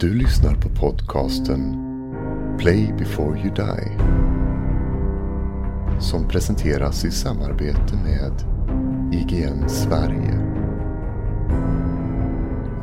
Du 0.00 0.14
lyssnar 0.14 0.54
på 0.54 0.68
podcasten 0.68 1.76
Play 2.58 2.94
before 2.98 3.38
you 3.38 3.54
die. 3.54 3.98
Som 6.00 6.28
presenteras 6.28 7.04
i 7.04 7.10
samarbete 7.10 7.96
med 8.04 8.32
IGN 9.12 9.68
Sverige. 9.68 10.38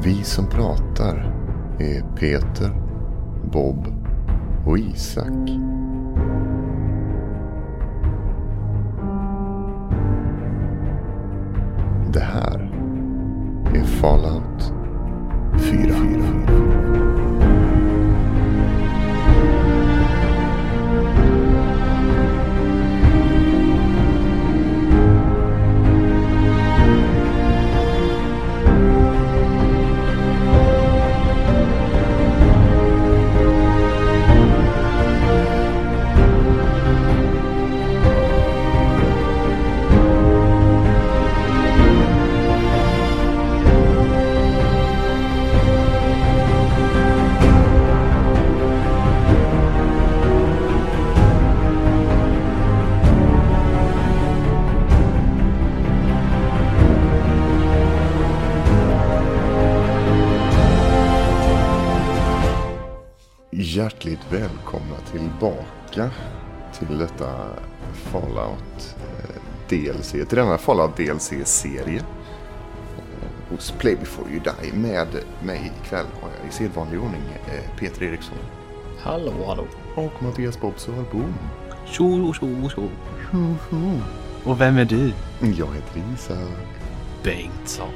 Vi 0.03 0.23
som 0.23 0.47
pratar 0.47 1.15
är 1.79 2.15
Peter, 2.15 2.71
Bob 3.51 3.87
och 4.65 4.79
Isak. 4.79 5.49
Det 12.13 12.23
här 12.23 12.71
är 13.75 13.83
Fallout 13.83 14.46
till 66.79 66.97
detta 66.97 67.29
Fallout 67.93 68.95
eh, 68.97 69.35
DLC, 69.69 70.11
till 70.11 70.27
denna 70.37 70.57
Fallout 70.57 70.97
DLC-serie. 70.97 71.97
eh, 71.99 73.49
Hos 73.49 73.71
Play 73.71 73.95
before 73.95 74.29
you 74.31 74.39
die. 74.43 74.73
Med 74.77 75.07
mig 75.43 75.71
ikväll 75.83 76.05
har 76.21 76.29
jag 76.39 76.49
i 76.49 76.51
sedvanlig 76.53 76.99
ordning 76.99 77.21
eh, 77.47 77.77
Peter 77.79 78.03
Eriksson 78.03 78.37
Hallå, 78.99 79.33
hallå. 79.47 79.67
och 79.95 80.23
Mattias 80.23 80.61
Bob 80.61 80.73
Sörbom. 80.79 81.33
Tjo, 81.85 82.33
tjo, 82.33 82.69
tjo. 82.69 82.89
Och 84.45 84.61
vem 84.61 84.77
är 84.77 84.85
du? 84.85 85.13
Jag 85.39 85.67
heter 85.75 86.01
Isak. 86.15 86.37
Bengtsson. 87.23 87.89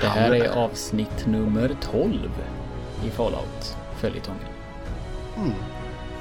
Det 0.00 0.06
här 0.06 0.34
är 0.34 0.48
avsnitt 0.48 1.26
nummer 1.26 1.76
12 1.92 2.30
i 3.06 3.10
Fallout 3.10 3.76
följetongen. 3.96 4.48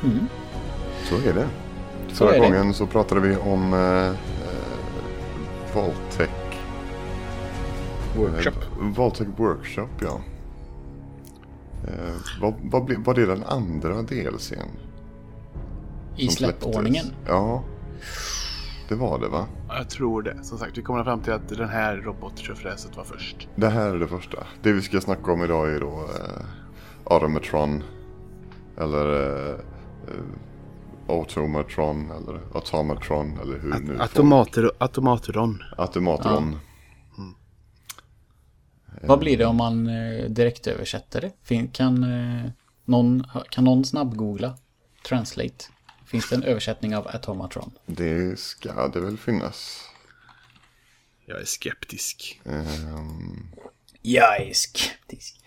Mm. 0.04 0.28
Så 1.12 1.30
är 1.30 1.34
det. 1.34 1.48
Så 2.08 2.16
Förra 2.16 2.36
är 2.36 2.42
det. 2.42 2.48
gången 2.48 2.74
så 2.74 2.88
pratade 2.88 3.22
vi 3.22 3.36
om 3.36 3.74
eh, 3.74 4.08
eh, 4.08 4.16
Valtech. 5.76 6.30
Workshop. 8.18 8.50
Eh, 8.82 8.88
Valtech 8.98 9.28
Workshop, 9.38 9.88
ja. 10.02 10.22
Eh, 11.88 12.14
vad, 12.42 12.54
vad 12.64 12.86
blev, 12.86 13.00
var 13.04 13.14
det 13.14 13.26
den 13.26 13.44
andra 13.44 14.02
DLCn? 14.02 14.70
I 16.18 16.28
släppordningen. 16.28 17.06
Ja. 17.28 17.64
Det 18.90 18.96
var 18.96 19.20
det 19.20 19.28
va? 19.28 19.46
Jag 19.70 19.90
tror 19.90 20.22
det. 20.22 20.44
Som 20.44 20.58
sagt, 20.58 20.78
vi 20.78 20.82
kommer 20.82 21.04
fram 21.04 21.20
till 21.20 21.34
att 21.34 21.50
den 21.50 21.70
här 21.70 21.96
robotköfräset 21.96 22.98
var 22.98 23.04
först. 23.04 23.48
Det 23.56 23.70
här 23.70 23.90
är 23.96 24.00
det 24.00 24.08
första. 24.08 24.38
Det 24.62 24.72
vi 24.72 24.82
ska 24.82 25.02
snacka 25.02 25.32
om 25.32 25.44
idag 25.44 25.74
är 25.74 25.80
då 25.80 25.88
eh, 25.88 26.46
Automatron. 27.04 27.84
Eller 28.78 29.06
eh, 29.14 29.52
eh, 30.08 30.24
Automatron 31.20 32.12
eller 32.12 32.40
Automatron 32.56 33.40
eller 33.42 33.60
hur 33.60 33.70
nu 33.70 33.88
folk- 33.88 34.02
Automater, 34.02 34.72
automatron. 34.78 35.64
Automatron. 35.78 36.60
Vad 39.04 39.20
blir 39.20 39.38
det 39.38 39.46
om 39.46 39.56
man 39.56 39.88
eh, 39.90 40.26
direkt 40.26 40.68
översätter 40.68 41.22
det? 41.22 41.32
Fin, 41.44 41.68
kan, 41.68 42.04
eh, 42.04 42.50
någon, 42.86 43.24
kan 43.50 43.64
någon 43.64 43.86
snabbgoogla? 43.86 44.58
Translate. 45.08 45.66
Finns 46.06 46.30
det 46.30 46.36
en 46.36 46.44
översättning 46.44 46.96
av 46.96 47.08
Automatron? 47.08 47.72
Det 47.86 48.40
ska 48.40 48.88
det 48.88 49.00
väl 49.00 49.18
finnas. 49.18 49.82
Jag 51.26 51.42
är 51.42 51.46
skeptisk. 51.46 52.42
Ehm, 52.46 53.48
Jag 54.02 54.42
är 54.42 54.54
skeptisk. 54.54 55.38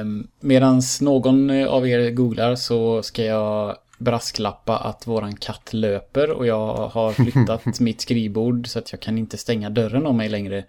Um, 0.00 0.28
Medan 0.40 0.82
någon 1.00 1.50
eh, 1.50 1.66
av 1.68 1.88
er 1.88 2.10
googlar 2.10 2.54
så 2.56 3.02
ska 3.02 3.24
jag 3.24 3.76
brasklappa 4.00 4.78
att 4.78 5.06
våran 5.06 5.36
katt 5.36 5.72
löper 5.72 6.30
och 6.30 6.46
jag 6.46 6.88
har 6.88 7.12
flyttat 7.12 7.80
mitt 7.80 8.00
skrivbord 8.00 8.66
så 8.66 8.78
att 8.78 8.92
jag 8.92 9.00
kan 9.00 9.18
inte 9.18 9.36
stänga 9.36 9.70
dörren 9.70 10.06
om 10.06 10.16
mig 10.16 10.28
längre. 10.28 10.64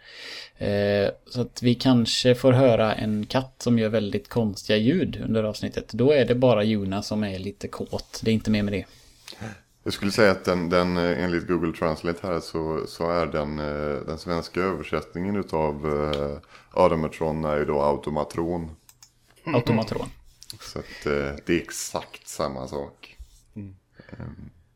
Eh, 0.57 1.09
så 1.25 1.41
att 1.41 1.63
vi 1.63 1.75
kanske 1.75 2.35
får 2.35 2.51
höra 2.51 2.95
en 2.95 3.25
katt 3.25 3.55
som 3.57 3.79
gör 3.79 3.89
väldigt 3.89 4.29
konstiga 4.29 4.77
ljud 4.77 5.21
under 5.25 5.43
avsnittet. 5.43 5.89
Då 5.93 6.11
är 6.11 6.25
det 6.25 6.35
bara 6.35 6.63
Juna 6.63 7.01
som 7.01 7.23
är 7.23 7.39
lite 7.39 7.67
kåt. 7.67 8.21
Det 8.23 8.31
är 8.31 8.33
inte 8.33 8.51
mer 8.51 8.63
med 8.63 8.73
det. 8.73 8.85
jag 9.83 9.93
skulle 9.93 10.11
säga 10.11 10.31
att 10.31 10.45
den, 10.45 10.69
den 10.69 10.97
eh, 10.97 11.23
enligt 11.23 11.47
Google 11.47 11.73
Translate 11.73 12.27
här 12.27 12.39
så, 12.39 12.83
så 12.87 13.11
är 13.11 13.25
den, 13.25 13.59
eh, 13.59 14.05
den 14.07 14.17
svenska 14.17 14.61
översättningen 14.61 15.35
utav 15.35 15.85
Automatron 16.71 17.45
är 17.45 17.57
ju 17.57 17.65
då 17.65 17.81
automatron. 17.81 18.71
Automatron. 19.45 20.09
Så 20.59 20.79
att 20.79 21.03
det 21.45 21.53
är 21.53 21.61
exakt 21.61 22.27
samma 22.27 22.67
sak. 22.67 23.10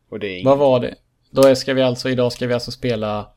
Och 0.08 0.18
det 0.18 0.40
är 0.40 0.44
Vad 0.44 0.58
var 0.58 0.80
det? 0.80 0.94
Då 1.30 1.54
ska 1.54 1.74
vi 1.74 1.82
alltså, 1.82 2.10
idag 2.10 2.32
ska 2.32 2.46
vi 2.46 2.54
alltså 2.54 2.70
spela... 2.70 3.28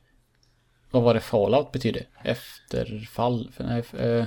Vad 0.90 1.02
var 1.02 1.14
det 1.14 1.20
Fallout 1.20 1.72
betyder? 1.72 2.02
Efterfall? 2.24 3.50
För, 3.56 3.64
nej, 3.64 3.82
eh, 3.98 4.24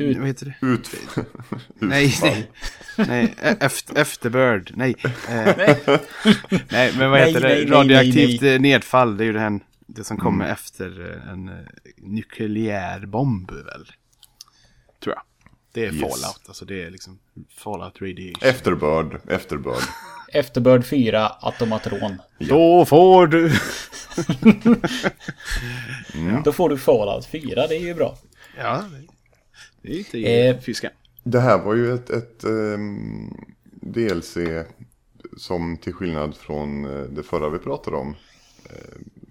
ut- 0.00 0.16
Vad 0.18 0.26
heter 0.26 0.56
det? 0.60 0.66
Ut, 0.66 0.90
Nej, 1.74 2.06
utfall. 2.06 2.30
nej. 2.30 3.06
nej 3.08 3.34
efter, 3.60 3.98
efterbörd. 3.98 4.72
Nej. 4.74 4.94
Nej, 6.70 6.92
men 6.98 7.10
vad 7.10 7.20
heter 7.20 7.40
nej, 7.40 7.64
det? 7.64 7.70
nej, 7.70 7.78
Radioaktivt 7.78 8.40
nej, 8.42 8.58
nedfall. 8.58 9.16
Det 9.16 9.24
är 9.24 9.26
ju 9.26 9.32
det, 9.32 9.40
här, 9.40 9.60
det 9.86 10.04
som 10.04 10.16
kommer 10.16 10.48
efter 10.48 11.10
eh, 11.24 11.32
en 11.32 11.48
eh, 11.48 11.54
nukleär 11.96 13.06
bomb 13.06 13.50
väl? 13.50 13.86
Det 15.76 15.84
är 15.86 15.92
Yes. 15.92 16.00
fallout. 16.00 16.40
Alltså 16.46 16.64
det 16.64 16.82
är 16.82 16.90
liksom 16.90 17.18
fallout 17.56 18.02
radiation. 18.02 18.48
Efterbörd, 18.48 19.20
efterbörd. 19.28 19.82
Efterbörd 20.32 20.84
4, 20.84 21.26
Automatron. 21.40 22.22
Då 22.38 22.84
får 22.84 23.26
du... 23.26 23.48
Då 26.44 26.52
får 26.52 26.68
du 26.68 26.78
Fallout 26.78 27.26
4, 27.26 27.66
det 27.66 27.76
är 27.76 27.80
ju 27.80 27.94
bra. 27.94 28.18
Ja, 28.58 28.84
det- 29.82 29.88
är 29.92 29.98
inte 29.98 30.18
Eh, 30.18 30.58
fiska. 30.58 30.90
Det 31.22 31.40
här 31.40 31.58
var 31.58 31.74
ju 31.74 31.94
ett, 31.94 32.10
ett 32.10 32.44
ehm, 32.44 33.34
DLC 33.82 34.36
som 35.36 35.76
till 35.76 35.92
skillnad 35.92 36.36
från 36.36 36.84
eh, 36.84 37.02
det 37.04 37.22
förra 37.22 37.48
vi 37.48 37.58
pratade 37.58 37.96
om 37.96 38.16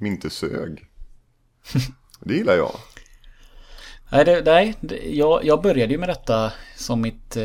uh, 0.01 0.07
inte 0.07 0.29
sög. 0.29 0.85
Det 2.19 2.33
gillar 2.35 2.55
jag. 2.55 2.71
Nej, 4.09 4.25
det, 4.25 4.41
nej 4.45 4.75
det, 4.81 4.97
jag, 4.97 5.45
jag 5.45 5.61
började 5.61 5.93
ju 5.93 5.97
med 5.99 6.09
detta 6.09 6.51
som 6.75 7.01
mitt, 7.01 7.37
eh, 7.37 7.43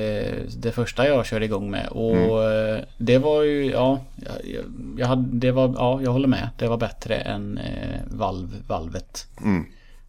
det 0.57 0.73
första 0.75 1.07
jag 1.07 1.27
körde 1.27 1.45
igång 1.45 1.71
med. 1.71 1.89
Och 1.89 2.45
eh, 2.45 2.81
det 2.99 3.19
var 3.19 3.43
ju, 3.43 3.71
ja, 3.71 4.01
jag, 4.45 4.65
jag, 4.99 5.07
hade, 5.07 5.39
det 5.39 5.53
var, 5.53 5.75
ja, 5.77 6.01
jag 6.03 6.11
håller 6.11 6.29
med. 6.29 6.49
Det 6.59 6.69
var 6.69 6.77
bättre 6.77 7.15
än 7.17 7.59
eh, 7.59 8.01
valv, 8.07 8.65
valvet. 8.69 9.27
Mm. 9.45 9.65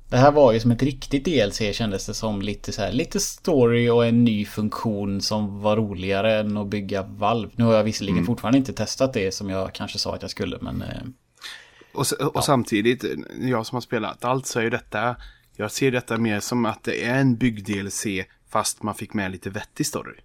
Det 0.09 0.17
här 0.17 0.31
var 0.31 0.51
ju 0.51 0.59
som 0.59 0.71
ett 0.71 0.83
riktigt 0.83 1.25
DLC 1.25 1.61
kändes 1.73 2.05
det 2.05 2.13
som. 2.13 2.41
Lite 2.41 2.71
så 2.71 2.81
här, 2.81 2.91
lite 2.91 3.19
story 3.19 3.89
och 3.89 4.05
en 4.05 4.23
ny 4.23 4.45
funktion 4.45 5.21
som 5.21 5.61
var 5.61 5.75
roligare 5.75 6.39
än 6.39 6.57
att 6.57 6.67
bygga 6.67 7.03
valv. 7.03 7.49
Nu 7.55 7.63
har 7.63 7.73
jag 7.73 7.83
visserligen 7.83 8.25
fortfarande 8.25 8.57
inte 8.57 8.73
testat 8.73 9.13
det 9.13 9.33
som 9.33 9.49
jag 9.49 9.73
kanske 9.73 9.99
sa 9.99 10.15
att 10.15 10.21
jag 10.21 10.31
skulle, 10.31 10.57
men... 10.61 10.81
Eh, 10.81 11.01
Och, 11.93 12.05
och 12.35 12.43
samtidigt, 12.43 13.05
jag 13.41 13.65
som 13.65 13.75
har 13.75 13.81
spelat 13.81 14.25
allt 14.25 14.45
så 14.47 14.59
är 14.59 14.63
ju 14.63 14.69
detta, 14.69 15.15
jag 15.61 15.71
ser 15.71 15.91
detta 15.91 16.17
mer 16.17 16.39
som 16.39 16.65
att 16.65 16.83
det 16.83 17.05
är 17.05 17.19
en 17.19 17.37
bygg-DLC 17.37 18.25
fast 18.49 18.83
man 18.83 18.95
fick 18.95 19.13
med 19.13 19.31
lite 19.31 19.49
vettig 19.49 19.85
story. 19.85 20.15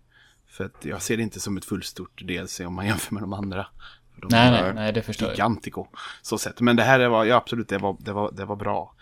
För 0.48 0.64
att 0.64 0.84
jag 0.84 1.02
ser 1.02 1.16
det 1.16 1.22
inte 1.22 1.40
som 1.40 1.56
ett 1.56 1.64
fullstort 1.64 2.22
DLC 2.22 2.60
om 2.60 2.74
man 2.74 2.86
jämför 2.86 3.14
med 3.14 3.22
de 3.22 3.32
andra. 3.32 3.66
De 4.16 4.28
nej, 4.30 4.50
nej, 4.50 4.74
nej, 4.74 4.92
det 4.92 5.02
förstår 5.02 5.28
jag. 5.28 5.34
Gigantico. 5.34 5.86
Så 6.22 6.38
sett. 6.38 6.60
Men 6.60 6.76
det 6.76 6.82
här 6.82 7.08
var, 7.08 7.24
ja 7.24 7.36
absolut, 7.36 7.68
det 7.68 7.78
var, 7.78 7.96
det 8.00 8.12
var, 8.12 8.32
det 8.32 8.44
var 8.44 8.56
bra. 8.56 8.94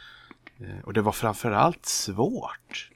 Eh, 0.60 0.84
Och 0.84 0.92
det 0.92 1.02
var 1.02 1.12
framförallt 1.12 1.86
svårt. 1.86 2.90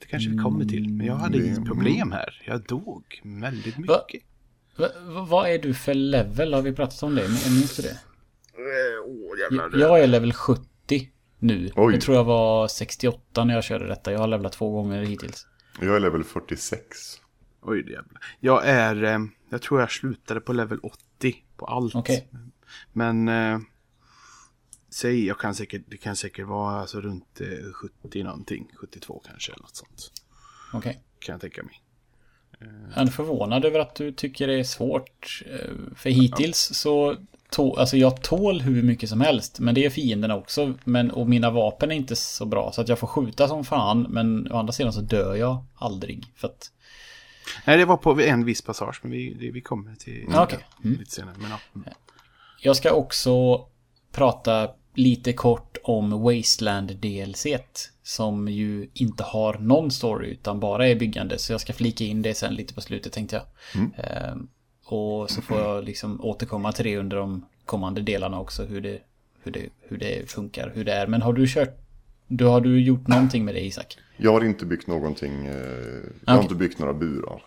Det 0.00 0.06
kanske 0.06 0.30
vi 0.30 0.38
kommer 0.38 0.64
till. 0.64 0.88
Men 0.88 1.06
jag 1.06 1.14
hade 1.14 1.38
mm. 1.38 1.64
problem 1.64 2.12
här. 2.12 2.42
Jag 2.46 2.62
dog 2.62 3.20
väldigt 3.22 3.78
mycket. 3.78 4.22
Va, 4.76 4.88
va, 5.06 5.22
vad 5.22 5.50
är 5.50 5.58
du 5.58 5.74
för 5.74 5.94
level? 5.94 6.54
Har 6.54 6.62
vi 6.62 6.72
pratat 6.72 7.02
om 7.02 7.14
det? 7.14 7.28
Minns 7.28 7.76
du 7.76 7.82
det? 7.82 7.98
Oh, 9.06 9.38
jävlar, 9.38 9.80
jag 9.80 10.00
är 10.00 10.06
level 10.06 10.32
70 10.32 10.69
nu. 11.40 11.70
Oj. 11.76 11.92
Jag 11.94 12.02
tror 12.02 12.16
jag 12.16 12.24
var 12.24 12.68
68 12.68 13.44
när 13.44 13.54
jag 13.54 13.64
körde 13.64 13.86
detta. 13.86 14.12
Jag 14.12 14.18
har 14.18 14.26
levlat 14.26 14.52
två 14.52 14.70
gånger 14.70 15.02
hittills. 15.02 15.46
Jag 15.80 15.96
är 15.96 16.00
level 16.00 16.24
46. 16.24 17.20
Oj, 17.62 17.78
jävlar. 17.78 18.22
Jag 18.40 18.66
är... 18.66 19.04
Eh, 19.04 19.18
jag 19.50 19.62
tror 19.62 19.80
jag 19.80 19.90
slutade 19.90 20.40
på 20.40 20.52
level 20.52 20.78
80 20.82 21.36
på 21.56 21.66
allt. 21.66 21.94
Okay. 21.94 22.20
Men... 22.92 23.28
Eh, 23.28 23.58
säg, 24.90 25.26
jag 25.26 25.38
kan 25.38 25.54
säkert, 25.54 25.82
det 25.86 25.96
kan 25.96 26.16
säkert 26.16 26.46
vara 26.46 26.80
alltså 26.80 27.00
runt 27.00 27.40
eh, 27.40 27.72
70 28.02 28.22
någonting. 28.22 28.70
72 28.76 29.22
kanske 29.26 29.52
eller 29.52 29.62
något 29.62 29.76
sånt. 29.76 30.12
Okej. 30.72 30.90
Okay. 30.90 31.02
Kan 31.18 31.32
jag 31.32 31.40
tänka 31.40 31.62
mig. 31.62 31.82
Jag 32.94 33.06
är 33.06 33.06
förvånad 33.06 33.64
över 33.64 33.80
att 33.80 33.94
du 33.94 34.12
tycker 34.12 34.46
det 34.46 34.54
är 34.54 34.64
svårt. 34.64 35.42
Eh, 35.46 35.70
för 35.96 36.10
hittills 36.10 36.68
ja. 36.70 36.74
så 36.74 37.16
tå, 37.50 37.76
alltså 37.76 37.96
jag 37.96 38.22
tål 38.22 38.60
hur 38.60 38.82
mycket 38.82 39.08
som 39.08 39.20
helst. 39.20 39.60
Men 39.60 39.74
det 39.74 39.84
är 39.84 39.90
fienderna 39.90 40.36
också. 40.36 40.74
Men, 40.84 41.10
och 41.10 41.28
mina 41.28 41.50
vapen 41.50 41.90
är 41.90 41.94
inte 41.94 42.16
så 42.16 42.46
bra. 42.46 42.72
Så 42.72 42.80
att 42.80 42.88
jag 42.88 42.98
får 42.98 43.06
skjuta 43.06 43.48
som 43.48 43.64
fan. 43.64 44.02
Men 44.02 44.52
å 44.52 44.56
andra 44.56 44.72
sidan 44.72 44.92
så 44.92 45.00
dör 45.00 45.34
jag 45.34 45.64
aldrig. 45.74 46.26
För 46.36 46.48
att... 46.48 46.72
Nej, 47.64 47.76
det 47.76 47.84
var 47.84 47.96
på 47.96 48.20
en 48.20 48.44
viss 48.44 48.62
passage. 48.62 49.00
Men 49.02 49.12
vi, 49.12 49.34
det, 49.34 49.50
vi 49.50 49.60
kommer 49.60 49.94
till 49.94 50.22
mm. 50.22 50.42
okay. 50.42 50.58
mm. 50.84 50.98
lite 50.98 51.10
senare. 51.10 51.34
Men, 51.38 51.50
ja. 51.86 51.92
Jag 52.60 52.76
ska 52.76 52.92
också 52.92 53.66
prata 54.12 54.70
lite 54.94 55.32
kort 55.32 55.76
om 55.82 56.22
Wasteland 56.22 56.96
DLC. 56.96 57.46
Som 58.02 58.48
ju 58.48 58.90
inte 58.94 59.22
har 59.22 59.54
någon 59.58 59.90
story 59.90 60.30
utan 60.30 60.60
bara 60.60 60.88
är 60.88 60.94
byggande. 60.94 61.38
Så 61.38 61.52
jag 61.52 61.60
ska 61.60 61.72
flika 61.72 62.04
in 62.04 62.22
det 62.22 62.34
sen 62.34 62.54
lite 62.54 62.74
på 62.74 62.80
slutet 62.80 63.12
tänkte 63.12 63.36
jag. 63.36 63.44
Mm. 63.82 64.48
Och 64.90 65.30
så 65.30 65.42
får 65.42 65.58
jag 65.58 65.84
liksom 65.84 66.20
återkomma 66.20 66.72
till 66.72 66.84
det 66.84 66.96
under 66.96 67.16
de 67.16 67.46
kommande 67.64 68.00
delarna 68.00 68.40
också. 68.40 68.64
Hur 68.64 68.80
det, 68.80 68.98
hur 69.42 69.52
det, 69.52 69.68
hur 69.80 69.98
det 69.98 70.30
funkar, 70.30 70.72
hur 70.74 70.84
det 70.84 70.92
är. 70.92 71.06
Men 71.06 71.22
har 71.22 71.32
du 71.32 71.46
kört... 71.46 71.78
Du, 72.26 72.44
har 72.44 72.60
du 72.60 72.80
gjort 72.80 73.06
någonting 73.06 73.44
med 73.44 73.54
det 73.54 73.64
Isak? 73.66 73.98
Jag 74.16 74.32
har 74.32 74.44
inte 74.44 74.66
byggt 74.66 74.86
någonting. 74.86 75.46
Eh, 75.46 75.54
jag 75.54 76.12
okay. 76.22 76.34
har 76.34 76.42
inte 76.42 76.54
byggt 76.54 76.78
några 76.78 76.94
burar. 76.94 77.42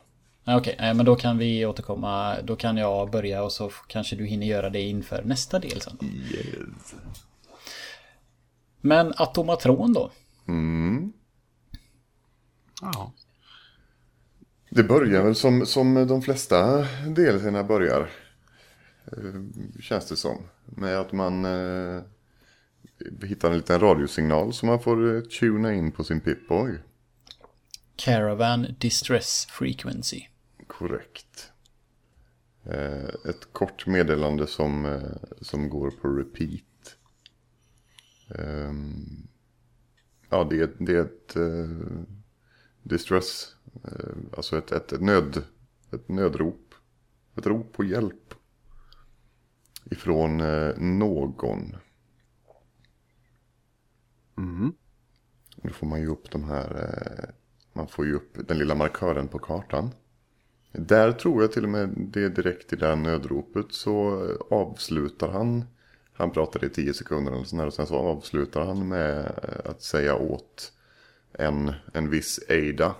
Okej, 0.45 0.75
okay, 0.75 0.93
men 0.93 1.05
då 1.05 1.15
kan 1.15 1.37
vi 1.37 1.65
återkomma. 1.65 2.41
Då 2.43 2.55
kan 2.55 2.77
jag 2.77 3.11
börja 3.11 3.43
och 3.43 3.51
så 3.51 3.69
kanske 3.87 4.15
du 4.15 4.25
hinner 4.25 4.47
göra 4.47 4.69
det 4.69 4.81
inför 4.81 5.23
nästa 5.23 5.59
del 5.59 5.81
sen. 5.81 5.97
Yes. 6.01 6.95
Men 8.81 9.13
Atomatron 9.17 9.93
då? 9.93 10.11
Mm. 10.47 11.13
Ja. 12.81 13.11
Det 14.75 14.83
börjar 14.83 15.23
väl 15.23 15.35
som, 15.35 15.65
som 15.65 16.07
de 16.07 16.21
flesta 16.21 16.87
delserna 17.07 17.63
börjar. 17.63 18.09
Eh, 19.05 19.41
känns 19.81 20.09
det 20.09 20.15
som. 20.15 20.37
Med 20.65 20.99
att 20.99 21.11
man 21.11 21.45
eh, 21.45 22.01
hittar 23.23 23.51
en 23.51 23.57
liten 23.57 23.79
radiosignal 23.79 24.53
som 24.53 24.67
man 24.67 24.79
får 24.79 25.15
eh, 25.15 25.21
tuna 25.21 25.73
in 25.73 25.91
på 25.91 26.03
sin 26.03 26.21
Pip-Boy. 26.21 26.77
Caravan 27.95 28.67
Distress 28.79 29.45
Frequency. 29.45 30.21
Korrekt. 30.67 31.51
Eh, 32.65 33.29
ett 33.29 33.47
kort 33.51 33.87
meddelande 33.87 34.47
som, 34.47 34.85
eh, 34.85 35.01
som 35.41 35.69
går 35.69 35.91
på 35.91 36.07
repeat. 36.07 36.95
Um, 38.27 39.27
ja, 40.29 40.47
det, 40.49 40.71
det 40.79 40.95
är 40.95 41.01
ett 41.01 41.37
uh, 41.37 42.03
distress, 42.83 43.55
alltså 44.37 44.57
ett, 44.57 44.71
ett, 44.71 44.91
ett, 44.91 45.01
nöd, 45.01 45.43
ett 45.91 46.09
nödrop. 46.09 46.73
Ett 47.37 47.45
rop 47.45 47.73
på 47.73 47.83
hjälp. 47.83 48.33
Ifrån 49.85 50.41
uh, 50.41 50.79
någon. 50.79 51.75
Mm. 54.37 54.73
Då 55.55 55.69
får 55.69 55.87
man 55.87 56.01
ju 56.01 56.07
upp 56.07 56.31
de 56.31 56.43
här, 56.43 57.33
man 57.73 57.87
får 57.87 58.05
ju 58.05 58.13
upp 58.13 58.47
den 58.47 58.57
lilla 58.57 58.75
markören 58.75 59.27
på 59.27 59.39
kartan. 59.39 59.91
Där 60.71 61.11
tror 61.11 61.41
jag 61.41 61.51
till 61.51 61.63
och 61.63 61.69
med 61.69 61.89
det 61.97 62.29
direkt 62.29 62.73
i 62.73 62.75
det 62.75 62.87
här 62.87 62.95
nödropet 62.95 63.65
så 63.69 64.27
avslutar 64.49 65.29
han 65.29 65.65
han 66.13 66.31
pratar 66.31 66.65
i 66.65 66.69
tio 66.69 66.93
sekunder 66.93 67.31
eller 67.31 67.43
sådär 67.43 67.67
och 67.67 67.73
sen 67.73 67.87
så 67.87 67.95
avslutar 67.95 68.65
han 68.65 68.87
med 68.87 69.25
att 69.65 69.81
säga 69.81 70.15
åt 70.15 70.73
en, 71.33 71.73
en 71.93 72.09
viss 72.09 72.39
Ada 72.49 72.95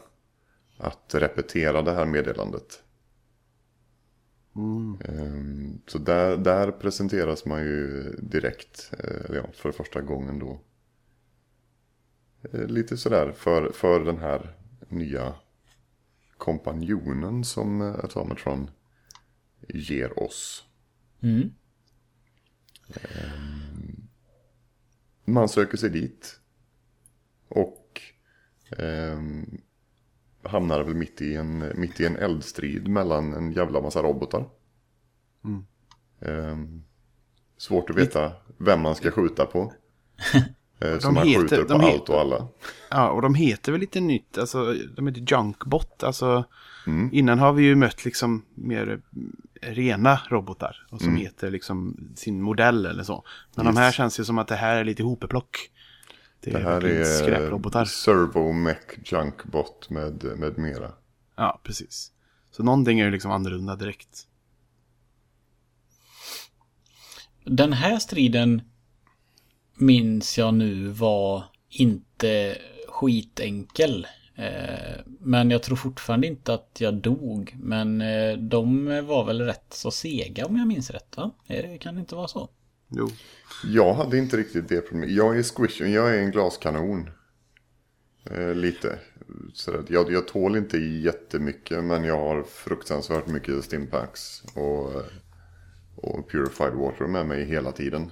att 0.84 1.16
repetera 1.16 1.82
det 1.82 1.94
här 1.94 2.06
meddelandet. 2.06 2.84
Mm. 4.56 4.98
Ehm, 5.06 5.82
så 5.88 5.98
där, 5.98 6.38
där 6.38 6.72
presenteras 6.72 7.46
man 7.46 7.62
ju 7.62 8.12
direkt, 8.20 8.92
eh, 9.00 9.36
ja, 9.36 9.44
för 9.54 9.72
första 9.72 10.02
gången 10.02 10.40
då. 10.40 10.62
Eh, 12.52 12.66
lite 12.68 12.98
sådär 12.98 13.32
för, 13.32 13.72
för 13.72 14.06
den 14.06 14.18
här 14.18 14.56
nya 14.90 15.36
kompanjonen 16.38 17.44
som 17.44 17.82
Atomatron 17.82 18.70
ger 19.68 20.20
oss. 20.20 20.66
Mm. 21.22 21.54
Ehm, 22.90 24.08
man 25.26 25.50
söker 25.50 25.78
sig 25.78 25.90
dit. 25.90 26.40
Och 27.48 28.02
eh, 28.78 29.22
hamnar 30.44 30.84
väl 30.84 30.96
mitt 30.96 31.22
i, 31.22 31.36
en, 31.36 31.72
mitt 31.76 32.00
i 32.00 32.06
en 32.06 32.16
eldstrid 32.16 32.88
mellan 32.88 33.34
en 33.34 33.52
jävla 33.52 33.82
massa 33.82 34.04
robotar. 34.04 34.46
Mm. 35.44 35.66
Eh, 36.22 36.58
svårt 37.58 37.90
att 37.90 37.96
veta 37.96 38.32
vem 38.58 38.82
man 38.82 38.96
ska 38.96 39.12
skjuta 39.12 39.46
på. 39.46 39.74
Eh, 40.80 41.00
så 41.00 41.12
man 41.12 41.28
heter, 41.28 41.40
skjuter 41.42 41.80
på 41.80 41.86
allt 41.86 42.10
och 42.10 42.20
alla. 42.20 42.48
Ja, 42.90 43.10
och 43.10 43.22
de 43.22 43.36
heter 43.36 43.72
väl 43.72 43.82
lite 43.82 44.00
nytt. 44.00 44.38
Alltså, 44.38 44.76
de 44.96 45.08
heter 45.08 45.22
Junkbot. 45.32 46.04
Alltså, 46.04 46.44
mm. 46.88 47.10
Innan 47.14 47.40
har 47.40 47.54
vi 47.54 47.64
ju 47.64 47.76
mött 47.76 48.06
liksom 48.06 48.46
mer 48.56 49.02
rena 49.62 50.20
robotar. 50.30 50.88
Och 50.90 51.00
som 51.00 51.10
mm. 51.10 51.22
heter 51.22 51.52
liksom 51.52 51.98
sin 52.16 52.42
modell 52.42 52.86
eller 52.86 53.04
så. 53.04 53.24
Men 53.56 53.66
yes. 53.66 53.76
de 53.76 53.82
här 53.82 53.92
känns 53.92 54.20
ju 54.20 54.24
som 54.24 54.38
att 54.38 54.48
det 54.48 54.56
här 54.56 54.76
är 54.76 54.84
lite 54.84 55.04
hopeplock. 55.04 55.58
Det, 56.44 56.52
det 56.52 56.60
här 56.60 56.86
är 56.86 57.04
skräprobotar. 57.04 57.86
Servo 57.86 58.52
Mech 58.52 59.00
Junkbot 59.06 59.90
med, 59.90 60.24
med 60.24 60.58
mera. 60.58 60.92
Ja, 61.36 61.62
precis. 61.64 62.12
Så 62.52 62.64
någonting 62.64 63.00
är 63.00 63.06
ju 63.06 63.12
liksom 63.12 63.32
annorlunda 63.32 63.76
direkt. 63.76 64.28
Den 67.46 67.74
här 67.74 68.00
striden 68.00 68.62
minns 69.76 70.38
jag 70.38 70.54
nu 70.54 70.88
var 70.88 71.44
inte 71.70 72.58
skitenkel. 72.88 74.08
Eh, 74.36 75.00
men 75.06 75.52
jag 75.52 75.64
tror 75.64 75.76
fortfarande 75.76 76.28
inte 76.28 76.54
att 76.54 76.78
jag 76.80 76.94
dog. 76.94 77.56
Men 77.60 78.02
eh, 78.02 78.38
de 78.38 78.86
var 79.06 79.26
väl 79.26 79.42
rätt 79.42 79.74
så 79.74 79.92
sega 79.92 80.46
om 80.46 80.58
jag 80.58 80.68
minns 80.68 80.90
rätt 80.90 81.18
va? 81.18 81.32
Eh, 81.48 81.78
kan 81.78 81.96
det 81.96 82.00
inte 82.00 82.16
vara 82.16 82.28
så? 82.28 82.50
Jo. 82.96 83.10
Jag 83.64 83.94
hade 83.94 84.18
inte 84.18 84.38
riktigt 84.38 84.70
det 84.70 84.82
problemet. 84.82 85.16
Jag 85.16 85.38
är 85.38 85.44
squish, 85.44 85.82
jag 85.82 86.16
är 86.16 86.18
en 86.18 86.32
glaskanon. 86.32 87.10
lite. 88.56 89.00
Så 89.54 89.84
jag, 89.88 90.12
jag 90.12 90.28
tål 90.28 90.56
inte 90.56 90.78
jättemycket 90.78 91.84
men 91.84 92.04
jag 92.04 92.18
har 92.18 92.44
fruktansvärt 92.44 93.28
mycket 93.28 93.64
stimpacks 93.64 94.44
och, 94.54 94.96
och 95.96 96.32
purified 96.32 96.74
water 96.74 97.08
med 97.08 97.26
mig 97.26 97.46
hela 97.46 97.72
tiden. 97.72 98.12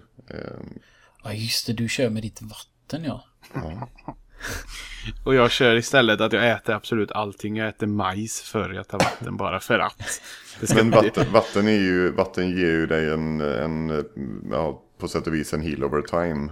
Ja 1.23 1.33
just 1.33 1.67
det, 1.67 1.73
du 1.73 1.89
kör 1.89 2.09
med 2.09 2.23
ditt 2.23 2.41
vatten 2.41 3.03
ja. 3.03 3.23
ja. 3.53 3.89
Och 5.23 5.35
jag 5.35 5.51
kör 5.51 5.75
istället 5.75 6.21
att 6.21 6.33
jag 6.33 6.51
äter 6.51 6.75
absolut 6.75 7.11
allting. 7.11 7.57
Jag 7.57 7.67
äter 7.67 7.87
majs 7.87 8.41
för 8.41 8.73
jag 8.73 8.87
tar 8.87 8.99
vatten 8.99 9.37
bara 9.37 9.59
för 9.59 9.79
att. 9.79 10.21
Men 10.75 10.91
vatten, 10.91 11.31
vatten, 11.31 11.67
är 11.67 11.79
ju, 11.79 12.11
vatten 12.11 12.49
ger 12.49 12.71
ju 12.71 12.87
dig 12.87 13.09
en, 13.09 13.41
en 13.41 14.05
ja, 14.51 14.83
på 14.97 15.07
sätt 15.07 15.27
och 15.27 15.33
vis 15.33 15.53
en 15.53 15.61
heal 15.61 15.83
over 15.83 16.01
time. 16.01 16.51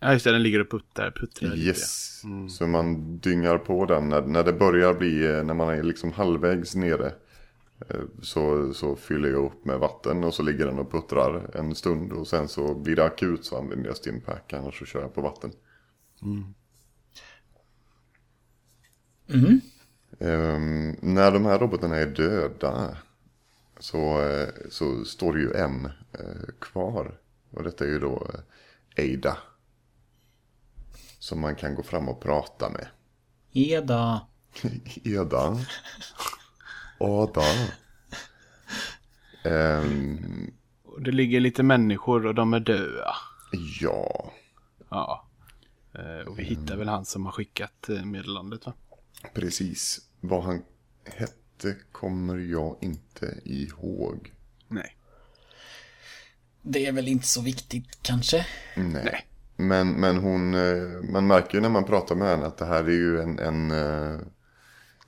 Ja 0.00 0.12
just 0.12 0.24
det, 0.24 0.32
den 0.32 0.42
ligger 0.42 0.60
och 0.60 0.70
puttar, 0.70 1.10
puttrar 1.10 1.56
Yes, 1.56 2.20
mm. 2.24 2.48
så 2.48 2.66
man 2.66 3.18
dyngar 3.18 3.58
på 3.58 3.86
den 3.86 4.08
när, 4.08 4.22
när 4.22 4.44
det 4.44 4.52
börjar 4.52 4.94
bli, 4.94 5.42
när 5.44 5.54
man 5.54 5.68
är 5.68 5.82
liksom 5.82 6.12
halvvägs 6.12 6.74
nere. 6.74 7.12
Eh, 7.88 8.00
så, 8.22 8.74
så 8.74 8.96
fyller 8.96 9.28
jag 9.28 9.44
upp 9.44 9.64
med 9.64 9.78
vatten 9.78 10.24
och 10.24 10.34
så 10.34 10.42
ligger 10.42 10.66
den 10.66 10.78
och 10.78 10.92
puttrar 10.92 11.50
en 11.54 11.74
stund 11.74 12.12
och 12.12 12.26
sen 12.26 12.48
så 12.48 12.74
blir 12.74 12.96
det 12.96 13.04
akut 13.04 13.44
så 13.44 13.58
använder 13.58 13.86
jag 13.86 13.96
stimpack 13.96 14.52
annars 14.52 14.78
så 14.78 14.84
kör 14.84 15.00
jag 15.00 15.14
på 15.14 15.20
vatten. 15.20 15.52
Mm. 16.22 16.54
Mm. 19.28 19.60
Um, 20.18 20.96
när 21.00 21.32
de 21.32 21.44
här 21.44 21.58
robotarna 21.58 21.96
är 21.96 22.06
döda 22.06 22.96
så, 23.78 24.22
eh, 24.22 24.48
så 24.70 25.04
står 25.04 25.32
det 25.32 25.40
ju 25.40 25.52
en 25.52 25.86
uh, 26.20 26.50
kvar. 26.58 27.18
Och 27.50 27.62
detta 27.62 27.84
är 27.84 27.88
ju 27.88 27.98
då 27.98 28.30
Ada. 28.98 29.38
Som 31.18 31.40
man 31.40 31.54
kan 31.54 31.74
gå 31.74 31.82
fram 31.82 32.08
och 32.08 32.20
prata 32.20 32.70
med. 32.70 32.86
Eda. 33.52 34.20
Eda. 35.04 35.58
Ada. 36.98 37.42
Och 40.84 41.02
det 41.02 41.12
ligger 41.12 41.40
lite 41.40 41.62
människor 41.62 42.26
och 42.26 42.34
de 42.34 42.54
är 42.54 42.60
döda. 42.60 43.14
ja, 43.80 44.32
Ja. 44.90 45.27
Eh, 45.98 46.26
Och 46.28 46.38
vi 46.38 46.42
hittar 46.42 46.76
väl 46.76 46.88
han 46.88 47.04
som 47.04 47.24
har 47.24 47.32
skickat 47.32 47.88
eh, 47.88 48.04
meddelandet 48.04 48.66
va? 48.66 48.72
precis. 49.34 50.00
Vad 50.20 50.44
han 50.44 50.62
hette 51.04 51.76
kommer 51.92 52.38
jag 52.38 52.76
inte 52.80 53.40
ihåg. 53.44 54.32
Nej. 54.68 54.96
Det 56.62 56.86
är 56.86 56.92
väl 56.92 57.08
inte 57.08 57.26
så 57.26 57.42
viktigt 57.42 57.98
kanske. 58.02 58.46
Nej. 58.76 59.02
Nej. 59.04 59.26
Men, 59.56 59.92
men 59.92 60.16
hon, 60.16 60.54
eh, 60.54 61.02
man 61.12 61.26
märker 61.26 61.54
ju 61.54 61.60
när 61.60 61.68
man 61.68 61.84
pratar 61.84 62.14
med 62.14 62.28
henne 62.28 62.46
att 62.46 62.58
det 62.58 62.66
här 62.66 62.84
är 62.84 62.88
ju 62.90 63.20
en, 63.20 63.38
en 63.38 63.68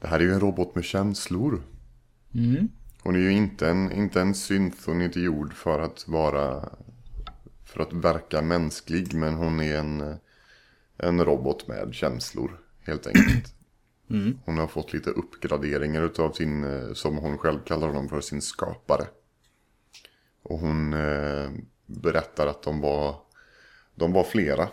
det 0.01 0.09
här 0.09 0.21
är 0.21 0.25
ju 0.25 0.33
en 0.33 0.41
robot 0.41 0.75
med 0.75 0.85
känslor. 0.85 1.63
Mm. 2.35 2.69
Hon 3.03 3.17
är 3.17 3.21
ju 3.21 3.33
inte 3.33 3.69
en, 3.69 3.93
inte 3.93 4.21
en 4.21 4.35
synth, 4.35 4.79
hon 4.87 5.01
är 5.01 5.05
inte 5.05 5.21
gjord 5.21 5.55
för 5.55 5.81
att 5.81 6.09
vara, 6.09 6.69
för 7.65 7.83
att 7.83 7.93
verka 7.93 8.43
mänsklig. 8.43 9.15
Men 9.15 9.35
hon 9.35 9.61
är 9.61 9.77
en, 9.79 10.01
eh, 10.01 10.17
en 11.03 11.25
robot 11.25 11.69
med 11.69 11.95
känslor, 11.95 12.61
helt 12.87 13.07
enkelt. 13.07 13.55
Hon 14.45 14.59
har 14.59 14.67
fått 14.67 14.93
lite 14.93 15.11
uppgraderingar 15.11 16.03
utav 16.03 16.33
sin, 16.33 16.65
eh, 16.65 16.93
som 16.93 17.17
hon 17.17 17.39
själv 17.39 17.59
kallar 17.65 17.87
honom 17.87 18.09
för, 18.09 18.21
sin 18.21 18.43
skapare. 18.43 19.07
Och 20.43 20.59
hon 20.59 20.93
eh, 20.93 21.51
berättar 21.87 22.47
att 22.47 22.63
de 22.63 22.81
var, 22.81 23.17
de 23.95 24.13
var 24.13 24.25
flera 24.25 24.69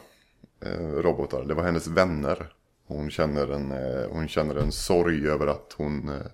eh, 0.59 0.91
robotar. 0.91 1.45
Det 1.45 1.53
var 1.53 1.63
hennes 1.63 1.87
vänner. 1.87 2.53
Hon 2.87 3.09
känner 3.09 3.47
en, 3.47 3.71
eh, 3.71 4.09
hon 4.09 4.27
känner 4.27 4.55
en 4.55 4.71
sorg 4.71 5.27
över 5.27 5.47
att, 5.47 5.73
hon, 5.77 6.09
eh, 6.09 6.25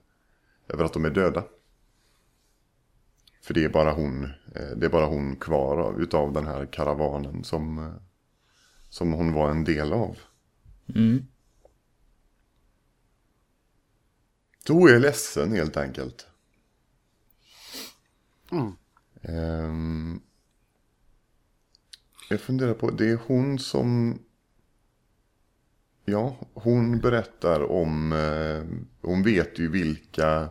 över 0.68 0.84
att 0.84 0.94
de 0.94 1.06
är 1.06 1.10
döda. 1.10 1.44
För 3.42 3.54
det 3.54 3.64
är 3.64 3.70
bara 3.70 3.92
hon, 3.92 4.24
eh, 4.56 4.78
det 4.78 4.86
är 4.86 4.90
bara 4.90 5.06
hon 5.06 5.36
kvar 5.36 5.78
av, 5.78 6.02
utav 6.02 6.34
den 6.34 6.48
här 6.48 6.66
karavanen 6.66 7.44
som, 7.44 7.94
som 8.94 9.14
hon 9.14 9.34
var 9.34 9.52
en 9.52 9.64
del 9.64 9.94
av. 9.94 10.18
Mm. 10.96 11.26
Hon 14.68 14.90
är 14.90 15.00
ledsen 15.00 15.52
helt 15.52 15.78
enkelt. 15.78 16.28
Mm. 18.52 18.72
Ehm, 19.22 20.22
jag 22.30 22.42
funderar 22.42 22.74
på, 22.74 22.92
det 22.92 23.10
är 23.10 23.20
hon 23.28 23.60
som... 23.60 24.20
Ja, 26.06 26.36
hon 26.54 27.00
berättar 27.00 27.72
om... 27.72 28.12
Eh, 28.12 28.64
hon 29.02 29.24
vet 29.24 29.60
ju 29.60 29.70
vilka, 29.70 30.50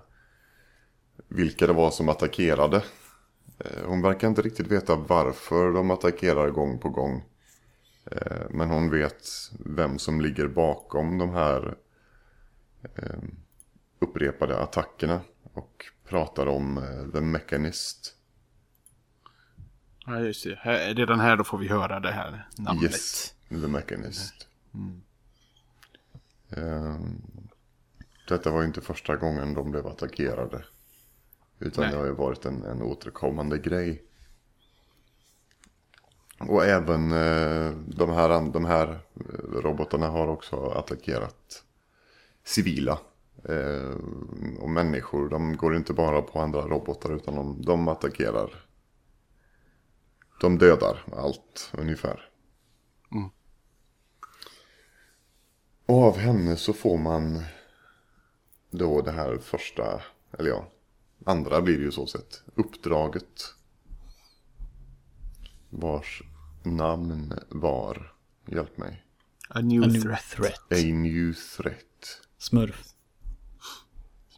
vilka 1.29 1.67
det 1.67 1.73
var 1.73 1.91
som 1.91 2.09
attackerade. 2.09 2.85
Eh, 3.59 3.85
hon 3.87 4.03
verkar 4.03 4.29
inte 4.29 4.43
riktigt 4.43 4.67
veta 4.67 4.97
varför 4.97 5.73
de 5.73 5.91
attackerar 5.91 6.51
gång 6.51 6.79
på 6.79 6.89
gång. 6.89 7.25
Eh, 8.05 8.47
men 8.51 8.71
hon 8.71 8.91
vet 8.91 9.29
vem 9.59 9.99
som 9.99 10.21
ligger 10.21 10.49
bakom 10.49 11.19
de 11.19 11.31
här 11.31 11.77
eh, 12.83 13.19
upprepade 13.99 14.59
attackerna. 14.59 15.21
Och 15.43 15.87
pratar 16.05 16.47
om 16.47 16.79
eh, 16.79 17.13
The 17.13 17.21
Mechanist. 17.21 18.17
Ja, 20.07 20.21
just 20.21 20.45
det. 20.45 20.59
Här, 20.61 20.95
redan 20.95 21.21
här 21.21 21.37
då 21.37 21.45
får 21.45 21.59
vi 21.59 21.69
höra 21.69 22.01
det 22.01 22.13
här 22.13 22.49
namnet. 22.57 22.83
Yes, 22.83 23.35
The 23.49 23.69
Mechanist. 23.69 24.49
Ehm, 26.57 27.23
detta 28.29 28.51
var 28.51 28.61
ju 28.61 28.67
inte 28.67 28.81
första 28.81 29.17
gången 29.17 29.55
de 29.55 29.71
blev 29.71 29.87
attackerade. 29.87 30.65
Utan 31.59 31.85
Nej. 31.85 31.93
det 31.93 31.99
har 31.99 32.07
ju 32.07 32.15
varit 32.15 32.45
en, 32.45 32.63
en 32.65 32.83
återkommande 32.83 33.59
grej. 33.59 34.03
Och 36.53 36.65
även 36.65 37.13
eh, 37.13 37.73
de, 37.87 38.11
här, 38.11 38.51
de 38.53 38.65
här 38.65 38.89
eh, 39.15 39.61
robotarna 39.61 40.09
har 40.09 40.29
också 40.29 40.71
attackerat 40.71 41.65
civila. 42.45 42.99
Eh, 43.49 43.97
och 44.61 44.71
människor, 44.71 45.29
de 45.29 45.57
går 45.57 45.77
inte 45.77 45.93
bara 45.93 46.23
på 46.23 46.41
andra 46.41 46.61
robotar 46.61 47.17
utan 47.17 47.35
de, 47.35 47.63
de 47.63 47.89
attackerar. 47.89 48.65
De 50.41 50.59
dödar 50.59 51.05
allt 51.17 51.73
ungefär. 51.79 52.31
Och 55.87 56.03
av 56.03 56.19
henne 56.19 56.57
så 56.57 56.73
får 56.73 56.99
man 56.99 57.43
då 58.71 59.01
det 59.01 59.13
här 59.13 59.39
första, 59.39 60.03
eller 60.39 60.51
ja, 60.51 60.69
andra 61.25 61.61
blir 61.61 61.79
det 61.79 61.85
ju 61.85 61.93
så 61.93 62.07
sett, 62.07 62.43
uppdraget. 62.55 63.55
Vars 65.71 66.23
namn 66.65 67.35
var, 67.49 68.13
hjälp 68.47 68.79
mig, 68.79 69.05
A 69.49 69.61
new 69.61 69.83
A 69.83 69.87
new 69.87 70.03
threat. 70.03 70.25
threat. 70.37 70.61
A 70.71 70.75
New 70.85 71.35
Threat. 71.57 72.21
Smurf. 72.39 72.85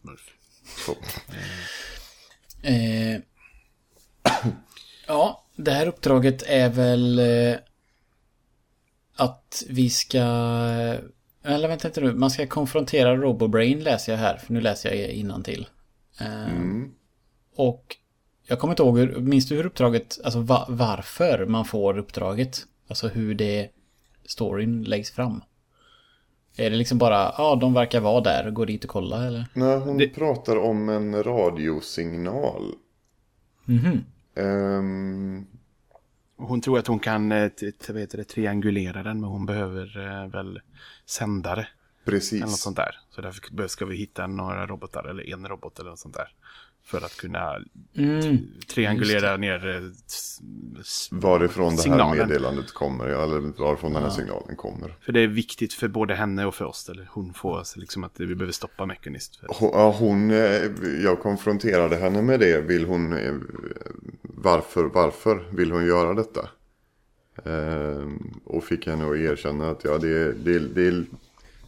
Smurf. 0.00 0.37
Så. 0.87 0.93
Eh, 2.69 3.21
ja, 5.07 5.45
det 5.57 5.71
här 5.71 5.87
uppdraget 5.87 6.43
är 6.43 6.69
väl 6.71 7.19
eh, 7.19 7.57
att 9.16 9.62
vi 9.69 9.90
ska... 9.90 10.19
Eller 11.43 11.69
vänta 11.69 11.88
inte 11.88 12.00
nu, 12.00 12.14
man 12.14 12.31
ska 12.31 12.47
konfrontera 12.47 13.16
Robobrain 13.16 13.83
läser 13.83 14.12
jag 14.12 14.19
här, 14.19 14.37
för 14.37 14.52
nu 14.52 14.61
läser 14.61 14.95
jag 14.95 15.09
innantill. 15.09 15.69
Eh, 16.21 16.49
Och 17.57 17.97
jag 18.46 18.58
kommer 18.58 18.72
inte 18.72 18.82
ihåg, 18.82 18.98
hur, 18.98 19.20
minns 19.20 19.48
du 19.48 19.56
hur 19.56 19.66
uppdraget, 19.66 20.20
alltså 20.24 20.40
va, 20.40 20.66
varför 20.68 21.46
man 21.46 21.64
får 21.64 21.98
uppdraget? 21.98 22.66
Alltså 22.88 23.08
hur 23.08 23.34
det, 23.34 23.68
storyn 24.24 24.82
läggs 24.82 25.10
fram. 25.10 25.42
Är 26.56 26.70
det 26.70 26.76
liksom 26.76 26.98
bara, 26.98 27.34
ja 27.38 27.58
de 27.60 27.74
verkar 27.74 28.00
vara 28.00 28.20
där, 28.20 28.50
gå 28.50 28.64
dit 28.64 28.84
och 28.84 28.90
kolla 28.90 29.26
eller? 29.26 29.46
När 29.54 29.78
hon 29.78 30.10
pratar 30.14 30.56
om 30.56 30.88
en 30.88 31.22
radiosignal. 31.22 32.74
Mhm. 33.64 34.04
Och 36.36 36.48
hon 36.48 36.60
tror 36.60 36.78
att 36.78 36.86
hon 36.86 36.98
kan 36.98 37.32
eh, 37.32 37.50
vad 37.88 37.98
heter 37.98 38.18
det, 38.18 38.24
triangulera 38.24 39.02
den, 39.02 39.20
men 39.20 39.30
hon 39.30 39.46
behöver 39.46 39.98
eh, 39.98 40.30
väl 40.30 40.60
sändare. 41.06 41.68
Eller 42.06 42.16
något 42.16 42.22
precis. 42.22 42.60
sånt 42.60 42.76
där. 42.76 43.00
Så 43.10 43.20
därför 43.20 43.68
ska 43.68 43.84
vi 43.84 43.96
hitta 43.96 44.26
några 44.26 44.66
robotar, 44.66 45.04
eller 45.04 45.32
en 45.32 45.48
robot 45.48 45.78
eller 45.78 45.90
något 45.90 45.98
sånt 45.98 46.14
där. 46.14 46.28
För 46.87 46.99
att 47.05 47.17
kunna 47.17 47.57
Mm. 47.97 48.38
triangulera 48.75 49.37
ner 49.37 49.69
eh, 49.76 49.83
Varifrån 51.11 51.69
det 51.71 51.76
här 51.76 51.83
signalen. 51.83 52.19
meddelandet 52.29 52.73
kommer, 52.73 53.09
ja, 53.09 53.23
eller 53.25 53.38
varifrån 53.41 53.93
den 53.93 54.03
här 54.03 54.11
signalen 54.11 54.57
kommer. 54.57 54.97
För 55.00 55.12
det 55.12 55.21
är 55.21 55.26
viktigt 55.26 55.73
för 55.75 55.88
både 55.88 56.14
henne 56.14 56.47
och 56.47 56.55
för 56.55 56.64
oss. 56.64 56.88
Eller 56.88 57.09
hon 57.12 57.35
får 57.35 57.59
oss 57.61 57.76
liksom 57.76 58.05
att 58.05 58.21
vi 58.21 58.35
behöver 58.35 58.53
stoppa 58.53 58.87
Mechanist. 58.87 59.37
För... 59.37 59.47
Hon, 59.59 59.71
ja, 59.73 59.91
hon, 59.99 60.31
eh, 60.31 60.62
jag 61.05 61.21
konfronterade 61.21 61.97
henne 61.97 62.23
med 62.23 62.41
det. 62.41 62.61
Vill 62.61 62.85
hon, 62.85 63.12
eh, 63.12 63.35
varför, 64.23 64.85
varför 64.85 65.47
vill 65.50 65.73
hon 65.73 65.87
göra 65.87 66.14
detta? 66.14 66.49
Eh, 67.45 68.09
och 68.45 68.64
fick 68.64 68.87
henne 68.87 69.11
att 69.11 69.17
erkänna 69.17 69.71
att 69.71 69.85
ja, 69.85 69.99
det, 69.99 70.09
är- 70.09 70.33
det, 70.45 70.59
det 70.59 70.87
är 70.87 71.05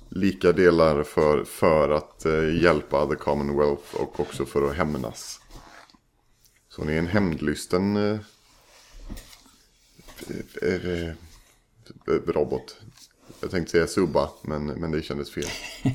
lika 0.08 0.52
delar 0.52 1.02
för, 1.02 1.44
för 1.44 1.90
att 1.90 2.24
eh, 2.24 2.62
hjälpa 2.62 3.06
the 3.06 3.14
Commonwealth 3.14 3.94
och 3.94 4.20
också 4.20 4.46
för 4.46 4.70
att 4.70 4.76
hämnas. 4.76 5.40
Så 6.68 6.82
hon 6.82 6.90
är 6.90 6.98
en 6.98 7.06
hämndlysten 7.06 7.96
eh, 7.96 8.20
eh, 10.62 11.08
eh, 11.08 11.14
robot. 12.26 12.80
Jag 13.40 13.50
tänkte 13.50 13.70
säga 13.70 13.86
subba, 13.86 14.30
men, 14.42 14.66
men 14.66 14.90
det 14.90 15.02
kändes 15.02 15.30
fel. 15.30 15.48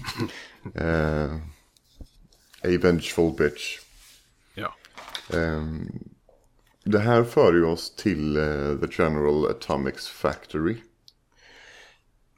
Eh, 0.75 1.35
a 2.63 2.77
vengeful 2.81 3.33
bitch. 3.37 3.79
Ja. 4.53 4.75
Ehm, 5.33 5.89
det 6.83 6.99
här 6.99 7.23
för 7.23 7.53
ju 7.53 7.63
oss 7.63 7.95
till 7.95 8.37
eh, 8.37 8.77
The 8.79 8.87
General 9.03 9.45
Atomics 9.45 10.07
Factory. 10.07 10.77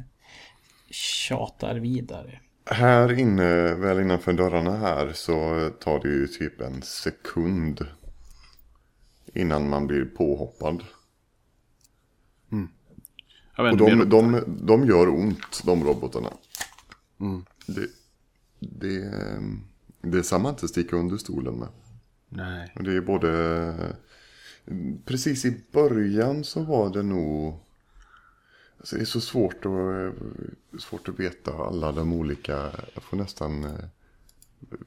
tjatar 0.90 1.74
vidare. 1.74 2.40
Här 2.66 3.18
inne, 3.18 3.74
väl 3.74 4.00
innanför 4.00 4.32
dörrarna 4.32 4.76
här 4.76 5.12
så 5.12 5.70
tar 5.80 6.00
det 6.00 6.08
ju 6.08 6.26
typ 6.26 6.60
en 6.60 6.82
sekund 6.82 7.86
innan 9.34 9.68
man 9.68 9.86
blir 9.86 10.04
påhoppad. 10.04 10.84
Mm. 12.52 12.68
Och 13.58 13.76
de, 13.76 14.08
de, 14.08 14.44
de 14.66 14.86
gör 14.86 15.08
ont, 15.08 15.62
de 15.64 15.84
robotarna. 15.84 16.32
Mm. 17.20 17.44
Det, 17.66 17.88
det, 18.58 19.10
det 20.02 20.18
är 20.18 20.22
samma 20.22 20.48
inte 20.48 20.68
sticka 20.68 20.96
under 20.96 21.16
stolen 21.16 21.54
med. 21.54 21.68
Nej. 22.28 22.72
Det 22.80 22.96
är 22.96 23.00
både... 23.00 23.96
Precis 25.04 25.44
i 25.44 25.60
början 25.72 26.44
så 26.44 26.62
var 26.62 26.92
det 26.92 27.02
nog... 27.02 27.63
Alltså 28.84 28.96
det 28.96 29.02
är 29.02 29.06
så 29.06 29.20
svårt 29.20 29.64
att, 29.66 30.82
svårt 30.82 31.08
att 31.08 31.20
veta 31.20 31.52
alla 31.52 31.92
de 31.92 32.12
olika... 32.12 32.72
Jag 32.94 33.02
får 33.02 33.16
nästan 33.16 33.64
eh, 33.64 33.84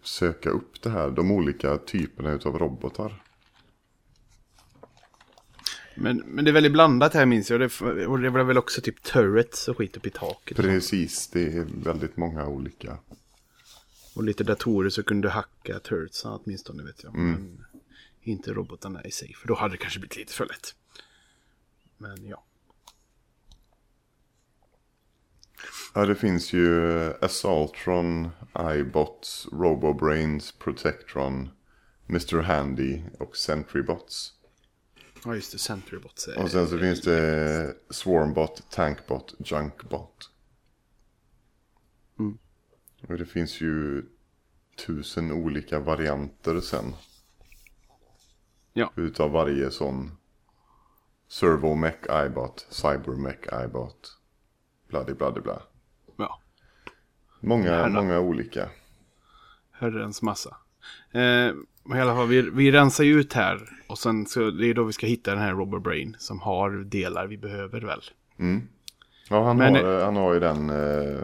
söka 0.04 0.50
upp 0.50 0.82
det 0.82 0.90
här. 0.90 1.12
De 1.12 1.32
olika 1.32 1.78
typerna 1.78 2.40
av 2.46 2.60
robotar. 2.60 3.24
Men, 5.96 6.18
men 6.18 6.46
det 6.46 6.52
är 6.52 6.54
väldigt 6.54 6.72
blandat 6.72 7.14
här 7.14 7.26
minns 7.26 7.50
jag. 7.50 7.62
Och 8.08 8.20
det 8.20 8.30
var 8.30 8.44
väl 8.44 8.58
också 8.58 8.82
typ 8.82 9.04
turrets 9.04 9.68
och 9.68 9.78
skit 9.78 9.98
upp 9.98 10.06
i 10.06 10.10
taket. 10.10 10.58
Precis, 10.58 11.28
det 11.28 11.58
är 11.58 11.68
väldigt 11.84 12.18
många 12.18 12.48
olika. 12.48 12.98
Och 14.16 14.24
lite 14.24 14.44
datorer 14.44 14.90
så 14.90 15.04
kunde 15.04 15.28
du 15.28 15.32
hacka 15.32 15.80
turretsen 15.80 16.32
åtminstone 16.32 16.84
vet 16.84 17.04
jag. 17.04 17.16
Mm. 17.16 17.32
Men 17.32 17.66
inte 18.22 18.54
robotarna 18.54 19.04
i 19.04 19.12
sig. 19.12 19.34
För 19.34 19.48
då 19.48 19.56
hade 19.56 19.74
det 19.74 19.78
kanske 19.78 20.00
blivit 20.00 20.18
lite 20.18 20.34
för 20.34 20.46
lätt. 20.46 20.76
Men 21.98 22.28
ja. 22.28 22.44
Ja, 25.94 26.06
det 26.06 26.16
finns 26.16 26.54
ju 26.54 27.14
Assaultron, 27.22 28.30
iBots, 28.60 29.48
Robobrains, 29.52 30.52
Protectron, 30.52 31.50
Mr. 32.10 32.42
Handy 32.42 33.02
och 33.20 33.38
Sentrybots. 33.38 34.34
Ja, 35.26 35.36
just 35.36 35.52
det. 35.52 35.58
Sentrybots. 35.58 36.28
Och 36.28 36.52
sen 36.52 36.68
så 36.68 36.78
finns 36.78 37.02
det 37.02 37.76
Swarmbot, 37.90 38.72
Tankbot, 38.72 39.36
Junkbot. 39.40 40.30
Mm. 42.20 42.38
Och 43.08 43.18
det 43.18 43.26
finns 43.26 43.62
ju 43.62 44.06
tusen 44.86 45.32
olika 45.32 45.80
varianter 45.80 46.60
sen. 46.60 46.94
Ja. 48.74 48.94
Utav 48.96 49.32
varje 49.32 49.72
sån 49.72 50.18
Servomech 51.28 52.26
iBot, 52.26 52.68
Cybermech 52.70 53.66
iBot. 53.66 54.18
Bloody 54.88 55.14
bloody 55.14 55.42
bla. 55.42 55.62
Ja. 56.18 56.42
Många, 57.40 57.72
Herren. 57.72 57.94
många 57.94 58.20
olika. 58.20 58.70
Herrens 59.72 60.22
massa. 60.22 60.58
Eh, 61.12 61.52
i 61.96 62.00
alla 62.00 62.16
fall, 62.16 62.28
vi, 62.28 62.42
vi 62.42 62.72
rensar 62.72 63.04
ju 63.04 63.20
ut 63.20 63.34
här. 63.34 63.70
Och 63.88 63.98
sen 63.98 64.26
så 64.26 64.52
det 64.52 64.68
är 64.68 64.74
då 64.74 64.84
vi 64.84 64.94
ska 64.94 65.08
hitta 65.08 65.32
den 65.32 65.40
här 65.40 65.52
Robber 65.52 65.80
Brain. 65.80 66.16
Som 66.20 66.40
har 66.40 66.72
delar 66.72 67.28
vi 67.28 67.38
behöver 67.38 67.82
väl. 67.82 68.02
Mm. 68.40 68.68
Ja, 69.30 69.44
han, 69.44 69.58
Men, 69.58 69.76
har, 69.76 70.02
han 70.04 70.16
har 70.16 70.34
ju 70.34 70.40
den 70.40 70.70
eh, 70.70 71.24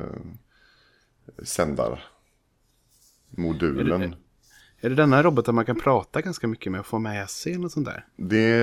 sändarmodulen. 1.44 4.16
Är 4.84 4.90
det, 4.90 4.96
denna 4.96 5.24
roboten 5.24 5.56
man 5.56 5.66
kan 5.66 5.76
prata 5.76 6.22
ganska 6.22 6.48
mycket 6.48 6.72
med 6.72 6.80
och 6.80 6.86
få 6.86 7.00
med 7.00 7.30
sig 7.30 7.58
något 7.58 7.72
sånt 7.72 7.86
där? 7.86 8.06
Det 8.16 8.54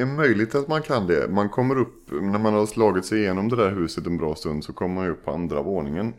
är 0.00 0.06
möjligt 0.06 0.54
att 0.54 0.68
man 0.68 0.82
kan 0.82 1.06
det. 1.06 1.28
Man 1.28 1.48
kommer 1.48 1.78
upp, 1.78 2.10
när 2.10 2.38
man 2.38 2.54
har 2.54 2.66
slagit 2.66 3.04
sig 3.04 3.18
igenom 3.18 3.48
det 3.48 3.56
där 3.56 3.70
huset 3.70 4.06
en 4.06 4.16
bra 4.16 4.34
stund 4.34 4.64
så 4.64 4.72
kommer 4.72 4.94
man 4.94 5.10
upp 5.10 5.24
på 5.24 5.30
andra 5.30 5.62
våningen. 5.62 6.14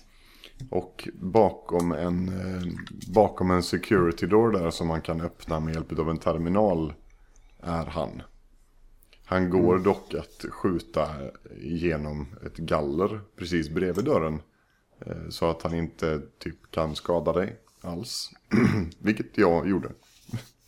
Och 0.70 1.08
bakom 1.14 1.92
en, 1.92 2.28
eh, 2.28 2.62
bakom 3.14 3.50
en 3.50 3.62
security 3.62 4.26
door 4.26 4.50
där 4.52 4.70
som 4.70 4.88
man 4.88 5.00
kan 5.00 5.20
öppna 5.20 5.60
med 5.60 5.74
hjälp 5.74 5.98
av 5.98 6.10
en 6.10 6.18
terminal 6.18 6.92
är 7.60 7.86
han. 7.86 8.22
Han 9.24 9.50
går 9.50 9.72
mm. 9.72 9.82
dock 9.82 10.14
att 10.14 10.44
skjuta 10.50 11.08
genom 11.60 12.26
ett 12.46 12.56
galler 12.56 13.20
precis 13.38 13.70
bredvid 13.70 14.04
dörren. 14.04 14.40
Eh, 15.06 15.28
så 15.28 15.50
att 15.50 15.62
han 15.62 15.74
inte 15.74 16.20
typ 16.38 16.70
kan 16.70 16.96
skada 16.96 17.32
dig 17.32 17.58
alls. 17.84 18.30
Vilket 18.98 19.38
jag 19.38 19.68
gjorde. 19.68 19.88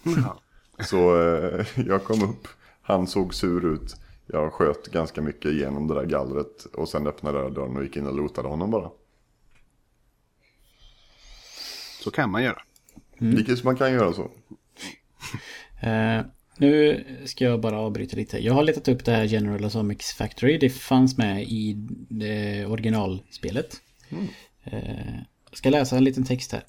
så 0.84 1.20
eh, 1.20 1.66
jag 1.86 2.04
kom 2.04 2.22
upp, 2.22 2.48
han 2.82 3.06
såg 3.06 3.34
sur 3.34 3.74
ut. 3.74 3.96
Jag 4.26 4.52
sköt 4.52 4.86
ganska 4.86 5.22
mycket 5.22 5.54
genom 5.54 5.88
det 5.88 5.94
där 5.94 6.04
gallret 6.04 6.64
och 6.64 6.88
sen 6.88 7.06
öppnade 7.06 7.38
jag 7.38 7.54
dörren 7.54 7.76
och 7.76 7.84
gick 7.84 7.96
in 7.96 8.06
och 8.06 8.16
lotade 8.16 8.48
honom 8.48 8.70
bara. 8.70 8.90
Så 12.00 12.10
kan 12.10 12.30
man 12.30 12.42
göra. 12.42 12.62
Mm. 13.18 13.36
Vilket 13.36 13.64
man 13.64 13.76
kan 13.76 13.92
göra 13.92 14.12
så. 14.12 14.22
Uh, 15.86 16.26
nu 16.58 17.04
ska 17.24 17.44
jag 17.44 17.60
bara 17.60 17.78
avbryta 17.78 18.16
lite. 18.16 18.38
Jag 18.38 18.54
har 18.54 18.62
letat 18.62 18.88
upp 18.88 19.04
det 19.04 19.12
här 19.12 19.24
General 19.24 19.64
Atomics 19.64 20.12
Factory. 20.12 20.58
Det 20.58 20.70
fanns 20.70 21.18
med 21.18 21.42
i 21.42 21.74
det 22.08 22.66
originalspelet. 22.66 23.80
Mm. 24.08 24.24
Uh, 24.72 25.16
jag 25.50 25.58
ska 25.58 25.70
läsa 25.70 25.96
en 25.96 26.04
liten 26.04 26.24
text 26.24 26.52
här. 26.52 26.62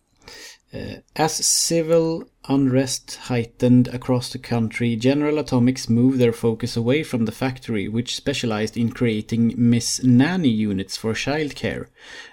Uh, 0.76 0.96
as 1.16 1.34
civil 1.34 2.26
unrest 2.50 3.16
heightened 3.16 3.88
across 3.90 4.32
the 4.34 4.38
country, 4.38 4.96
General 4.98 5.40
Atomics 5.40 5.88
moved 5.88 6.20
their 6.20 6.34
focus 6.34 6.76
away 6.76 7.02
from 7.02 7.26
the 7.26 7.32
factory, 7.32 7.88
which 7.88 8.16
specialized 8.16 8.76
in 8.76 8.90
creating 8.90 9.54
Miss 9.56 10.04
Nanny 10.04 10.50
units 10.50 10.98
for 10.98 11.14
childcare. 11.14 11.88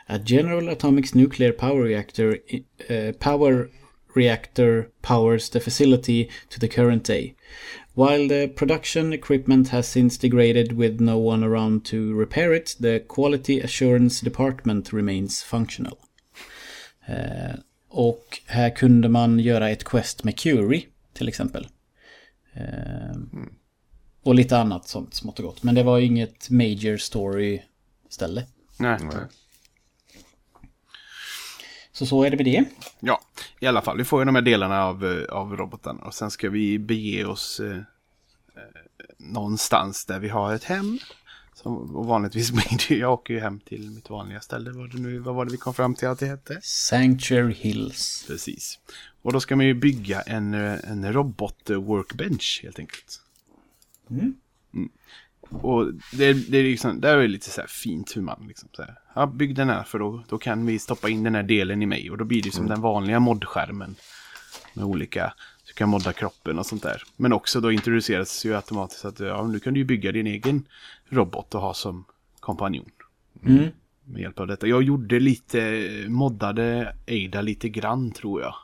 A 0.08 0.18
General 0.18 0.68
Atomics 0.70 1.14
nuclear 1.14 1.52
power 1.52 1.82
reactor 1.82 2.38
uh, 2.90 3.12
power 3.20 3.70
reactor 4.14 4.90
powers 5.02 5.48
the 5.48 5.60
facility 5.60 6.28
to 6.50 6.58
the 6.58 6.68
current 6.68 7.04
day. 7.04 7.36
While 7.94 8.26
the 8.26 8.48
production 8.48 9.12
equipment 9.12 9.68
has 9.68 9.86
since 9.86 10.16
degraded 10.16 10.72
with 10.72 11.00
no 11.00 11.16
one 11.18 11.44
around 11.44 11.84
to 11.86 12.12
repair 12.14 12.52
it, 12.52 12.74
the 12.80 13.04
quality 13.06 13.60
assurance 13.60 14.20
department 14.20 14.92
remains 14.92 15.42
functional. 15.42 15.98
Uh, 17.08 17.58
Och 17.94 18.40
här 18.46 18.70
kunde 18.70 19.08
man 19.08 19.38
göra 19.38 19.70
ett 19.70 19.84
quest 19.84 20.24
med 20.24 20.38
Curie 20.38 20.84
till 21.12 21.28
exempel. 21.28 21.68
mm. 22.54 23.54
Och 24.22 24.34
lite 24.34 24.58
annat 24.58 24.88
sånt 24.88 25.14
smått 25.14 25.38
och 25.38 25.44
gott. 25.44 25.62
Men 25.62 25.74
det 25.74 25.82
var 25.82 25.98
inget 25.98 26.50
major 26.50 26.96
story 26.96 27.62
ställe. 28.08 28.46
Nej. 28.78 28.98
Nej. 29.02 29.24
Så 31.92 32.06
så 32.06 32.24
är 32.24 32.30
det 32.30 32.36
med 32.36 32.46
det. 32.46 32.64
Ja, 33.00 33.20
i 33.60 33.66
alla 33.66 33.82
fall. 33.82 33.98
Vi 33.98 34.04
får 34.04 34.20
ju 34.20 34.24
de 34.24 34.34
här 34.34 34.42
delarna 34.42 34.84
av, 34.84 35.04
eh, 35.04 35.24
av 35.24 35.56
roboten. 35.56 35.96
Och 35.98 36.14
sen 36.14 36.30
ska 36.30 36.50
vi 36.50 36.78
bege 36.78 37.24
oss 37.24 37.60
eh, 37.60 37.76
eh 37.76 37.82
någonstans 39.18 40.04
där 40.04 40.18
vi 40.18 40.28
har 40.28 40.54
ett 40.54 40.64
hem. 40.64 40.98
Som, 41.62 41.96
och 41.96 42.06
vanligtvis 42.06 42.50
blir 42.52 42.88
det, 42.88 42.96
jag 42.96 43.12
åker 43.12 43.34
ju 43.34 43.40
hem 43.40 43.60
till 43.60 43.90
mitt 43.90 44.10
vanliga 44.10 44.40
ställe. 44.40 44.70
Vad, 44.70 44.94
nu, 44.94 45.18
vad 45.18 45.34
var 45.34 45.44
det 45.44 45.52
vi 45.52 45.58
kom 45.58 45.74
fram 45.74 45.94
till 45.94 46.08
att 46.08 46.18
det 46.18 46.26
hette? 46.26 46.58
Sanctuary 46.62 47.54
Hills. 47.54 48.24
Precis. 48.28 48.78
Och 49.22 49.32
då 49.32 49.40
ska 49.40 49.56
man 49.56 49.66
ju 49.66 49.74
bygga 49.74 50.20
en, 50.20 50.54
en 50.54 51.12
robot-workbench 51.12 52.60
helt 52.62 52.78
enkelt. 52.78 53.20
Mm. 54.10 54.34
Mm. 54.74 54.90
Och 55.50 55.92
det, 56.12 56.32
det, 56.32 56.58
är 56.58 56.62
liksom, 56.62 57.00
det 57.00 57.08
är 57.08 57.28
lite 57.28 57.50
så 57.50 57.60
här 57.60 57.68
fint 57.68 58.16
hur 58.16 58.22
man 58.22 58.44
liksom 58.48 58.68
så 58.72 58.82
här, 58.82 58.94
ja, 59.14 59.26
bygg 59.26 59.54
den 59.54 59.68
här 59.68 59.82
för 59.82 59.98
då, 59.98 60.24
då 60.28 60.38
kan 60.38 60.66
vi 60.66 60.78
stoppa 60.78 61.08
in 61.08 61.22
den 61.22 61.34
här 61.34 61.42
delen 61.42 61.82
i 61.82 61.86
mig. 61.86 62.10
Och 62.10 62.18
då 62.18 62.24
blir 62.24 62.42
det 62.42 62.50
som 62.50 62.64
mm. 62.64 62.74
den 62.74 62.80
vanliga 62.80 63.20
modskärmen. 63.20 63.94
Med 64.74 64.84
olika 64.84 65.34
du 65.66 65.72
kan 65.72 65.88
modda 65.88 66.12
kroppen 66.12 66.58
och 66.58 66.66
sånt 66.66 66.82
där. 66.82 67.02
Men 67.16 67.32
också 67.32 67.60
då 67.60 67.72
introduceras 67.72 68.44
ju 68.44 68.56
automatiskt 68.56 69.04
att 69.04 69.20
ja, 69.20 69.46
nu 69.46 69.60
kan 69.60 69.74
du 69.74 69.80
ju 69.80 69.84
bygga 69.84 70.12
din 70.12 70.26
egen 70.26 70.64
robot 71.12 71.54
och 71.54 71.60
ha 71.60 71.74
som 71.74 72.04
kompanjon. 72.40 72.90
Mm. 73.46 73.68
med 74.04 74.22
hjälp 74.22 74.40
av 74.40 74.46
detta. 74.46 74.66
Jag 74.66 74.82
gjorde 74.82 75.20
lite, 75.20 75.88
moddade 76.08 76.96
Ada 77.08 77.40
lite 77.40 77.68
grann 77.68 78.10
tror 78.10 78.42
jag. 78.42 78.54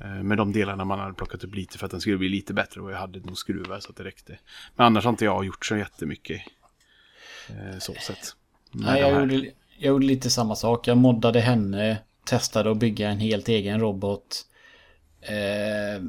Eh, 0.00 0.22
med 0.22 0.38
de 0.38 0.52
delarna 0.52 0.84
man 0.84 0.98
hade 0.98 1.14
plockat 1.14 1.44
upp 1.44 1.54
lite 1.54 1.78
för 1.78 1.86
att 1.86 1.90
den 1.90 2.00
skulle 2.00 2.18
bli 2.18 2.28
lite 2.28 2.54
bättre 2.54 2.80
och 2.80 2.92
jag 2.92 2.98
hade 2.98 3.20
nog 3.20 3.38
skruvar 3.38 3.80
så 3.80 3.90
att 3.90 3.96
det 3.96 4.04
räckte. 4.04 4.38
Men 4.76 4.86
annars 4.86 5.04
har 5.04 5.10
inte 5.10 5.24
jag 5.24 5.44
gjort 5.44 5.66
så 5.66 5.76
jättemycket. 5.76 6.42
Eh, 7.48 7.78
så 7.78 7.94
sett. 7.94 8.36
Nej, 8.70 9.00
jag 9.00 9.20
gjorde, 9.20 9.34
jag 9.78 9.88
gjorde 9.88 10.06
lite 10.06 10.30
samma 10.30 10.56
sak. 10.56 10.88
Jag 10.88 10.96
moddade 10.96 11.40
henne, 11.40 11.98
testade 12.24 12.70
att 12.70 12.76
bygga 12.76 13.10
en 13.10 13.18
helt 13.18 13.48
egen 13.48 13.80
robot. 13.80 14.46
Eh, 15.20 16.02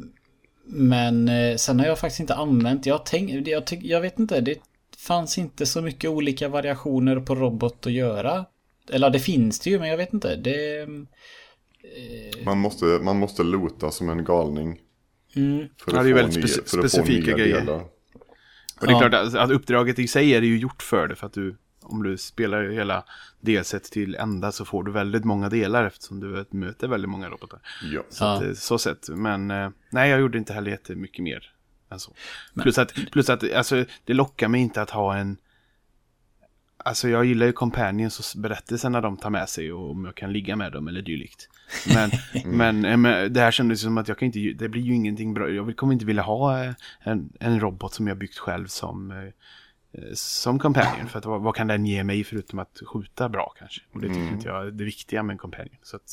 men 0.66 1.30
sen 1.60 1.80
har 1.80 1.86
jag 1.86 2.00
faktiskt 2.00 2.20
inte 2.20 2.36
använt, 2.36 2.86
jag, 2.86 3.06
tänk, 3.06 3.48
jag, 3.48 3.64
jag 3.82 4.02
vet 4.02 4.20
inte, 4.20 4.42
det 4.42 4.60
fanns 5.08 5.38
inte 5.38 5.66
så 5.66 5.82
mycket 5.82 6.10
olika 6.10 6.50
variationer 6.50 7.20
på 7.20 7.36
robot 7.36 7.88
att 7.88 7.94
göra. 7.94 8.46
Eller 8.92 9.10
det 9.10 9.20
finns 9.20 9.60
det 9.60 9.70
ju, 9.70 9.80
men 9.80 9.90
jag 9.90 9.98
vet 9.98 10.14
inte. 10.14 10.36
Det... 10.36 10.82
Eh... 10.82 10.88
Man, 12.46 12.58
måste, 12.58 12.86
man 12.86 13.20
måste 13.20 13.44
lota 13.44 13.92
som 13.92 14.10
en 14.10 14.24
galning. 14.24 14.80
Mm. 15.36 15.68
För 15.78 15.92
att 15.92 15.98
ja, 15.98 16.04
det 16.04 16.10
är 16.10 16.14
väldigt 16.14 16.36
nya, 16.36 16.48
specifika 16.48 17.32
grejer. 17.32 17.60
Delar. 17.60 17.82
Och 18.80 18.88
det 18.88 18.88
är 18.88 18.92
ja. 18.92 19.00
klart 19.00 19.14
att, 19.14 19.36
att 19.36 19.52
uppdraget 19.52 20.00
i 20.00 20.08
sig 20.08 20.36
är 20.36 20.42
ju 20.42 20.58
gjort 20.58 20.84
för 20.84 21.08
det. 21.08 21.16
För 21.16 21.28
att 21.28 21.34
du, 21.34 21.58
om 21.82 22.04
du 22.04 22.18
spelar 22.18 22.70
hela 22.70 23.06
delset 23.42 23.84
till 23.84 24.16
ända 24.16 24.52
så 24.52 24.66
får 24.66 24.84
du 24.84 24.92
väldigt 24.92 25.26
många 25.26 25.50
delar 25.50 25.86
eftersom 25.86 26.20
du 26.20 26.46
möter 26.58 26.88
väldigt 26.88 27.10
många 27.10 27.30
robotar. 27.30 27.60
Ja. 27.94 28.02
Så, 28.10 28.26
att, 28.26 28.48
ja. 28.48 28.56
så 28.56 28.78
sett. 28.78 29.10
Men 29.10 29.52
eh, 29.52 29.70
nej, 29.92 30.10
jag 30.10 30.20
gjorde 30.20 30.38
inte 30.38 30.54
heller 30.54 30.72
jättemycket 30.72 31.24
mer 31.24 31.53
Alltså. 31.94 32.12
Plus 32.62 32.78
att, 32.78 32.94
plus 33.12 33.30
att 33.30 33.54
alltså, 33.54 33.86
det 34.06 34.14
lockar 34.14 34.48
mig 34.48 34.62
inte 34.62 34.82
att 34.82 34.90
ha 34.90 35.16
en... 35.16 35.38
Alltså 36.86 37.10
jag 37.10 37.26
gillar 37.26 37.46
ju 37.46 37.52
companions 37.52 38.20
och 38.20 38.42
berättelser 38.42 38.90
när 38.90 39.02
de 39.02 39.18
tar 39.18 39.30
med 39.30 39.50
sig 39.50 39.74
och 39.74 39.92
om 39.92 40.06
jag 40.06 40.16
kan 40.16 40.34
ligga 40.34 40.56
med 40.56 40.72
dem 40.72 40.88
eller 40.88 41.02
dylikt. 41.02 41.50
Men, 41.94 42.12
men, 42.58 42.86
eh, 42.86 42.98
men, 42.98 43.34
det 43.34 43.40
här 43.40 43.52
kändes 43.52 43.82
som 43.82 43.98
att 43.98 44.08
jag 44.08 44.18
kan 44.18 44.26
inte, 44.26 44.40
det 44.40 44.70
blir 44.70 44.82
ju 44.82 44.94
ingenting 44.94 45.34
bra. 45.34 45.50
Jag 45.50 45.76
kommer 45.76 45.94
inte 45.94 46.06
vilja 46.06 46.24
ha 46.24 46.64
eh, 46.64 46.74
en, 47.00 47.34
en 47.40 47.60
robot 47.60 47.94
som 47.94 48.08
jag 48.08 48.18
byggt 48.18 48.38
själv 48.38 48.68
som 48.68 49.12
Eh, 49.12 49.34
som 50.14 50.60
companion. 50.60 51.08
För 51.08 51.20
att 51.20 51.26
vad, 51.26 51.42
vad, 51.42 51.56
kan 51.56 51.68
den 51.68 51.86
ge 51.86 52.04
mig 52.04 52.24
förutom 52.24 52.60
att 52.60 52.82
skjuta 52.86 53.30
bra 53.30 53.54
kanske? 53.60 53.82
Och 53.94 54.02
det 54.02 54.08
tycker 54.08 54.22
mm. 54.22 54.34
inte 54.34 54.48
jag 54.48 54.68
är 54.68 54.72
det 54.72 54.84
viktiga 54.84 55.24
med 55.24 55.34
en 55.34 55.38
companion. 55.38 55.78
Så 55.82 55.96
att, 55.96 56.04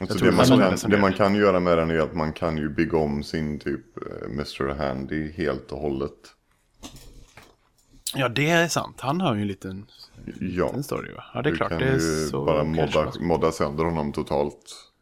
alltså 0.00 0.24
det, 0.24 0.32
man 0.32 0.46
kan, 0.46 0.90
det 0.90 0.98
man 0.98 1.12
kan 1.12 1.34
göra 1.34 1.60
med 1.60 1.78
den 1.78 1.90
är 1.90 1.98
att 1.98 2.14
man 2.14 2.32
kan 2.32 2.58
ju 2.58 2.68
bygga 2.68 2.98
om 2.98 3.22
sin 3.22 3.58
typ 3.58 3.84
uh, 3.96 4.32
Mr. 4.32 4.74
Handy 4.74 5.32
helt 5.32 5.72
och 5.72 5.78
hållet. 5.78 6.34
Ja, 8.14 8.28
det 8.28 8.50
är 8.50 8.68
sant. 8.68 9.00
Han 9.00 9.20
har 9.20 9.34
ju 9.34 9.40
en 9.40 9.46
liten, 9.46 9.86
ja. 10.40 10.66
liten 10.66 10.84
story 10.84 11.12
va? 11.14 11.24
Ja, 11.34 11.42
det 11.42 11.48
är 11.48 11.50
du 11.50 11.56
klart. 11.56 11.68
kan 11.68 11.78
det 11.78 11.86
är 11.86 12.24
ju 12.26 12.30
bara 12.30 12.64
modda, 12.64 13.12
modda 13.20 13.52
sönder 13.52 13.84
honom 13.84 14.12
totalt. 14.12 14.93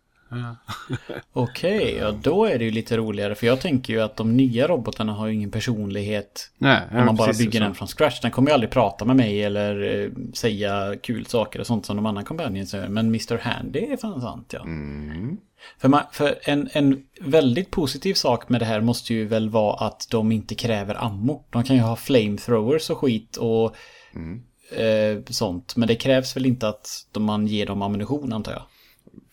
Okej, 1.32 1.76
okay, 1.76 1.96
ja 1.96 2.14
då 2.22 2.44
är 2.44 2.58
det 2.58 2.64
ju 2.64 2.70
lite 2.70 2.96
roligare. 2.96 3.34
För 3.34 3.46
jag 3.46 3.60
tänker 3.60 3.92
ju 3.92 4.00
att 4.00 4.16
de 4.16 4.36
nya 4.36 4.68
robotarna 4.68 5.12
har 5.12 5.26
ju 5.26 5.34
ingen 5.34 5.50
personlighet. 5.50 6.50
Nej, 6.58 6.80
om 6.90 7.04
man 7.04 7.16
bara 7.16 7.32
bygger 7.32 7.60
den 7.60 7.74
från 7.74 7.88
scratch. 7.88 8.20
Den 8.20 8.30
kommer 8.30 8.50
ju 8.50 8.54
aldrig 8.54 8.70
prata 8.70 9.04
med 9.04 9.16
mig 9.16 9.42
eller 9.44 10.00
eh, 10.02 10.10
säga 10.34 10.96
kul 11.02 11.26
saker 11.26 11.60
och 11.60 11.66
sånt 11.66 11.86
som 11.86 11.96
de 11.96 12.06
andra 12.06 12.22
companions 12.22 12.74
gör. 12.74 12.88
Men 12.88 13.06
Mr. 13.06 13.38
Handy 13.38 13.80
är 13.80 13.96
fan 13.96 14.20
sant 14.20 14.50
ja. 14.52 14.62
Mm. 14.62 15.36
För, 15.78 15.88
man, 15.88 16.02
för 16.12 16.38
en, 16.42 16.68
en 16.72 17.02
väldigt 17.20 17.70
positiv 17.70 18.14
sak 18.14 18.48
med 18.48 18.60
det 18.60 18.64
här 18.64 18.80
måste 18.80 19.14
ju 19.14 19.26
väl 19.26 19.48
vara 19.48 19.86
att 19.86 20.06
de 20.10 20.32
inte 20.32 20.54
kräver 20.54 21.04
ammo. 21.04 21.44
De 21.50 21.64
kan 21.64 21.76
ju 21.76 21.82
ha 21.82 21.96
flamethrowers 21.96 22.90
och 22.90 22.98
skit 22.98 23.36
och 23.36 23.76
mm. 24.14 24.42
eh, 24.76 25.24
sånt. 25.30 25.76
Men 25.76 25.88
det 25.88 25.94
krävs 25.94 26.36
väl 26.36 26.46
inte 26.46 26.68
att 26.68 27.06
man 27.18 27.46
ger 27.46 27.66
dem 27.66 27.82
ammunition 27.82 28.32
antar 28.32 28.52
jag. 28.52 28.62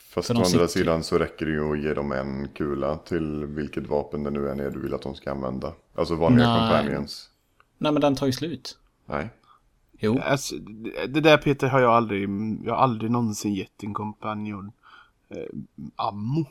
Fast 0.10 0.30
å 0.30 0.34
andra 0.34 0.46
sitter... 0.46 0.68
sidan 0.68 1.04
så 1.04 1.18
räcker 1.18 1.46
det 1.46 1.52
ju 1.52 1.72
att 1.72 1.80
ge 1.80 1.94
dem 1.94 2.12
en 2.12 2.48
kula 2.48 2.98
till 2.98 3.46
vilket 3.46 3.88
vapen 3.88 4.24
det 4.24 4.30
nu 4.30 4.50
än 4.50 4.60
är 4.60 4.70
du 4.70 4.80
vill 4.80 4.94
att 4.94 5.02
de 5.02 5.16
ska 5.16 5.32
använda. 5.32 5.74
Alltså 5.96 6.16
vanliga 6.16 6.48
Nej. 6.48 6.60
companions. 6.60 7.30
Nej 7.78 7.92
men 7.92 8.02
den 8.02 8.16
tar 8.16 8.26
ju 8.26 8.32
slut. 8.32 8.78
Nej. 9.06 9.30
Jo. 10.00 10.20
Alltså, 10.24 10.56
det 11.08 11.22
där 11.22 11.38
Peter 11.38 11.68
har 11.68 11.82
jag 11.82 11.92
aldrig, 11.92 12.30
jag 12.64 12.74
har 12.74 12.84
aldrig 12.84 13.12
någonsin 13.12 13.54
gett 13.54 13.84
en 13.84 13.94
kompanjon 13.94 14.72
eh, 15.30 15.44
ammo. 15.96 16.46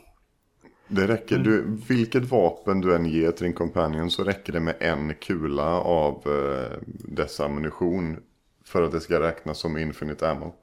Det 0.87 1.07
räcker, 1.07 1.37
du, 1.37 1.77
vilket 1.87 2.23
vapen 2.31 2.81
du 2.81 2.95
än 2.95 3.05
ger 3.05 3.31
till 3.31 3.43
din 3.43 3.53
companion 3.53 4.11
så 4.11 4.23
räcker 4.23 4.53
det 4.53 4.59
med 4.59 4.75
en 4.79 5.15
kula 5.15 5.79
av 5.79 6.13
eh, 6.25 6.77
dess 6.87 7.39
ammunition 7.39 8.17
för 8.65 8.81
att 8.81 8.91
det 8.91 8.99
ska 8.99 9.19
räknas 9.19 9.59
som 9.59 9.77
infinite 9.77 10.31
ammo. 10.31 10.55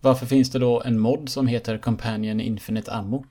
Varför 0.00 0.26
finns 0.26 0.50
det 0.50 0.58
då 0.58 0.82
en 0.82 0.98
mod 0.98 1.28
som 1.28 1.46
heter 1.46 1.78
Companion 1.78 2.40
Infinite 2.40 2.92
Ammo? 2.92 3.24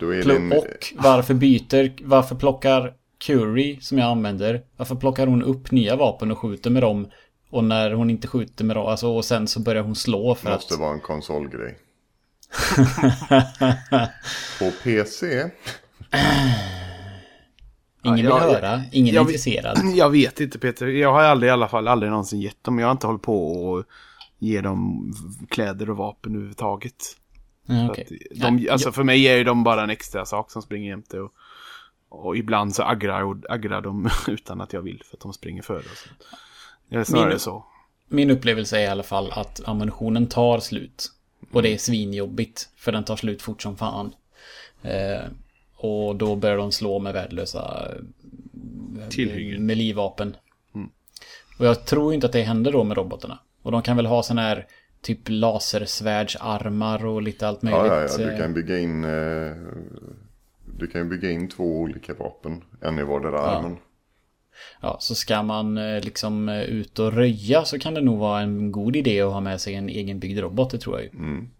Då 0.00 0.14
är 0.14 0.22
din... 0.22 0.52
Och 0.52 0.66
varför 0.94 1.34
byter, 1.34 2.04
varför 2.04 2.34
plockar 2.34 2.94
Curie 3.18 3.80
som 3.80 3.98
jag 3.98 4.08
använder, 4.08 4.62
varför 4.76 4.94
plockar 4.94 5.26
hon 5.26 5.42
upp 5.42 5.70
nya 5.70 5.96
vapen 5.96 6.30
och 6.30 6.38
skjuter 6.38 6.70
med 6.70 6.82
dem? 6.82 7.08
Och 7.50 7.64
när 7.64 7.92
hon 7.92 8.10
inte 8.10 8.28
skjuter 8.28 8.64
med 8.64 8.76
dem, 8.76 8.86
alltså 8.86 9.08
och 9.08 9.24
sen 9.24 9.48
så 9.48 9.60
börjar 9.60 9.82
hon 9.82 9.94
slå 9.94 10.34
för 10.34 10.48
det 10.48 10.54
måste 10.54 10.74
att... 10.74 10.80
vara 10.80 10.92
en 10.92 11.00
konsolgrej. 11.00 11.78
På 14.58 14.70
PC. 14.82 15.50
Ingen 18.02 18.16
vill 18.16 18.24
jag, 18.24 18.40
höra, 18.40 18.82
ingen 18.92 19.16
är 19.16 19.20
intresserad. 19.20 19.78
Jag 19.94 20.10
vet 20.10 20.40
inte 20.40 20.58
Peter, 20.58 20.86
jag 20.86 21.12
har 21.12 21.22
aldrig 21.22 21.48
i 21.48 21.52
alla 21.52 21.68
fall 21.68 21.88
aldrig 21.88 22.10
någonsin 22.10 22.40
gett 22.40 22.64
dem. 22.64 22.78
Jag 22.78 22.86
har 22.86 22.92
inte 22.92 23.06
hållit 23.06 23.22
på 23.22 23.52
och 23.52 23.84
ge 24.38 24.60
dem 24.60 25.12
kläder 25.48 25.90
och 25.90 25.96
vapen 25.96 26.32
överhuvudtaget. 26.32 27.16
Mm, 27.68 27.90
okay. 27.90 28.04
de, 28.30 28.68
alltså 28.70 28.92
för 28.92 29.04
mig 29.04 29.24
är 29.26 29.44
de 29.44 29.64
bara 29.64 29.82
en 29.82 29.90
extra 29.90 30.24
sak 30.24 30.50
som 30.50 30.62
springer 30.62 30.88
jämte. 30.88 31.20
Och, 31.20 31.32
och 32.08 32.36
ibland 32.36 32.74
så 32.74 32.82
aggrar, 32.82 33.36
aggrar 33.48 33.80
de 33.80 34.10
utan 34.28 34.60
att 34.60 34.72
jag 34.72 34.82
vill 34.82 35.02
för 35.04 35.16
att 35.16 35.22
de 35.22 35.32
springer 35.32 35.62
före. 35.62 35.78
Och 35.78 35.96
så. 35.96 36.08
Det 36.88 36.96
är 36.96 37.04
snarare 37.04 37.28
min, 37.28 37.38
så. 37.38 37.64
Min 38.08 38.30
upplevelse 38.30 38.78
är 38.78 38.82
i 38.82 38.86
alla 38.86 39.02
fall 39.02 39.32
att 39.32 39.68
ammunitionen 39.68 40.26
tar 40.26 40.60
slut. 40.60 41.12
Och 41.52 41.62
det 41.62 41.74
är 41.74 41.78
svinjobbigt. 41.78 42.68
För 42.76 42.92
den 42.92 43.04
tar 43.04 43.16
slut 43.16 43.42
fort 43.42 43.62
som 43.62 43.76
fan. 43.76 44.14
Eh, 44.82 45.24
och 45.76 46.16
då 46.16 46.36
börjar 46.36 46.56
de 46.56 46.72
slå 46.72 46.98
med 46.98 47.12
värdelösa 47.12 47.88
eh, 49.00 49.08
Tillhyggen. 49.08 49.66
med 49.66 49.76
livvapen. 49.76 50.36
Mm. 50.74 50.90
Och 51.58 51.66
jag 51.66 51.86
tror 51.86 52.14
inte 52.14 52.26
att 52.26 52.32
det 52.32 52.42
händer 52.42 52.72
då 52.72 52.84
med 52.84 52.96
robotarna. 52.96 53.38
Och 53.64 53.72
de 53.72 53.82
kan 53.82 53.96
väl 53.96 54.06
ha 54.06 54.22
sådana 54.22 54.42
här 54.42 54.66
typ 55.02 55.20
lasersvärdsarmar 55.26 57.06
och 57.06 57.22
lite 57.22 57.48
allt 57.48 57.62
möjligt. 57.62 57.92
Ja, 57.92 58.02
ja, 58.02 58.08
ja. 58.18 58.30
du 58.30 58.36
kan 58.36 58.54
bygga 58.54 58.78
in 58.78 59.04
eh, 59.04 59.52
Du 60.78 60.86
kan 60.86 61.08
bygga 61.08 61.30
in 61.30 61.48
två 61.48 61.64
olika 61.64 62.14
vapen. 62.14 62.64
En 62.80 62.98
i 62.98 63.02
vardera 63.02 63.36
ja. 63.36 63.42
armen. 63.42 63.76
Ja, 64.80 64.96
så 65.00 65.14
ska 65.14 65.42
man 65.42 65.78
eh, 65.78 66.00
liksom 66.00 66.48
eh, 66.48 66.62
ut 66.62 66.98
och 66.98 67.12
röja 67.12 67.64
så 67.64 67.78
kan 67.78 67.94
det 67.94 68.00
nog 68.00 68.18
vara 68.18 68.40
en 68.40 68.72
god 68.72 68.96
idé 68.96 69.20
att 69.20 69.32
ha 69.32 69.40
med 69.40 69.60
sig 69.60 69.74
en 69.74 69.88
egenbyggd 69.88 70.38
robot, 70.38 70.70
det 70.70 70.78
tror 70.78 70.96
jag 70.96 71.04
ju. 71.04 71.10
Mm. 71.10 71.50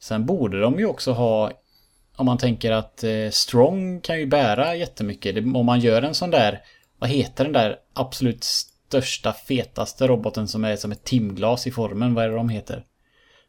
Sen 0.00 0.26
borde 0.26 0.60
de 0.60 0.78
ju 0.78 0.86
också 0.86 1.12
ha 1.12 1.52
om 2.16 2.26
man 2.26 2.38
tänker 2.38 2.72
att 2.72 3.04
eh, 3.04 3.30
Strong 3.30 4.00
kan 4.00 4.18
ju 4.18 4.26
bära 4.26 4.76
jättemycket. 4.76 5.36
Om 5.36 5.66
man 5.66 5.80
gör 5.80 6.02
en 6.02 6.14
sån 6.14 6.30
där, 6.30 6.60
vad 6.98 7.10
heter 7.10 7.44
den 7.44 7.52
där 7.52 7.76
absolut 7.92 8.44
största, 8.88 9.32
fetaste 9.32 10.06
roboten 10.06 10.48
som 10.48 10.64
är 10.64 10.76
som 10.76 10.92
ett 10.92 11.04
timglas 11.04 11.66
i 11.66 11.70
formen. 11.70 12.14
Vad 12.14 12.24
är 12.24 12.28
det 12.28 12.34
de 12.34 12.48
heter? 12.48 12.84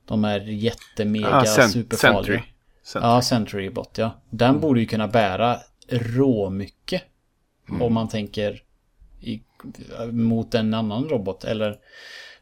De 0.06 0.26
är 0.26 0.40
jättemega 0.40 1.36
ah, 1.36 1.46
cent 1.46 1.72
superfarliga. 1.72 2.24
Century. 2.24 2.42
Century. 2.84 3.10
Ja, 3.10 3.22
Century 3.22 3.70
bot 3.70 3.98
ja. 3.98 4.22
Den 4.30 4.50
mm. 4.50 4.62
borde 4.62 4.80
ju 4.80 4.86
kunna 4.86 5.08
bära 5.08 5.60
rå 5.90 6.50
mycket. 6.50 7.04
Mm. 7.70 7.82
Om 7.82 7.94
man 7.94 8.10
tänker 8.10 8.64
i, 9.20 9.42
mot 10.12 10.56
en 10.56 10.74
annan 10.74 11.10
robot. 11.10 11.44
Eller 11.44 11.80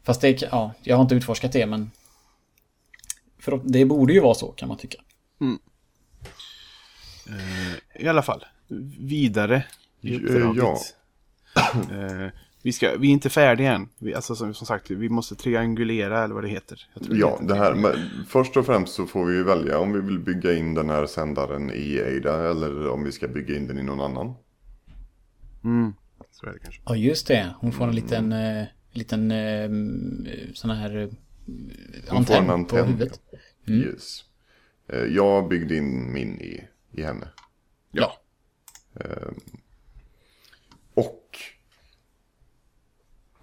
Fast 0.03 0.21
det, 0.21 0.41
ja, 0.41 0.73
jag 0.83 0.95
har 0.95 1.01
inte 1.01 1.15
utforskat 1.15 1.51
det 1.51 1.65
men 1.65 1.91
för 3.39 3.61
det 3.63 3.85
borde 3.85 4.13
ju 4.13 4.19
vara 4.19 4.33
så 4.33 4.47
kan 4.51 4.67
man 4.67 4.77
tycka. 4.77 4.97
Mm. 5.41 5.59
Uh, 7.29 8.03
I 8.03 8.07
alla 8.07 8.21
fall, 8.21 8.45
vidare 8.99 9.65
i 10.01 10.15
uppdraget. 10.15 10.95
Ja. 11.55 12.31
Vi, 12.67 12.73
ska, 12.73 12.97
vi 12.97 13.07
är 13.07 13.11
inte 13.11 13.29
färdiga 13.29 13.73
än. 13.73 13.89
Vi, 13.99 14.13
alltså 14.13 14.35
som, 14.35 14.53
som, 14.53 14.67
sagt, 14.67 14.91
vi 14.91 15.09
måste 15.09 15.35
triangulera 15.35 16.23
eller 16.23 16.35
vad 16.35 16.43
det 16.43 16.49
heter. 16.49 16.89
ja, 17.09 17.39
det, 17.41 17.55
här. 17.55 17.75
Men 17.75 17.93
först 18.27 18.57
och 18.57 18.65
främst 18.65 18.93
så 18.93 19.05
får 19.05 19.25
vi 19.25 19.35
ju 19.35 19.43
välja 19.43 19.79
om 19.79 19.93
vi 19.93 20.01
vill 20.01 20.19
bygga 20.19 20.53
in 20.53 20.73
den 20.73 20.89
här 20.89 21.05
sändaren 21.05 21.71
i 21.71 22.01
Ada 22.01 22.49
eller 22.51 22.89
om 22.89 23.03
vi 23.03 23.11
ska 23.11 23.27
bygga 23.27 23.55
in 23.55 23.67
den 23.67 23.79
i 23.79 23.83
någon 23.83 24.01
annan. 24.01 24.35
Mm, 25.63 25.93
så 26.31 26.45
är 26.45 26.53
det 26.53 26.59
kanske. 26.59 26.81
Ja, 26.85 26.95
just 26.95 27.27
det. 27.27 27.55
Hon 27.59 27.71
får 27.71 27.87
en 27.87 27.95
liten, 27.95 28.31
mm. 28.31 28.57
eh, 28.57 28.67
liten 28.91 29.31
eh, 29.31 29.69
sån 30.53 30.69
här 30.69 30.97
eh, 30.97 31.09
antenn, 32.15 32.43
en 32.43 32.49
antenn 32.49 32.65
på 32.65 32.85
huvudet. 32.85 33.21
Mm. 33.67 33.79
Yes. 33.79 34.23
Eh, 34.87 35.03
jag 35.03 35.49
byggde 35.49 35.75
in 35.75 36.13
min 36.13 36.41
i, 36.41 36.67
i 36.91 37.03
henne. 37.03 37.27
Ja. 37.91 38.13
Eh, 38.95 39.31
och 40.93 41.23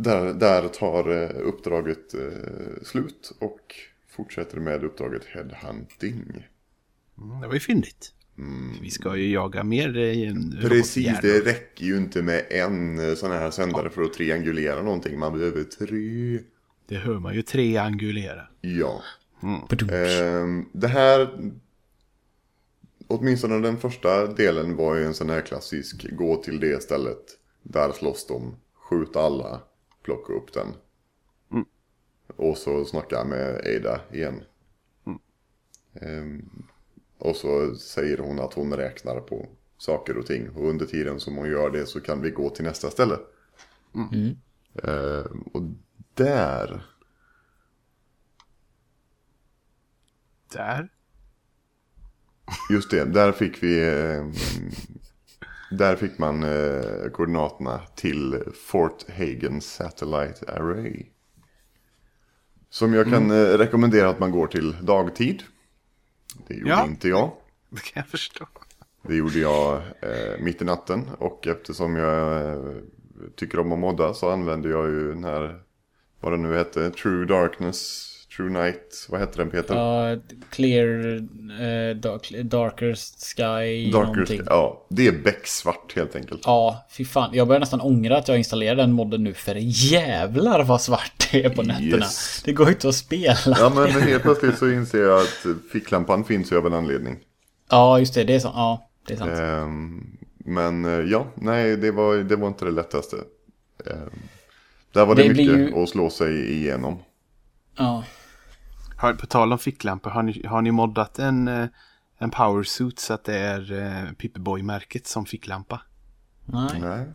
där, 0.04 0.34
där 0.34 0.68
tar 0.68 1.22
eh, 1.22 1.46
uppdraget 1.48 2.14
eh, 2.14 2.82
slut 2.82 3.32
och 3.38 3.74
fortsätter 4.08 4.60
med 4.60 4.84
uppdraget 4.84 5.24
Headhunting. 5.24 6.46
Mm, 7.18 7.40
det 7.40 7.46
var 7.46 7.54
ju 7.54 7.60
fyndigt. 7.60 8.12
Vi 8.82 8.90
ska 8.90 9.16
ju 9.16 9.30
jaga 9.30 9.64
mer 9.64 9.98
en 9.98 10.58
Precis, 10.60 11.20
det 11.22 11.40
räcker 11.40 11.84
ju 11.84 11.96
inte 11.96 12.22
med 12.22 12.44
en 12.50 13.08
eh, 13.08 13.14
sån 13.14 13.30
här 13.30 13.50
sändare 13.50 13.90
för 13.90 14.02
att 14.02 14.12
triangulera 14.12 14.82
någonting. 14.82 15.18
Man 15.18 15.38
behöver 15.38 15.64
tre. 15.64 16.40
Det 16.88 16.96
hör 16.96 17.18
man 17.18 17.34
ju 17.34 17.42
triangulera. 17.42 18.42
Ja. 18.60 19.02
Badum. 19.40 19.88
Ehm, 19.88 20.68
det 20.72 20.88
här, 20.88 21.28
åtminstone 23.06 23.58
den 23.58 23.76
första 23.76 24.26
delen 24.26 24.76
var 24.76 24.96
ju 24.96 25.04
en 25.04 25.14
sån 25.14 25.30
här 25.30 25.40
klassisk 25.40 26.10
gå 26.10 26.36
till 26.36 26.60
det 26.60 26.82
stället. 26.82 27.24
Där 27.62 27.92
slåss 27.92 28.26
de, 28.26 28.56
skjut 28.74 29.16
alla, 29.16 29.60
plocka 30.04 30.32
upp 30.32 30.52
den. 30.52 30.74
Och 32.36 32.58
så 32.58 32.84
snacka 32.84 33.24
med 33.24 33.54
Ada 33.54 34.00
igen. 34.12 34.42
Ehm, 35.94 36.48
och 37.18 37.36
så 37.36 37.74
säger 37.74 38.18
hon 38.18 38.40
att 38.40 38.54
hon 38.54 38.76
räknar 38.76 39.20
på 39.20 39.48
saker 39.78 40.18
och 40.18 40.26
ting. 40.26 40.50
Och 40.50 40.68
under 40.68 40.86
tiden 40.86 41.20
som 41.20 41.36
hon 41.36 41.48
gör 41.48 41.70
det 41.70 41.86
så 41.86 42.00
kan 42.00 42.22
vi 42.22 42.30
gå 42.30 42.50
till 42.50 42.64
nästa 42.64 42.90
ställe. 42.90 43.18
Ehm, 44.82 45.42
och 45.52 45.62
där 46.14 46.84
Där. 50.52 50.88
Just 52.70 52.90
det, 52.90 53.04
där 53.04 53.32
fick 53.32 53.62
vi... 53.62 53.88
Eh, 53.88 54.26
där 55.76 55.96
fick 55.96 56.18
man 56.18 56.42
eh, 56.42 57.10
koordinaterna 57.12 57.80
till 57.94 58.42
Fort 58.64 59.04
Hagen 59.18 59.60
Satellite 59.60 60.52
Array. 60.52 61.06
Som 62.70 62.94
jag 62.94 63.10
kan 63.10 63.30
eh, 63.30 63.34
rekommendera 63.58 64.08
att 64.08 64.18
man 64.18 64.30
går 64.30 64.46
till 64.46 64.76
dagtid. 64.82 65.42
Det 66.48 66.54
gjorde 66.54 66.70
Ja. 66.70 66.84
inte 66.84 67.08
jag. 67.08 67.32
Det 67.70 67.80
kan 67.82 68.00
jag 68.00 68.06
förstå. 68.08 68.46
Det 69.02 69.14
gjorde 69.16 69.38
jag 69.38 69.74
eh, 70.00 70.40
mitt 70.40 70.62
i 70.62 70.64
natten. 70.64 71.10
Och 71.18 71.46
eftersom 71.46 71.96
jag 71.96 72.52
eh, 72.52 72.62
tycker 73.36 73.58
om 73.58 73.72
att 73.72 73.78
modda 73.78 74.14
så 74.14 74.30
använder 74.30 74.70
jag 74.70 74.86
ju 74.90 75.08
den 75.08 75.24
här... 75.24 75.60
Vad 76.20 76.32
det 76.32 76.36
nu 76.36 76.56
hette, 76.56 76.90
True 76.90 77.24
Darkness, 77.26 78.10
True 78.36 78.50
Night. 78.50 79.06
Vad 79.08 79.20
hette 79.20 79.38
den 79.38 79.50
Peter? 79.50 79.74
Ja, 79.74 80.16
clear, 80.50 81.16
eh, 81.60 81.96
dark, 81.96 82.30
darker 82.44 82.94
sky, 83.34 83.90
någonting. 83.92 84.38
Darker, 84.38 84.44
ja, 84.50 84.86
det 84.90 85.06
är 85.06 85.12
becksvart 85.12 85.92
helt 85.96 86.16
enkelt. 86.16 86.40
Ja, 86.44 86.86
fy 86.90 87.04
fan. 87.04 87.30
Jag 87.34 87.46
börjar 87.48 87.60
nästan 87.60 87.80
ångra 87.80 88.16
att 88.18 88.28
jag 88.28 88.38
installerade 88.38 88.82
den 88.82 88.92
modden 88.92 89.24
nu 89.24 89.34
för 89.34 89.54
jävlar 89.60 90.64
vad 90.64 90.80
svart 90.80 91.28
det 91.32 91.44
är 91.44 91.50
på 91.50 91.62
nätterna. 91.62 91.96
Yes. 91.96 92.42
Det 92.44 92.52
går 92.52 92.68
inte 92.68 92.88
att 92.88 92.94
spela. 92.94 93.34
Ja 93.46 93.72
men 93.74 93.90
helt 93.90 94.22
plötsligt 94.22 94.58
så 94.58 94.70
inser 94.70 95.02
jag 95.02 95.20
att 95.20 95.46
ficklampan 95.72 96.24
finns 96.24 96.52
ju 96.52 96.56
av 96.58 96.66
en 96.66 96.74
anledning. 96.74 97.18
Ja, 97.70 97.98
just 97.98 98.14
det. 98.14 98.24
Det 98.24 98.34
är 98.34 98.38
så. 98.40 98.50
Ja, 98.54 98.88
det 99.06 99.14
är 99.14 99.18
sant. 99.18 99.30
Ehm, 99.38 100.06
men 100.38 100.84
eh, 100.84 101.10
ja, 101.10 101.26
nej 101.34 101.76
det 101.76 101.90
var, 101.90 102.16
det 102.16 102.36
var 102.36 102.48
inte 102.48 102.64
det 102.64 102.70
lättaste. 102.70 103.16
Ehm, 103.86 104.18
där 104.92 105.06
var 105.06 105.14
det, 105.14 105.22
Det 105.22 105.28
mycket 105.28 105.44
ju- 105.58 105.82
att 105.82 105.88
slå 105.88 106.10
sig 106.10 106.52
igenom. 106.52 106.98
Ja. 107.78 108.04
Har, 109.04 109.14
på 109.14 109.26
tal 109.26 109.52
om 109.52 109.58
ficklampor, 109.58 110.10
har 110.10 110.22
ni, 110.22 110.46
har 110.46 110.62
ni 110.62 110.70
moddat 110.70 111.18
en, 111.18 111.48
eh, 111.48 111.66
en 112.18 112.30
powersuit 112.30 112.98
så 112.98 113.14
att 113.14 113.24
det 113.24 113.38
är 113.38 113.72
eh, 113.72 114.12
Pippiboy-märket 114.12 115.06
som 115.06 115.26
ficklampa? 115.26 115.80
Nej. 116.44 116.80
Nej. 116.80 117.06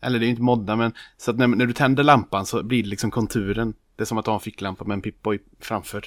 Eller 0.00 0.18
det 0.18 0.24
är 0.24 0.26
ju 0.26 0.30
inte 0.30 0.42
modda, 0.42 0.76
men 0.76 0.92
så 1.16 1.30
att 1.30 1.36
när, 1.36 1.46
när 1.46 1.66
du 1.66 1.72
tänder 1.72 2.04
lampan 2.04 2.46
så 2.46 2.62
blir 2.62 2.82
det 2.82 2.88
liksom 2.88 3.10
konturen. 3.10 3.74
Det 3.96 4.02
är 4.02 4.04
som 4.06 4.18
att 4.18 4.26
ha 4.26 4.34
en 4.34 4.40
ficklampa 4.40 4.84
med 4.84 4.94
en 4.94 5.02
Pippiboy 5.02 5.38
framför 5.60 6.04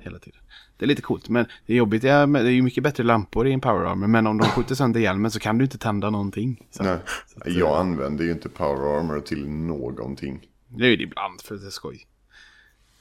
hela 0.00 0.18
tiden. 0.18 0.40
Det 0.76 0.84
är 0.84 0.86
lite 0.86 1.02
coolt, 1.02 1.28
men 1.28 1.46
det 1.66 1.72
är 1.72 1.76
jobbigt. 1.76 2.02
Det 2.02 2.08
är, 2.08 2.26
det 2.26 2.38
är 2.38 2.50
ju 2.50 2.62
mycket 2.62 2.82
bättre 2.82 3.04
lampor 3.04 3.48
i 3.48 3.52
en 3.52 3.60
power 3.60 3.84
armor, 3.84 4.06
men 4.06 4.26
om 4.26 4.38
de 4.38 4.44
skjuter 4.44 4.74
sönder 4.74 5.00
hjälmen 5.00 5.30
så 5.30 5.40
kan 5.40 5.58
du 5.58 5.64
inte 5.64 5.78
tända 5.78 6.10
någonting. 6.10 6.66
Så, 6.70 6.82
nej. 6.82 6.98
så 7.26 7.38
att, 7.40 7.46
eh, 7.46 7.58
Jag 7.58 7.80
använder 7.80 8.24
ju 8.24 8.32
inte 8.32 8.48
power 8.48 8.98
armor 8.98 9.20
till 9.20 9.48
någonting. 9.48 10.46
Det 10.68 10.84
är 10.84 10.90
ju 10.90 10.96
det 10.96 11.02
ibland 11.02 11.40
för 11.40 11.54
att 11.54 11.60
det 11.60 11.66
är 11.66 11.70
skoj. 11.70 12.06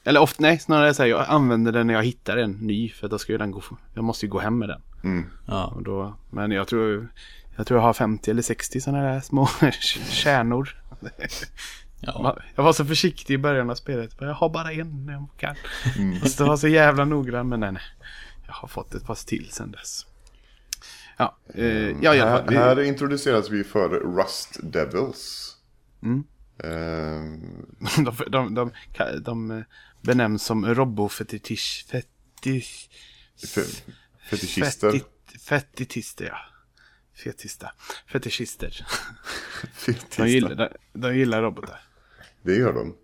Eller 0.08 0.20
ofta, 0.20 0.42
nej, 0.42 0.60
snarare 0.60 0.94
så 0.94 1.04
här, 1.04 1.10
jag 1.10 1.26
använder 1.28 1.72
den 1.72 1.88
när 1.88 1.94
jag 1.94 2.04
hittar 2.04 2.38
en 2.38 2.52
ny, 2.52 2.90
för 2.90 3.08
då 3.08 3.20
ska 3.20 3.32
ju 3.32 3.38
den 3.38 3.52
gå, 3.52 3.64
jag 3.94 4.04
måste 4.04 4.26
ju 4.26 4.30
gå 4.30 4.40
hem 4.40 4.60
med 4.60 4.70
den. 4.70 4.82
Ja. 5.46 5.66
Och 5.66 5.84
då, 5.84 6.18
men 6.30 6.52
jag 6.52 6.68
tror, 6.68 7.08
jag 7.56 7.68
tror 7.68 7.80
jag 7.80 7.86
har 7.86 7.94
50 7.94 8.32
eller 8.32 8.42
60 8.42 8.82
sådana 8.82 9.04
där 9.04 9.20
små 9.20 9.48
kärnor. 10.10 10.76
Ja. 12.00 12.38
Jag 12.56 12.64
var 12.64 12.74
så 12.74 12.86
försiktig 12.86 13.34
i 13.34 13.38
början 13.38 13.70
av 13.70 13.76
spelet. 13.76 14.16
Jag 14.20 14.34
har 14.34 14.50
bara 14.50 14.72
en 14.72 15.08
jag 15.08 15.28
kan. 15.38 15.56
Och 16.22 16.28
så 16.28 16.44
var 16.44 16.52
jag 16.52 16.60
så 16.60 16.68
jävla 16.68 17.06
noggrann. 17.06 17.50
Men 17.50 17.60
nej, 17.60 17.72
nej. 17.72 17.84
Jag 18.46 18.54
har 18.54 18.68
fått 18.68 18.96
ett 18.96 19.06
par 19.06 19.28
till 19.28 19.48
sen 19.52 19.72
dess. 19.72 20.06
Ja, 21.18 21.38
eh, 21.54 21.66
ja, 22.02 22.16
i 22.16 22.20
alla 22.20 22.30
här. 22.30 22.46
Vi, 22.48 22.56
här 22.56 22.82
introduceras 22.82 23.50
vi 23.50 23.64
för 23.64 23.90
Rust 23.90 24.60
Devils. 24.64 25.56
Mm. 26.04 26.24
Ehm, 26.64 27.66
de, 28.06 28.12
de, 28.28 28.54
de, 28.56 28.72
de, 28.94 29.20
de 29.20 29.64
benämns 30.02 30.44
som 30.44 30.66
robofetisch... 30.66 31.86
Fetisch... 31.90 32.90
fe- 33.38 33.92
fetischister. 34.30 34.92
Fetit, 34.92 35.42
fetitister, 35.42 36.26
ja. 36.26 36.38
Fetista. 37.24 37.72
Fetischister. 38.08 38.86
Fetister. 39.74 40.24
De 40.24 40.30
gillar, 40.30 40.56
de, 40.56 40.70
de 40.94 41.18
gillar 41.18 41.42
robotar. 41.42 41.82
Det 42.42 42.56
gör 42.56 42.74
de. 42.74 42.96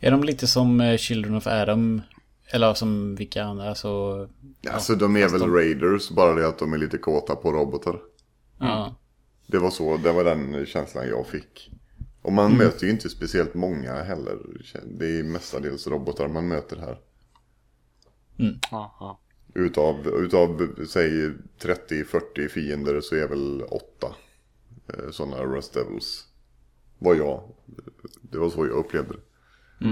Är 0.00 0.10
de 0.10 0.24
lite 0.24 0.46
som 0.46 0.80
eh, 0.80 0.96
Children 0.96 1.34
of 1.34 1.46
Adam? 1.46 2.02
Eller 2.48 2.74
som 2.74 3.14
vilka 3.14 3.44
andra 3.44 3.74
så... 3.74 4.28
Alltså 4.70 4.94
de 4.94 5.16
är 5.16 5.28
väl 5.28 5.50
raiders, 5.52 6.10
bara 6.10 6.34
det 6.34 6.48
att 6.48 6.58
de 6.58 6.72
är 6.72 6.78
lite 6.78 6.98
kåta 6.98 7.36
på 7.36 7.52
robotar. 7.52 8.00
Ja. 8.58 8.96
Det 9.46 9.58
var 9.58 9.70
så, 9.70 9.96
det 9.96 10.12
var 10.12 10.24
den 10.24 10.66
känslan 10.66 11.08
jag 11.08 11.26
fick. 11.26 11.70
Och 12.26 12.32
man 12.32 12.56
möter 12.56 12.86
ju 12.86 12.92
inte 12.92 13.08
speciellt 13.08 13.54
många 13.54 14.02
heller. 14.02 14.38
Det 14.84 15.18
är 15.18 15.24
mestadels 15.24 15.86
robotar 15.86 16.28
man 16.28 16.48
möter 16.48 16.76
här. 16.76 16.98
Ja, 18.70 18.96
ja. 19.00 19.20
Utav, 19.54 20.06
utav 20.06 20.74
säg 20.86 21.10
30-40 21.60 22.48
fiender 22.48 23.00
så 23.00 23.16
är 23.16 23.28
väl 23.28 23.62
8 23.62 24.14
eh, 24.88 25.10
sådana 25.10 25.44
Rust 25.44 25.74
Devils. 25.74 26.24
Var 26.98 27.14
jag. 27.14 27.42
Det 28.22 28.38
var 28.38 28.50
så 28.50 28.66
jag 28.66 28.76
upplevde 28.76 29.12
det. 29.12 29.86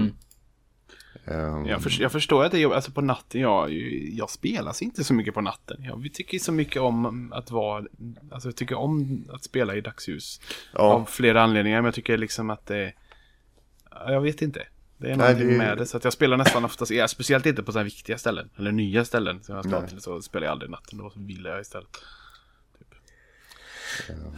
Ehm, 1.27 1.65
Jag, 1.65 1.83
för, 1.83 2.01
jag 2.01 2.11
förstår 2.11 2.43
att 2.43 2.51
det 2.51 2.61
är. 2.61 2.73
Alltså 2.73 2.91
på 2.91 3.01
natten, 3.01 3.41
jag, 3.41 3.71
jag 4.13 4.29
spelar 4.29 4.71
så 4.73 4.83
inte 4.83 5.03
så 5.03 5.13
mycket 5.13 5.33
på 5.33 5.41
natten. 5.41 5.77
Jag 5.83 6.09
tycker 6.13 6.39
så 6.39 6.51
mycket 6.51 6.81
om 6.81 7.33
att 7.33 7.51
vara, 7.51 7.85
alltså 8.31 8.47
jag 8.47 8.55
tycker 8.55 8.75
om 8.77 9.25
att 9.33 9.43
spela 9.43 9.75
i 9.75 9.81
dagsljus. 9.81 10.41
Ja. 10.73 10.79
Av 10.79 11.05
flera 11.05 11.41
anledningar, 11.41 11.77
men 11.81 11.85
jag 11.85 11.93
tycker 11.95 12.17
liksom 12.17 12.49
att 12.49 12.65
det, 12.65 12.93
ja, 13.91 14.11
jag 14.11 14.21
vet 14.21 14.41
inte. 14.41 14.67
Det 14.97 15.11
är 15.11 15.15
Nej, 15.15 15.27
någonting 15.27 15.47
det- 15.47 15.57
med 15.57 15.77
det. 15.77 15.85
Så 15.85 15.97
att 15.97 16.03
jag 16.03 16.13
spelar 16.13 16.37
nästan 16.37 16.65
oftast, 16.65 16.91
ja, 16.91 17.07
speciellt 17.07 17.45
inte 17.45 17.63
på 17.63 17.71
så 17.71 17.77
här 17.79 17.83
viktiga 17.85 18.17
ställen. 18.17 18.49
Eller 18.57 18.71
nya 18.71 19.05
ställen. 19.05 19.43
Så, 19.43 19.51
jag 19.51 19.65
ska 19.65 19.79
Nej. 19.79 19.89
till, 19.89 20.01
så 20.01 20.21
spelar 20.21 20.45
jag 20.47 20.51
aldrig 20.51 20.71
natten, 20.71 20.97
då 20.99 21.11
vilar 21.15 21.51
jag 21.51 21.61
istället. 21.61 21.97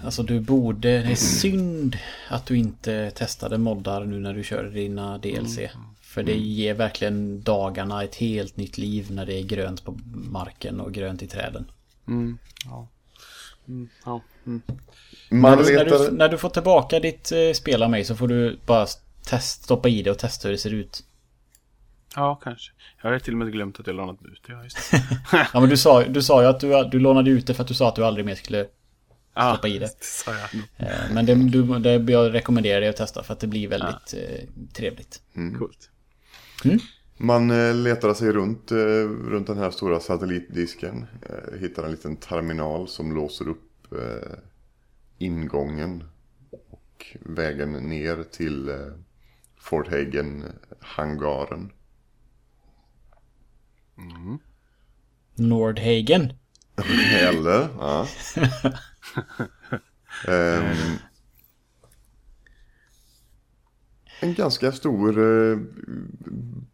Alltså 0.03 0.23
du 0.23 0.39
borde... 0.39 0.87
Det 1.01 1.11
är 1.11 1.15
synd 1.15 1.97
att 2.29 2.45
du 2.45 2.57
inte 2.57 3.11
testade 3.11 3.57
moddar 3.57 4.05
nu 4.05 4.19
när 4.19 4.33
du 4.33 4.43
kör 4.43 4.63
dina 4.63 5.17
DLC. 5.17 5.59
För 6.17 6.23
det 6.23 6.35
ger 6.37 6.73
verkligen 6.73 7.41
dagarna 7.41 8.03
ett 8.03 8.15
helt 8.15 8.57
nytt 8.57 8.77
liv 8.77 9.11
när 9.11 9.25
det 9.25 9.39
är 9.39 9.43
grönt 9.43 9.85
på 9.85 9.99
marken 10.13 10.79
och 10.79 10.93
grönt 10.93 11.21
i 11.21 11.27
träden. 11.27 11.71
Mm, 12.07 12.37
ja. 12.65 12.87
Mm, 13.67 13.89
ja. 14.05 14.21
Mm. 14.45 14.61
När 15.29 15.39
man 15.39 15.57
du, 15.57 15.75
när, 15.75 15.85
du, 15.85 16.11
när 16.11 16.29
du 16.29 16.37
får 16.37 16.49
tillbaka 16.49 16.99
ditt 16.99 17.31
eh, 17.31 17.53
spel 17.53 17.83
av 17.83 17.89
mig 17.89 18.03
så 18.05 18.15
får 18.15 18.27
du 18.27 18.59
bara 18.65 18.87
test, 19.23 19.63
stoppa 19.63 19.89
i 19.89 20.01
det 20.01 20.11
och 20.11 20.17
testa 20.19 20.47
hur 20.47 20.53
det 20.53 20.57
ser 20.57 20.73
ut. 20.73 21.03
ja, 22.15 22.35
kanske. 22.43 22.71
Jag 23.01 23.11
har 23.11 23.19
till 23.19 23.33
och 23.33 23.37
med 23.37 23.51
glömt 23.51 23.79
att 23.79 23.87
jag 23.87 23.95
lånat 23.95 24.17
ut 24.25 24.41
det. 24.47 24.53
Ja, 24.53 24.63
just 24.63 24.91
det. 24.91 25.03
Ja 25.53 25.59
men 25.59 25.69
du 25.69 25.77
sa, 25.77 26.03
du 26.03 26.21
sa 26.21 26.41
ju 26.41 26.47
att 26.47 26.59
du, 26.59 26.83
du 26.91 26.99
lånade 26.99 27.29
ut 27.29 27.47
det 27.47 27.53
för 27.53 27.61
att 27.61 27.67
du 27.67 27.73
sa 27.73 27.87
att 27.87 27.95
du 27.95 28.05
aldrig 28.05 28.25
mer 28.25 28.35
skulle 28.35 28.65
Ja, 29.35 29.53
stoppa 29.53 29.67
i 29.67 29.79
det. 29.79 29.85
det 29.85 30.05
sa 30.05 30.31
jag. 30.31 30.61
Eh, 30.77 31.11
Men 31.11 31.25
det, 31.25 31.35
du, 31.35 31.79
det 31.79 32.11
jag 32.11 32.33
rekommenderar 32.33 32.79
dig 32.81 32.89
att 32.89 32.95
testa 32.97 33.23
för 33.23 33.33
att 33.33 33.39
det 33.39 33.47
blir 33.47 33.67
väldigt 33.67 34.13
eh, 34.13 34.47
trevligt. 34.73 35.21
Coolt. 35.59 35.89
Man 37.17 37.51
eh, 37.51 37.75
letar 37.75 38.13
sig 38.13 38.31
runt, 38.31 38.71
eh, 38.71 38.77
runt 39.05 39.47
den 39.47 39.57
här 39.57 39.71
stora 39.71 39.99
satellitdisken. 39.99 41.05
Eh, 41.21 41.59
hittar 41.59 41.83
en 41.83 41.91
liten 41.91 42.15
terminal 42.15 42.87
som 42.87 43.15
låser 43.15 43.47
upp 43.47 43.63
ingången. 45.17 46.03
Och 46.51 47.17
vägen 47.19 47.73
ner 47.73 48.23
till 48.23 48.71
Fort 49.57 49.87
Hagen-hangaren. 49.87 51.71
Nordhagen. 55.35 56.33
Eller, 57.11 57.67
ja. 57.79 58.07
Ehm, 60.27 60.97
En 64.19 64.33
ganska 64.33 64.71
stor 64.71 65.19
eh, 65.19 65.57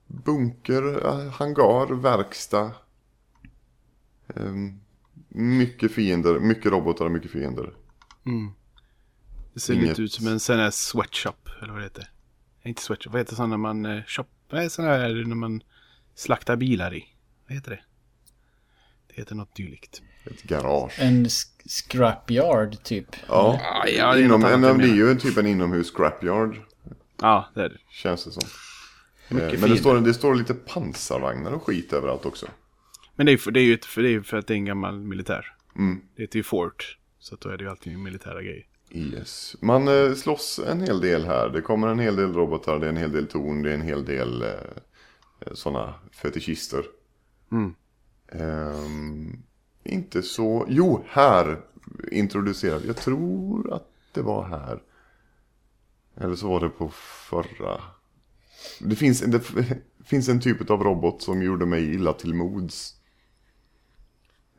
bunker, 0.08 1.06
eh, 1.06 1.32
hangar, 1.32 1.94
verkstad. 1.96 2.72
Eh, 4.36 4.54
mycket 5.30 5.92
fiender, 5.92 6.40
mycket 6.40 6.72
robotar 6.72 7.06
och 7.06 7.12
mycket 7.12 7.32
fiender. 7.32 7.74
Det 9.54 9.60
ser 9.60 9.74
Inget- 9.74 9.88
lite 9.90 10.02
ut 10.02 10.12
som 10.14 10.28
en 10.28 10.40
sån 10.40 10.60
här 10.60 10.72
sweatshop, 10.72 11.50
eller 11.62 11.72
vad 11.72 11.82
det 11.82 11.86
heter. 11.86 12.10
Inte 12.64 12.82
sweatshop, 12.82 13.12
vad 13.14 13.22
heter 13.22 13.36
sån 13.36 13.50
när 13.50 13.58
man 13.58 13.86
eh, 13.86 14.04
shop... 14.08 14.26
Nej, 14.52 14.70
sån 14.70 14.86
här 14.86 15.26
när 15.28 15.36
man 15.36 15.64
slaktar 16.16 16.56
bilar 16.56 16.94
i. 16.94 17.06
Vad 17.48 17.56
heter 17.56 17.72
det? 17.72 17.80
Det 19.08 19.22
heter 19.22 19.36
något 19.36 19.56
dylikt. 19.56 20.02
Ett 20.26 20.44
garage. 20.44 21.00
En 21.00 21.28
scrapyard 21.66 22.84
typ. 22.84 23.16
Ja, 23.28 23.62
ja, 23.98 24.14
det 24.14 24.22
är 24.22 24.26
inom, 24.26 24.44
en, 24.44 24.62
det 24.62 24.90
är 24.90 24.96
ju 24.96 25.12
en 25.12 25.18
typ 25.18 25.38
en 25.38 25.48
inomhus 25.48 25.92
scrapyard. 25.92 26.58
Ja, 27.24 27.50
det 27.54 27.62
är 27.62 27.70
det. 27.70 27.78
Känns 27.90 28.26
det 28.26 28.32
som. 28.32 28.44
Mycket 29.30 29.44
Eh, 29.44 29.52
Men 29.52 29.52
det 29.52 29.58
fiender. 29.58 29.76
står, 29.76 30.02
det 30.02 30.14
står 30.14 30.36
lite 30.36 30.54
pansarvagnar 30.54 31.52
och 31.52 31.64
skit 31.64 31.94
överallt 31.94 32.26
också. 32.26 32.48
Men 33.16 33.26
det 33.26 33.32
är, 33.32 33.38
för, 33.38 33.52
det 33.52 33.60
är 33.60 33.64
ju 33.64 33.78
för, 33.78 34.02
det 34.02 34.10
är 34.10 34.22
för 34.22 34.38
att 34.38 34.48
det 34.48 34.54
är 34.54 34.56
en 34.56 34.66
gammal 34.66 35.00
militär. 35.00 35.56
Mm. 35.76 36.02
Det 36.16 36.24
heter 36.24 36.38
ju 36.38 36.44
Fort. 36.44 36.98
Så 37.20 37.36
att 37.36 37.42
då 37.42 37.50
är 37.50 37.58
det 37.58 37.64
ju 37.64 37.70
alltid 37.70 38.00
militära 38.00 38.42
grejer. 38.42 38.66
Yes. 38.92 39.56
Man 39.62 39.88
eh, 39.88 40.14
slåss 40.14 40.60
en 40.68 40.82
hel 40.82 41.02
del 41.02 41.26
här. 41.26 41.50
Det 41.50 41.62
kommer 41.62 41.88
en 41.88 42.00
hel 42.00 42.16
del 42.16 42.34
robotar, 42.34 42.80
det 42.80 42.86
är 42.86 42.90
en 42.90 42.98
hel 42.98 43.12
del 43.12 43.28
torn, 43.28 43.62
det 43.62 43.70
är 43.70 43.74
en 43.74 43.82
hel 43.82 44.06
del 44.06 44.42
eh, 44.42 44.50
sådana 45.54 45.94
fetischister. 46.12 46.84
Mm. 47.52 47.76
Ehm, 48.32 49.44
inte 49.84 50.22
så... 50.24 50.66
Jo, 50.70 51.06
här 51.10 51.62
introducerade 52.12 52.88
Jag 52.88 52.98
tror 52.98 53.74
att 53.74 53.88
det 54.14 54.22
var 54.22 54.44
här. 54.48 54.82
Eller 56.16 56.36
så 56.36 56.48
var 56.48 56.60
det 56.60 56.70
på 56.70 56.90
förra. 57.30 57.82
Det 58.80 58.96
finns, 58.96 59.22
det 59.22 59.42
finns 60.06 60.30
en 60.30 60.42
typ 60.42 60.70
av 60.70 60.84
robot 60.84 61.22
som 61.22 61.42
gjorde 61.42 61.66
mig 61.66 61.94
illa 61.94 62.14
till 62.14 62.34
mods. 62.34 62.96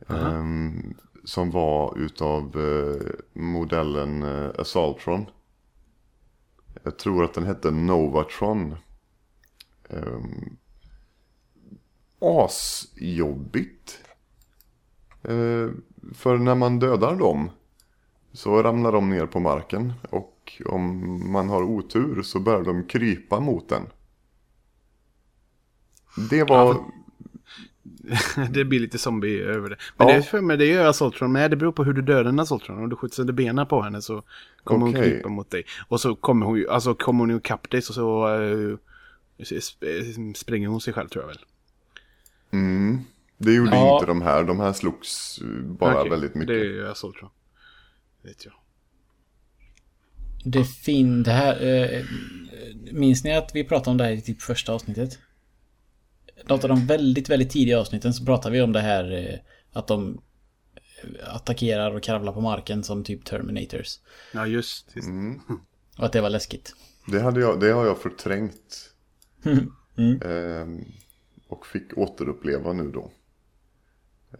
Ehm, 0.07 0.95
som 1.23 1.51
var 1.51 1.97
utav 1.97 2.59
eh, 2.59 3.41
modellen 3.41 4.23
eh, 4.23 4.51
Assaultron. 4.57 5.25
Jag 6.83 6.99
tror 6.99 7.23
att 7.23 7.33
den 7.33 7.45
hette 7.45 7.71
Novatron. 7.71 8.75
Um, 9.89 10.57
asjobbigt. 12.19 13.99
Eh, 15.23 15.69
för 16.13 16.37
när 16.37 16.55
man 16.55 16.79
dödar 16.79 17.15
dem 17.15 17.49
så 18.31 18.63
ramlar 18.63 18.91
de 18.91 19.09
ner 19.09 19.25
på 19.25 19.39
marken. 19.39 19.93
Och 20.09 20.34
om 20.65 21.31
man 21.31 21.49
har 21.49 21.63
otur 21.63 22.21
så 22.21 22.39
börjar 22.39 22.63
de 22.63 22.83
krypa 22.87 23.39
mot 23.39 23.69
den. 23.69 23.83
Det 26.29 26.43
var... 26.43 26.77
det 28.49 28.65
blir 28.65 28.79
lite 28.79 28.97
zombie 28.97 29.41
över 29.41 29.69
det. 29.69 29.75
Men 29.97 30.07
Ja. 30.07 30.15
det 30.15 30.23
för 30.23 30.41
mig, 30.41 30.57
det 30.57 30.65
gör 30.65 30.85
Assaultron 30.85 31.31
med. 31.31 31.51
Det 31.51 31.57
beror 31.57 31.71
på 31.71 31.83
hur 31.83 31.93
du 31.93 32.01
dödar 32.01 32.25
en 32.29 32.39
Assaultron. 32.39 32.83
Om 32.83 32.89
du 32.89 32.95
skjuter 32.95 33.15
sönder 33.15 33.33
benen 33.33 33.67
på 33.67 33.81
henne 33.81 34.01
så 34.01 34.23
kommer 34.63 34.85
hon 34.85 34.95
Okej. 34.95 35.11
krypa 35.11 35.29
mot 35.29 35.49
dig. 35.49 35.63
Och 35.87 36.01
så 36.01 36.15
kommer 36.15 36.45
hon 36.45 36.57
ju, 36.57 36.69
alltså 36.69 36.95
kommer 36.95 37.19
hon 37.19 37.29
ju 37.29 37.37
ikapp 37.37 37.69
dig 37.71 37.81
så, 37.81 37.93
så 37.93 38.27
uh, 38.37 38.77
sp- 39.39 40.33
spränger 40.33 40.67
hon 40.67 40.81
sig 40.81 40.93
själv 40.93 41.07
tror 41.07 41.23
jag 41.23 41.27
väl. 41.27 41.39
Mm, 42.51 42.99
det 43.37 43.53
gjorde 43.53 43.75
Ja. 43.75 43.93
inte 43.95 44.05
de 44.05 44.21
här. 44.21 44.43
De 44.43 44.59
här 44.59 44.73
slogs 44.73 45.39
eh, 45.41 45.47
bara 45.63 45.99
Okej, 45.99 46.09
väldigt 46.09 46.35
mycket. 46.35 46.47
Det 46.47 46.79
är 46.79 46.83
Assaultron. 46.91 47.29
Vet 48.21 48.45
jag. 48.45 48.53
Det 50.45 50.65
fin... 50.65 51.23
Det 51.23 51.31
här... 51.31 51.65
Eh, 51.65 52.05
minns 52.91 53.23
ni 53.23 53.35
att 53.35 53.51
vi 53.53 53.63
pratade 53.63 53.91
om 53.91 53.97
det 53.97 54.03
här 54.03 54.11
i 54.11 54.21
typ 54.21 54.41
första 54.41 54.73
avsnittet? 54.73 55.19
Något 56.47 56.63
av 56.63 56.69
de 56.69 56.87
väldigt, 56.87 57.29
väldigt 57.29 57.49
tidiga 57.49 57.79
avsnitten 57.79 58.13
så 58.13 58.25
pratade 58.25 58.53
vi 58.53 58.61
om 58.61 58.71
det 58.71 58.81
här 58.81 59.11
eh, 59.11 59.39
att 59.79 59.87
de 59.87 60.21
eh, 60.75 61.35
attackerar 61.35 61.95
och 61.95 62.03
kravlar 62.03 62.33
på 62.33 62.41
marken 62.41 62.83
som 62.83 63.03
typ 63.03 63.25
Terminators. 63.25 63.99
Ja 64.31 64.47
just, 64.47 64.95
just. 64.95 65.07
Mm. 65.07 65.41
Och 65.97 66.05
att 66.05 66.11
det 66.11 66.21
var 66.21 66.29
läskigt. 66.29 66.75
Det, 67.07 67.19
hade 67.19 67.39
jag, 67.39 67.59
det 67.59 67.71
har 67.71 67.85
jag 67.85 68.01
förträngt. 68.01 68.93
Ehm, 69.97 70.85
och 71.47 71.65
fick 71.65 71.97
återuppleva 71.97 72.73
nu 72.73 72.91
då. 72.91 73.11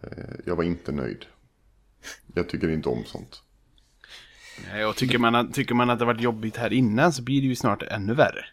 Eh, 0.02 0.36
jag 0.46 0.56
var 0.56 0.64
inte 0.64 0.92
nöjd. 0.92 1.26
Jag 2.34 2.50
tycker 2.50 2.70
inte 2.70 2.90
om 2.90 3.04
sånt. 3.06 3.44
Nej, 4.72 4.86
och 4.86 4.96
tycker 4.96 5.18
man, 5.18 5.36
att, 5.36 5.54
tycker 5.54 5.76
man 5.76 5.90
att 5.90 6.00
det 6.00 6.06
varit 6.06 6.22
jobbigt 6.22 6.58
här 6.58 6.74
innan 6.74 7.14
så 7.14 7.22
blir 7.24 7.42
det 7.42 7.48
ju 7.48 7.56
snart 7.56 7.84
ännu 7.84 8.14
värre. 8.14 8.46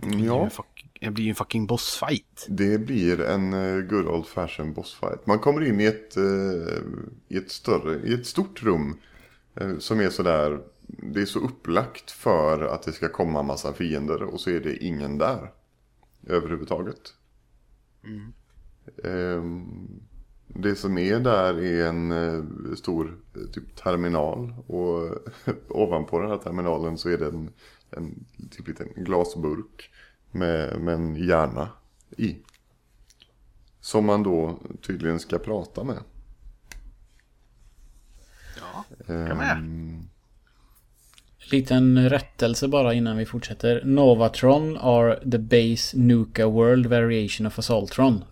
Det 0.00 0.06
blir 0.06 0.26
Ja, 0.26 0.44
en, 0.44 0.50
fuck, 0.50 0.86
det 1.00 1.10
blir 1.10 1.24
ju 1.24 1.28
en 1.30 1.34
fucking 1.36 1.66
bossfight. 1.66 2.46
det 2.48 2.78
blir 2.78 3.20
en 3.20 3.52
eh, 3.52 3.80
good 3.80 4.06
old 4.06 4.26
fashion 4.26 4.72
bossfight. 4.72 5.26
Man 5.26 5.38
kommer 5.38 5.64
in 5.68 5.80
i 5.80 5.84
ett, 5.84 6.16
eh, 6.16 6.82
i 7.28 7.36
ett 7.36 7.50
större, 7.50 8.08
i 8.08 8.14
ett 8.14 8.26
stort 8.26 8.62
rum. 8.62 8.98
eh, 9.54 9.78
Som 9.78 10.00
är 10.00 10.10
sådär, 10.10 10.60
det 10.86 11.20
är 11.20 11.26
så 11.26 11.38
upplagt 11.38 12.10
för 12.10 12.62
att 12.74 12.82
det 12.82 12.92
ska 12.92 13.08
komma 13.08 13.42
massa 13.42 13.72
fiender 13.72 14.22
och 14.22 14.40
så 14.40 14.50
är 14.50 14.60
det 14.60 14.76
ingen 14.84 15.18
där. 15.18 15.50
Överhuvudtaget. 16.26 17.14
Ehm, 19.04 20.00
Det 20.54 20.76
som 20.76 20.98
är 20.98 21.20
där 21.20 21.64
är 21.64 21.88
en 21.88 22.12
eh, 22.12 22.74
stor 22.76 23.18
eh, 23.34 23.50
typ 23.52 23.76
terminal 23.76 24.54
och 24.66 25.18
ovanpå 25.68 26.18
den 26.20 26.30
här 26.30 26.38
terminalen 26.38 26.98
så 26.98 27.08
är 27.08 27.18
det 27.18 27.26
en, 27.26 27.50
en 27.90 28.24
typ 28.50 28.68
liten 28.68 28.88
glasburk 28.96 29.90
med, 30.30 30.80
med 30.80 30.94
en 30.94 31.16
hjärna 31.16 31.68
i. 32.16 32.36
Som 33.80 34.06
man 34.06 34.22
då 34.22 34.58
tydligen 34.86 35.20
ska 35.20 35.38
prata 35.38 35.84
med. 35.84 35.98
Ja, 38.56 38.84
kan 39.06 39.36
med. 39.36 39.56
Ehm, 39.56 40.08
Liten 41.50 42.08
rättelse 42.08 42.68
bara 42.68 42.94
innan 42.94 43.16
vi 43.16 43.26
fortsätter. 43.26 43.82
Novatron 43.84 44.76
are 44.76 45.30
the 45.30 45.38
base 45.38 45.98
Nuka 45.98 46.46
World 46.46 46.86
variation 46.86 47.46
of 47.46 47.58
Assaultron. 47.58 48.24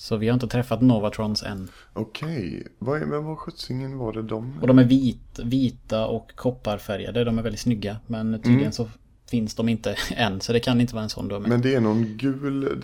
Så 0.00 0.16
vi 0.16 0.28
har 0.28 0.34
inte 0.34 0.48
träffat 0.48 0.80
Novatrons 0.80 1.42
än. 1.42 1.68
Okej, 1.92 2.66
är- 2.80 3.06
men 3.06 3.24
vad 3.24 3.38
sjuttsingen 3.38 3.98
var 3.98 4.12
det 4.12 4.22
de? 4.22 4.58
Och 4.60 4.66
de 4.66 4.78
är 4.78 4.84
vit, 4.84 5.38
vita 5.44 6.06
och 6.06 6.30
kopparfärgade. 6.36 7.24
De 7.24 7.38
är 7.38 7.42
väldigt 7.42 7.60
snygga. 7.60 7.96
Men 8.06 8.42
tydligen 8.42 8.72
så 8.72 8.88
finns 9.30 9.54
de 9.54 9.68
inte 9.68 9.96
än. 10.16 10.40
Så 10.40 10.52
det 10.52 10.60
kan 10.60 10.80
inte 10.80 10.94
vara 10.94 11.02
en 11.04 11.10
sån 11.10 11.28
då. 11.28 11.40
Men... 11.40 11.50
Men 11.50 11.60
det 11.60 11.74
är 11.74 11.80
någon 11.80 12.16
gul, 12.16 12.80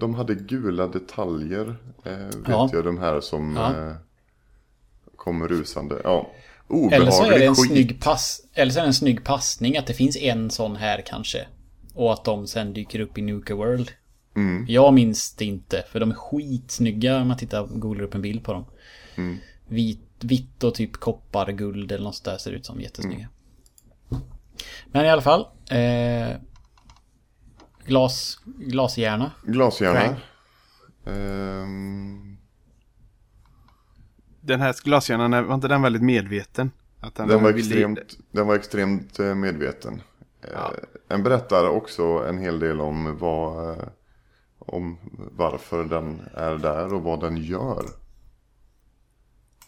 de 0.00 0.14
hade 0.14 0.34
gula 0.34 0.86
detaljer. 0.86 1.76
Eh, 2.04 2.12
vet 2.16 2.36
Ja. 2.48 2.70
jag, 2.72 2.84
de 2.84 2.98
här 2.98 3.20
som 3.20 3.56
Ja. 3.56 3.86
eh, 3.86 3.92
kommer 5.16 5.48
rusande. 5.48 6.00
Ja, 6.04 6.30
Eller 6.92 7.10
så 7.10 7.24
är 7.24 7.38
det 7.38 7.46
en 7.46 7.54
skit. 7.54 7.70
snygg 7.70 8.00
pass... 8.02 8.40
Eller 8.54 8.72
så 8.72 8.78
är 8.78 8.82
det 8.82 8.88
en 8.88 8.94
snygg 8.94 9.24
passning 9.24 9.76
att 9.76 9.86
det 9.86 9.94
finns 9.94 10.16
en 10.16 10.50
sån 10.50 10.76
här 10.76 11.02
kanske. 11.06 11.46
Och 11.94 12.12
att 12.12 12.24
de 12.24 12.46
sen 12.46 12.72
dyker 12.72 13.00
upp 13.00 13.18
i 13.18 13.22
Nuka 13.22 13.54
World. 13.54 13.90
Mm. 14.36 14.64
Jag 14.68 14.94
minns 14.94 15.34
det 15.34 15.44
inte. 15.44 15.84
För 15.92 16.00
de 16.00 16.10
är 16.10 16.14
skitsnygga 16.14 17.16
om 17.20 17.28
man 17.28 17.36
tittar 17.36 17.66
googlar 17.66 18.04
upp 18.04 18.14
en 18.14 18.22
bild 18.22 18.44
på 18.44 18.52
dem. 18.52 18.64
Mm. 19.16 19.36
Vit, 19.68 20.00
vitt 20.20 20.64
och 20.64 20.74
typ 20.74 20.92
koppar, 20.92 21.52
guld 21.52 21.92
eller 21.92 22.04
något 22.04 22.14
sånt 22.14 22.24
där 22.24 22.38
ser 22.38 22.50
ut 22.52 22.66
som 22.66 22.80
jättesnygga. 22.80 23.28
Mm. 24.10 24.22
Men 24.86 25.06
i 25.06 25.10
alla 25.10 25.22
fall. 25.22 25.46
Eh, 25.70 26.36
glas, 27.86 28.38
glashjärna. 28.44 29.30
Glashjärna. 29.46 30.00
Frank. 30.00 30.18
Ehm, 31.06 32.36
Den 34.40 34.60
här 34.60 34.74
glashjärnan, 34.84 35.32
är- 35.32 35.42
var 35.42 35.54
inte 35.54 35.68
den 35.68 35.82
väldigt 35.82 36.02
medveten? 36.02 36.70
Att 37.00 37.14
den, 37.14 37.28
var 37.28 37.52
ville- 37.52 37.58
extremt, 37.58 38.18
den 38.32 38.46
var 38.46 38.54
extremt 38.54 39.18
eh, 39.18 39.34
medveten. 39.34 40.02
Ja. 40.52 40.72
Eh, 41.08 41.14
En 41.16 41.22
berättar 41.22 41.68
också 41.68 42.02
en 42.28 42.38
hel 42.38 42.58
del 42.58 42.80
om 42.80 43.16
vad 43.18 43.70
eh, 43.70 43.84
om 44.60 44.98
varför 45.36 45.84
den 45.84 46.20
är 46.34 46.58
där 46.58 46.94
och 46.94 47.02
vad 47.02 47.20
den 47.20 47.36
gör. 47.36 47.84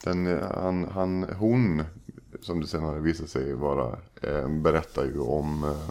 Den, 0.05 0.43
han, 0.43 0.85
han, 0.85 1.23
hon, 1.23 1.83
som 2.41 2.61
det 2.61 2.67
senare 2.67 3.01
visar 3.01 3.27
sig 3.27 3.55
vara, 3.55 3.99
eh, 4.23 4.49
berättar 4.49 5.05
ju 5.05 5.19
om 5.19 5.65
eh, 5.65 5.89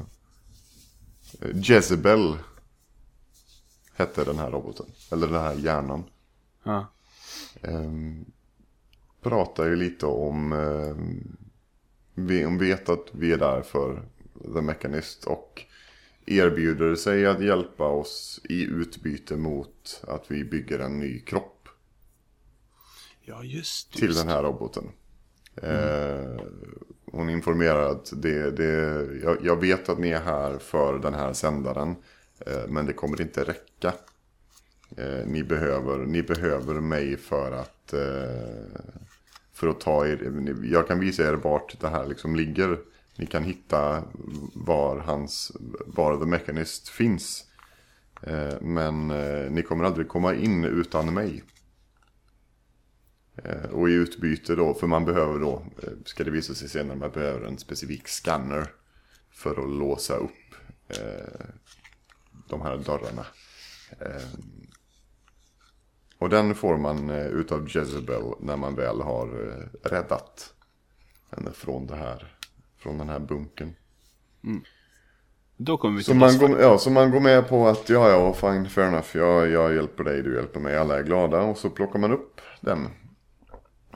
Jezebel. 1.53 2.37
Hette 3.93 4.23
den 4.23 4.37
här 4.37 4.51
roboten, 4.51 4.85
eller 5.11 5.27
den 5.27 5.41
här 5.41 5.55
hjärnan. 5.55 6.03
Ja. 6.63 6.85
Ehm, 7.61 8.25
pratar 9.21 9.65
ju 9.65 9.75
lite 9.75 10.05
om, 10.05 10.53
ehm, 10.53 11.37
vi 12.13 12.43
hon 12.43 12.57
vet 12.57 12.89
att 12.89 13.05
vi 13.11 13.31
är 13.31 13.37
där 13.37 13.61
för 13.61 14.01
The 14.53 14.61
Mechanist 14.61 15.25
och 15.25 15.65
erbjuder 16.25 16.95
sig 16.95 17.25
att 17.25 17.43
hjälpa 17.43 17.87
oss 17.87 18.39
i 18.43 18.63
utbyte 18.63 19.37
mot 19.37 20.03
att 20.07 20.31
vi 20.31 20.43
bygger 20.43 20.79
en 20.79 20.99
ny 20.99 21.19
kropp 21.19 21.69
ja, 23.21 23.43
just, 23.43 23.93
till 23.93 24.07
just. 24.07 24.19
den 24.19 24.29
här 24.29 24.43
roboten. 24.43 24.83
Eh, 25.55 26.41
hon 27.05 27.29
informerar 27.29 27.91
att 27.91 28.13
det, 28.15 28.51
det, 28.51 29.07
jag, 29.23 29.37
jag 29.43 29.61
vet 29.61 29.89
att 29.89 29.99
ni 29.99 30.09
är 30.09 30.21
här 30.21 30.57
för 30.57 30.99
den 30.99 31.13
här 31.13 31.33
sändaren. 31.33 31.95
Eh, 32.45 32.67
men 32.67 32.85
det 32.85 32.93
kommer 32.93 33.21
inte 33.21 33.43
räcka. 33.43 33.93
Eh, 34.97 35.25
ni, 35.25 35.43
behöver, 35.43 35.97
ni 35.97 36.23
behöver 36.23 36.73
mig 36.73 37.17
för 37.17 37.51
att, 37.51 37.93
eh, 37.93 38.81
för 39.53 39.67
att 39.67 39.79
ta 39.79 40.07
er. 40.07 40.55
Jag 40.63 40.87
kan 40.87 40.99
visa 40.99 41.29
er 41.29 41.33
vart 41.33 41.79
det 41.79 41.87
här 41.87 42.07
liksom 42.07 42.35
ligger. 42.35 42.79
Ni 43.15 43.25
kan 43.25 43.43
hitta 43.43 44.03
var, 44.53 44.97
hans, 44.97 45.51
var 45.85 46.19
The 46.19 46.25
Mechanist 46.25 46.89
finns. 46.89 47.51
Eh, 48.23 48.61
men 48.61 49.11
eh, 49.11 49.51
ni 49.51 49.63
kommer 49.63 49.83
aldrig 49.83 50.07
komma 50.07 50.33
in 50.33 50.63
utan 50.63 51.13
mig. 51.13 51.43
Eh, 53.35 53.63
och 53.71 53.89
i 53.89 53.93
utbyte 53.93 54.55
då, 54.55 54.73
för 54.73 54.87
man 54.87 55.05
behöver 55.05 55.39
då, 55.39 55.65
ska 56.05 56.23
det 56.23 56.31
visa 56.31 56.53
sig 56.53 56.69
senare, 56.69 56.97
man 56.97 57.11
behöver 57.11 57.47
en 57.47 57.57
specifik 57.57 58.07
scanner 58.07 58.67
för 59.31 59.63
att 59.63 59.69
låsa 59.69 60.15
upp 60.15 60.31
de 62.47 62.61
här 62.61 62.77
dörrarna. 62.77 63.25
Och 66.17 66.29
den 66.29 66.55
får 66.55 66.77
man 66.77 67.09
utav 67.09 67.69
Jezebel 67.69 68.23
när 68.39 68.57
man 68.57 68.75
väl 68.75 69.01
har 69.01 69.27
räddat 69.83 70.53
henne 71.29 71.51
från, 71.51 71.87
det 71.87 71.95
här, 71.95 72.37
från 72.81 72.97
den 72.97 73.09
här 73.09 73.19
bunken. 73.19 73.75
Då 75.57 75.77
kommer 75.77 75.97
vi 75.97 76.03
Så 76.03 76.11
till 76.11 76.19
man, 76.19 76.39
bossfight. 76.39 76.51
går, 76.51 76.61
ja, 76.61 76.77
så 76.77 76.89
man 76.89 77.11
går 77.11 77.19
med 77.19 77.47
på 77.49 77.67
att 77.67 77.89
ja, 77.89 78.09
ja, 78.09 78.33
fine, 78.33 78.69
fair 78.69 78.87
enough, 78.87 79.07
jag, 79.17 79.49
jag 79.49 79.73
hjälper 79.75 80.03
dig, 80.03 80.21
du 80.23 80.35
hjälper 80.35 80.59
mig, 80.59 80.77
alla 80.77 80.99
är 80.99 81.03
glada. 81.03 81.41
Och 81.41 81.57
så 81.57 81.69
plockar 81.69 81.99
man 81.99 82.11
upp 82.11 82.41
den. 82.61 82.89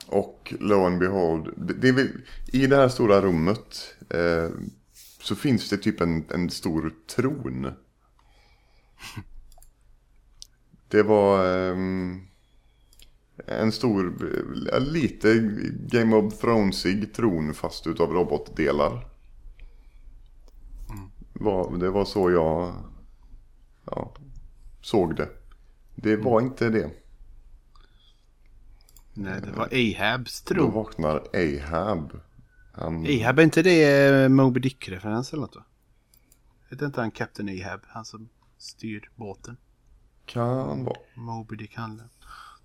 Och 0.06 0.54
lo 0.60 0.84
and 0.86 0.98
behold, 0.98 1.54
det, 1.56 1.92
det 1.92 2.10
i 2.52 2.66
det 2.66 2.76
här 2.76 2.88
stora 2.88 3.20
rummet 3.20 3.94
eh, 4.10 4.48
så 5.22 5.36
finns 5.36 5.70
det 5.70 5.76
typ 5.76 6.00
en, 6.00 6.24
en 6.34 6.50
stor 6.50 6.92
tron. 7.16 7.72
Det 10.88 11.02
var 11.02 11.46
ehm, 11.70 12.25
en 13.46 13.72
stor, 13.72 14.28
eh, 14.72 14.80
lite 14.80 15.38
Game 15.72 16.16
of 16.16 16.38
Thronesig 16.40 17.14
tron 17.14 17.54
fast 17.54 17.86
utav 17.86 18.12
robotdelar. 18.12 19.08
Var, 21.32 21.76
det 21.78 21.90
var 21.90 22.04
så 22.04 22.30
jag 22.30 22.74
ja, 23.84 24.14
såg 24.82 25.16
det. 25.16 25.28
Det 25.94 26.16
var 26.16 26.40
inte 26.40 26.70
det. 26.70 26.90
Nej, 29.14 29.40
det 29.40 29.50
var 29.52 29.68
Ahabs 29.72 30.42
Då 30.42 30.54
tro. 30.54 30.70
vaknar 30.70 31.22
Ahab. 31.34 32.20
Han, 32.72 33.06
Ahab, 33.06 33.38
är 33.38 33.42
inte 33.42 33.62
det 33.62 34.08
eh, 34.08 34.28
Moby 34.28 34.60
Dick-referens 34.60 35.32
eller 35.32 35.42
något? 35.42 35.56
Heter 36.70 36.86
inte 36.86 37.00
han 37.00 37.10
Captain 37.10 37.48
Ahab? 37.48 37.80
Han 37.86 38.04
som 38.04 38.28
styr 38.58 39.10
båten. 39.14 39.56
kan 40.24 40.84
vara. 40.84 40.96
Moby 41.14 41.56
Dick 41.56 41.74
handlar. 41.76 42.08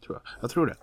Tror 0.06 0.20
jag. 0.24 0.34
Jag 0.42 0.50
tror 0.50 0.66
det. 0.66 0.76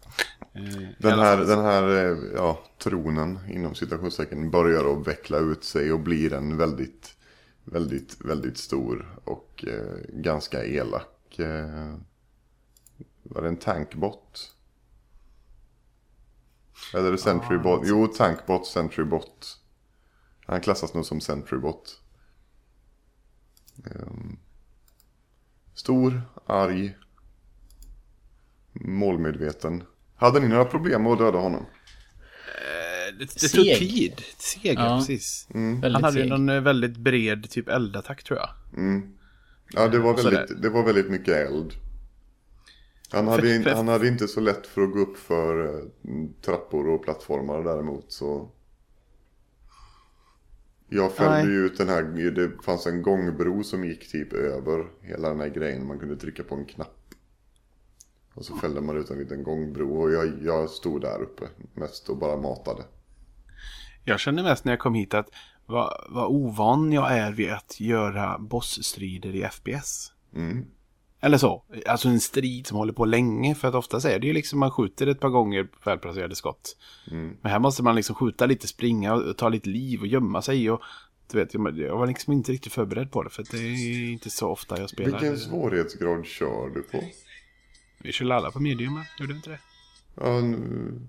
Eh, 0.53 0.89
Den 0.99 1.19
här, 1.19 1.37
den 1.37 1.59
här 1.59 1.89
eh, 1.89 2.19
ja, 2.35 2.65
tronen 2.79 3.39
inom 3.49 3.75
citationstecken 3.75 4.51
börjar 4.51 4.93
att 4.93 5.07
veckla 5.07 5.39
ut 5.39 5.65
sig 5.65 5.93
och 5.93 6.01
blir 6.01 6.33
en 6.33 6.57
väldigt, 6.57 7.17
väldigt, 7.65 8.25
väldigt 8.25 8.59
stor 8.59 9.21
och 9.25 9.65
eh, 9.69 9.97
ganska 10.09 10.65
elak. 10.65 11.39
Eh, 11.39 11.95
var 13.23 13.43
det 13.43 13.49
en 13.49 13.57
tankbot? 13.57 14.55
Eller 16.95 17.09
är 17.09 17.13
det 17.13 17.19
sentrybot? 17.19 17.83
Jo, 17.85 18.07
tankbot, 18.07 18.67
sentrybot. 18.67 19.59
Han 20.47 20.61
klassas 20.61 20.95
nog 20.95 21.05
som 21.07 21.21
sentrybot. 21.21 22.01
Ehm, 23.85 24.39
stor, 25.75 26.23
arg, 26.47 26.97
målmedveten. 28.81 29.83
Hade 30.17 30.41
ni 30.41 30.49
några 30.49 30.65
problem 30.65 31.03
med 31.03 31.13
att 31.13 31.19
döda 31.19 31.39
honom? 31.39 31.67
Eh, 32.47 33.19
det, 33.19 33.25
det 33.41 33.49
tog 33.49 33.65
tid. 33.65 34.23
Seg, 34.39 34.79
ja. 34.79 34.99
Precis. 34.99 35.49
Väldigt 35.55 35.93
Han 35.93 36.05
hade 36.05 36.21
ju 36.21 36.29
någon 36.29 36.49
eh, 36.49 36.61
väldigt 36.61 36.97
bred 36.97 37.51
typ 37.51 37.69
eldattack 37.69 38.23
tror 38.25 38.39
jag. 38.39 38.49
Ja, 39.75 39.89
det 39.89 39.99
var 39.99 40.15
väldigt, 40.17 40.63
det 40.63 40.69
var 40.69 40.83
väldigt 40.85 41.11
mycket 41.11 41.35
eld. 41.49 41.73
Han 43.11 43.29
hade, 43.29 43.57
in, 43.57 43.63
för- 43.63 43.71
han 43.71 43.89
hade 43.89 44.09
inte 44.09 44.29
så 44.29 44.41
lätt 44.41 44.67
för 44.67 44.83
att 44.83 44.93
gå 44.93 44.99
upp 44.99 45.17
för 45.19 45.65
eh, 45.65 45.85
trappor 46.45 46.89
och 46.89 47.05
plattformar 47.05 47.63
däremot 47.63 48.13
så... 48.13 48.51
Jag 50.91 51.13
fällde 51.13 51.53
ju 51.53 51.67
ut 51.67 51.79
den 51.79 51.89
här, 51.89 52.03
det 52.31 52.63
fanns 52.65 52.87
en 52.87 53.03
gångbro 53.03 53.65
som 53.65 53.85
gick 53.85 54.13
typ 54.13 54.33
över 54.33 54.87
hela 55.03 55.29
den 55.29 55.41
här 55.41 55.49
grejen. 55.49 55.87
Man 55.87 55.99
kunde 55.99 56.17
trycka 56.17 56.43
på 56.43 56.55
en 56.55 56.65
knapp. 56.65 56.98
Och 58.39 58.45
så 58.45 58.57
fällde 58.57 58.81
man 58.81 58.97
ut 58.97 59.11
en 59.11 59.19
liten 59.19 59.43
gångbro 59.43 60.03
och 60.03 60.13
jag, 60.13 60.43
jag 60.43 60.71
stod 60.71 61.01
där 61.01 61.23
uppe 61.23 61.45
mest 61.75 62.09
och 62.09 62.17
bara 62.17 62.37
matade. 62.37 62.85
Jag 64.05 64.21
kände 64.21 64.43
mest 64.43 64.65
när 64.65 64.73
jag 64.73 64.79
kom 64.81 64.95
hit 64.95 65.15
att 65.15 65.29
vad, 65.67 66.07
vad 66.09 66.27
ovan 66.27 66.93
jag 66.93 67.13
är 67.13 67.33
vid 67.33 67.51
att 67.51 67.81
göra 67.81 68.39
bossstrider 68.39 69.37
i 69.37 69.49
FPS. 69.53 70.13
Mm. 70.35 70.67
Eller 71.21 71.39
så. 71.39 71.65
Alltså 71.87 72.09
en 72.09 72.21
strid 72.21 72.67
som 72.67 72.77
håller 72.77 72.93
på 72.93 73.05
länge. 73.05 73.55
För 73.55 73.69
att 73.69 73.75
oftast 73.75 74.07
är 74.07 74.19
det 74.19 74.27
ju 74.27 74.33
liksom 74.33 74.59
man 74.59 74.71
skjuter 74.71 75.07
ett 75.07 75.21
par 75.21 75.29
gånger 75.29 75.69
välplacerade 75.85 76.35
skott. 76.35 76.77
Mm. 77.11 77.37
Men 77.43 77.53
här 77.53 77.59
måste 77.59 77.83
man 77.83 77.97
liksom 77.97 78.15
skjuta 78.15 78.47
lite, 78.47 78.69
springa 78.69 79.15
och 79.15 79.37
ta 79.37 79.49
lite 79.49 79.69
liv 79.69 80.01
och 80.01 80.07
gömma 80.07 80.43
sig. 80.43 80.71
Och, 80.71 80.83
du 81.33 81.39
vet, 81.39 81.55
jag 81.55 81.99
var 81.99 82.07
liksom 82.07 82.33
inte 82.33 82.53
riktigt 82.53 82.73
förberedd 82.73 83.13
på 83.13 83.23
det. 83.23 83.31
För 83.31 83.45
det 83.51 83.59
är 83.59 84.13
inte 84.13 84.31
så 84.31 84.49
ofta 84.49 84.81
jag 84.81 84.91
spelar. 84.91 85.21
Vilken 85.21 85.39
svårighetsgrad 85.39 86.27
kör 86.27 86.75
du 86.75 86.83
på? 86.83 87.03
Vi 88.09 88.13
kör 88.13 88.31
alla 88.31 88.51
på 88.51 88.61
medium, 88.61 89.05
gjorde 89.19 89.33
vi 89.33 89.37
inte 89.37 89.51
det? 89.51 89.59
Ja, 90.15 90.41
nu- 90.41 91.01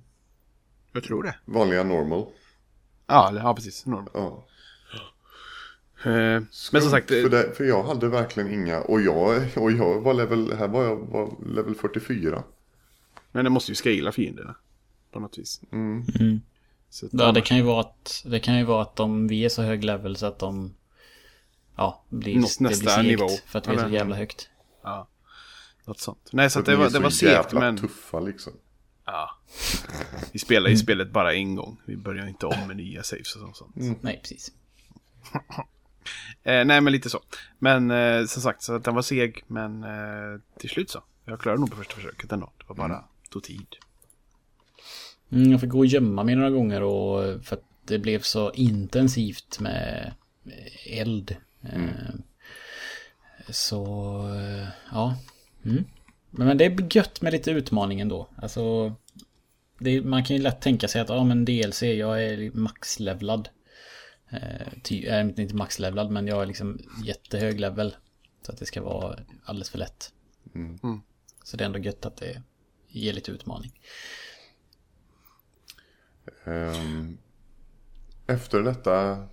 Jag 0.91 1.03
tror 1.03 1.23
det. 1.23 1.35
vanliga 1.45 1.83
normal. 1.83 2.25
Ja, 3.07 3.31
ja 3.35 3.55
precis. 3.55 3.85
Normal. 3.85 4.09
Ja. 4.13 4.45
Eh, 6.03 6.11
men 6.11 6.47
som 6.81 6.81
sagt, 6.81 7.07
för, 7.07 7.23
eh, 7.23 7.29
det, 7.29 7.53
för 7.57 7.63
jag 7.63 7.83
hade 7.83 8.07
verkligen 8.07 8.53
inga, 8.53 8.81
och 8.81 9.01
jag, 9.01 9.47
och 9.57 9.71
jag 9.71 10.01
var 10.01 10.13
level, 10.13 10.53
här 10.57 10.67
var 10.67 10.83
jag 10.83 10.95
var 10.95 11.35
level 11.55 11.75
44. 11.75 12.43
men 13.31 13.43
det 13.43 13.49
måste 13.49 13.71
ju 13.71 13.75
scala 13.75 14.11
fienderna. 14.11 14.55
På 15.11 15.19
något 15.19 15.37
vis. 15.37 15.61
Mm. 15.71 16.05
Så 16.89 17.05
att 17.05 17.13
Ja, 17.13 17.17
det 17.19 17.25
annars- 17.29 17.47
kan 17.47 17.57
ju 17.57 17.63
vara 17.63 17.79
att, 17.81 18.23
det 18.25 18.39
kan 18.39 18.57
ju 18.57 18.63
vara 18.63 18.81
att 18.81 18.95
de, 18.95 19.27
vi 19.27 19.45
är 19.45 19.49
så 19.49 19.61
hög 19.61 19.83
level 19.83 20.15
så 20.15 20.25
att 20.25 20.39
de, 20.39 20.73
ja, 21.75 22.03
blir, 22.09 22.35
Nått 22.39 22.57
det 22.59 22.65
blir 22.67 22.89
segt 22.89 23.03
nivå, 23.03 23.29
för 23.45 23.59
att 23.59 23.67
vi 23.67 23.73
är 23.73 23.77
så 23.83 23.89
jävla 23.89 24.15
högt. 24.15 24.49
Ja. 24.83 25.07
Något 25.89 25.99
sånt. 25.99 26.29
Nej, 26.31 26.49
så 26.49 26.61
det 26.61 26.75
var, 26.75 26.89
det 26.89 26.99
var 26.99 27.09
segt, 27.09 27.53
men... 27.53 27.77
tuffa 27.77 28.19
liksom. 28.19 28.53
Ja. 29.05 29.37
Vi 30.31 30.39
spelar 30.39 30.69
ju 30.69 30.77
spelet 30.77 31.11
bara 31.11 31.33
en 31.33 31.55
gång. 31.55 31.81
Vi 31.85 31.97
börjar 31.97 32.27
inte 32.27 32.45
om 32.45 32.67
med 32.67 32.77
nya 32.77 33.03
saves 33.03 33.35
och 33.35 33.57
sånt. 33.57 34.01
Nej, 34.01 34.19
precis. 34.21 34.51
Eh, 36.43 36.65
nej, 36.65 36.81
men 36.81 36.93
lite 36.93 37.09
så. 37.09 37.19
Men 37.59 37.91
eh, 37.91 38.25
som 38.25 38.41
sagt, 38.41 38.61
så 38.63 38.75
att 38.75 38.83
den 38.83 38.95
var 38.95 39.01
seg. 39.01 39.43
Men 39.47 39.83
eh, 39.83 40.39
till 40.57 40.69
slut 40.69 40.89
så. 40.89 41.03
Jag 41.25 41.39
klarade 41.39 41.59
nog 41.59 41.69
på 41.71 41.77
första 41.77 41.95
försöket 41.95 42.31
ändå. 42.31 42.51
Det 42.57 42.63
var 42.67 42.75
bara 42.75 43.03
tog 43.29 43.43
tid. 43.43 43.75
Mm, 45.31 45.51
jag 45.51 45.61
fick 45.61 45.69
gå 45.69 45.79
och 45.79 45.85
gömma 45.85 46.23
mig 46.23 46.35
några 46.35 46.49
gånger 46.49 46.83
och 46.83 47.45
för 47.45 47.55
att 47.55 47.63
det 47.85 47.99
blev 47.99 48.21
så 48.21 48.51
intensivt 48.51 49.59
med 49.59 50.13
eld. 50.85 51.35
Eh, 51.63 51.79
Så, 53.49 53.83
eh, 54.35 54.67
ja. 54.91 55.15
Mm. 55.65 55.83
Men, 56.29 56.47
men 56.47 56.57
det 56.57 56.65
är 56.65 56.95
gött 56.95 57.21
med 57.21 57.33
lite 57.33 57.51
utmaning 57.51 57.99
ändå. 57.99 58.29
Alltså, 58.35 58.95
det, 59.79 60.01
man 60.01 60.23
kan 60.23 60.35
ju 60.35 60.41
lätt 60.41 60.61
tänka 60.61 60.87
sig 60.87 61.01
att 61.01 61.09
ja 61.09 61.23
men 61.23 61.45
DLC, 61.45 61.83
jag 61.83 62.23
är 62.23 62.51
maxlevlad. 62.51 63.49
Eh, 64.29 64.67
ty, 64.83 65.05
äh, 65.05 65.29
inte 65.37 65.55
maxlevlad 65.55 66.11
men 66.11 66.27
jag 66.27 66.41
är 66.41 66.45
liksom 66.45 66.79
jättehög 67.03 67.59
level. 67.59 67.95
Så 68.41 68.51
att 68.51 68.57
det 68.57 68.65
ska 68.65 68.81
vara 68.81 69.19
alldeles 69.43 69.69
för 69.69 69.77
lätt. 69.77 70.13
Mm. 70.55 70.79
Så 71.43 71.57
det 71.57 71.63
är 71.63 71.65
ändå 71.65 71.79
gött 71.79 72.05
att 72.05 72.17
det 72.17 72.41
ger 72.87 73.13
lite 73.13 73.31
utmaning. 73.31 73.71
Ehm, 76.43 77.17
efter 78.27 78.61
detta 78.61 79.27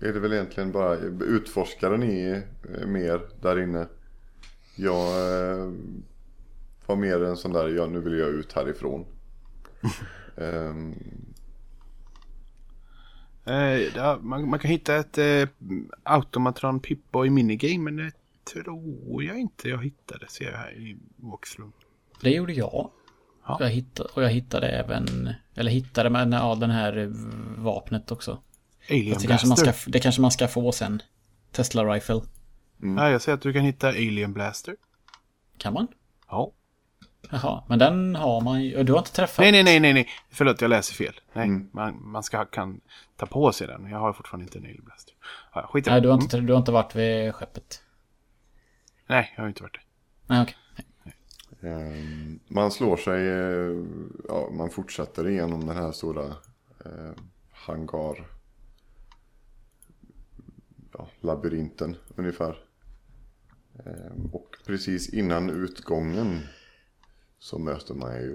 är 0.00 0.12
det 0.12 0.20
väl 0.20 0.32
egentligen 0.32 0.72
bara 0.72 0.96
utforskare 1.20 1.96
ni 1.96 2.42
eh, 2.74 2.86
mer 2.86 3.28
där 3.40 3.62
inne. 3.62 3.88
Jag 4.74 5.06
eh, 5.06 5.72
var 6.86 6.96
mer 6.96 7.24
en 7.24 7.36
sån 7.36 7.52
där, 7.52 7.68
ja 7.68 7.86
nu 7.86 8.00
vill 8.00 8.18
jag 8.18 8.28
ut 8.28 8.52
härifrån. 8.52 9.06
Ehm, 10.36 10.94
Eh, 13.50 13.96
ja, 13.96 14.18
man, 14.22 14.48
man 14.48 14.58
kan 14.58 14.70
hitta 14.70 14.96
ett 14.96 15.18
eh, 15.18 15.48
Automatron 16.02 16.80
Pip-Boy 16.80 17.30
minigame. 17.30 17.78
Men 17.78 17.96
det 17.96 18.12
tror 18.52 19.24
jag 19.24 19.38
inte 19.38 19.68
jag 19.68 19.84
hittade. 19.84 20.28
Ser 20.28 20.44
jag 20.44 20.58
här 20.58 20.72
i 20.72 20.96
walkthrough. 21.16 21.72
Det 22.20 22.30
gjorde 22.30 22.52
jag. 22.52 22.90
Ja. 23.46 23.56
Jag 23.60 23.68
hittade, 23.68 24.08
och 24.14 24.22
jag 24.22 24.30
hittade 24.30 24.68
även, 24.68 25.30
eller 25.54 25.70
hittade 25.70 26.10
med 26.10 26.32
ja, 26.32 26.54
den 26.54 26.70
här 26.70 27.12
vapnet 27.62 28.10
också. 28.10 28.42
Alien 28.90 29.18
det 29.20 29.26
kanske, 29.26 29.48
man 29.48 29.56
ska, 29.56 29.72
det 29.86 30.00
kanske 30.00 30.20
man 30.20 30.30
ska 30.30 30.48
få 30.48 30.72
sen. 30.72 31.02
Tesla 31.52 31.84
Rifle. 31.84 32.20
Mm. 32.82 32.98
Ja, 32.98 33.10
jag 33.10 33.22
ser 33.22 33.32
att 33.32 33.42
du 33.42 33.52
kan 33.52 33.62
hitta 33.62 33.88
Alien 33.88 34.32
Blaster. 34.32 34.76
Kan 35.56 35.72
man? 35.72 35.88
Ja. 36.28 36.52
Jaha, 37.30 37.64
men 37.68 37.78
den 37.78 38.16
har 38.16 38.40
man 38.40 38.62
ju. 38.62 38.82
Du 38.82 38.92
har 38.92 38.98
inte 38.98 39.12
träffat? 39.12 39.38
Nej, 39.38 39.52
nej, 39.52 39.64
nej, 39.64 39.80
nej, 39.80 39.92
nej. 39.92 40.08
Förlåt, 40.30 40.60
jag 40.60 40.68
läser 40.68 40.94
fel. 40.94 41.20
Nej, 41.32 41.46
mm. 41.48 41.68
man, 41.72 42.08
man 42.10 42.22
ska, 42.22 42.44
kan 42.44 42.80
ta 43.16 43.26
på 43.26 43.52
sig 43.52 43.66
den. 43.66 43.90
Jag 43.90 43.98
har 43.98 44.12
fortfarande 44.12 44.44
inte 44.44 44.58
en 44.58 44.64
Alien 44.64 44.84
Blaster. 44.84 45.14
Ja, 45.54 45.70
skit 45.72 45.86
nej, 45.86 46.00
du 46.00 46.08
har, 46.08 46.22
inte, 46.22 46.36
mm. 46.36 46.46
du 46.46 46.52
har 46.52 46.58
inte 46.58 46.72
varit 46.72 46.96
vid 46.96 47.34
skeppet? 47.34 47.82
Nej, 49.06 49.32
jag 49.36 49.42
har 49.42 49.48
inte 49.48 49.62
varit 49.62 49.74
det. 49.74 49.80
Nej, 50.26 50.42
okej. 50.42 50.56
Okay. 50.56 51.72
Um, 51.72 52.40
man 52.48 52.70
slår 52.70 52.96
sig, 52.96 53.20
uh, 53.20 53.86
ja, 54.28 54.48
man 54.52 54.70
fortsätter 54.70 55.28
igenom 55.28 55.66
den 55.66 55.76
här 55.76 55.92
stora 55.92 56.24
uh, 56.86 57.12
hangar 57.52 58.26
ja, 60.92 61.08
labyrinten 61.20 61.96
ungefär. 62.16 62.56
Um, 63.84 64.30
och 64.32 64.56
precis 64.66 65.08
innan 65.08 65.50
utgången 65.50 66.40
så 67.38 67.58
möter 67.58 67.94
man 67.94 68.14
ju 68.14 68.34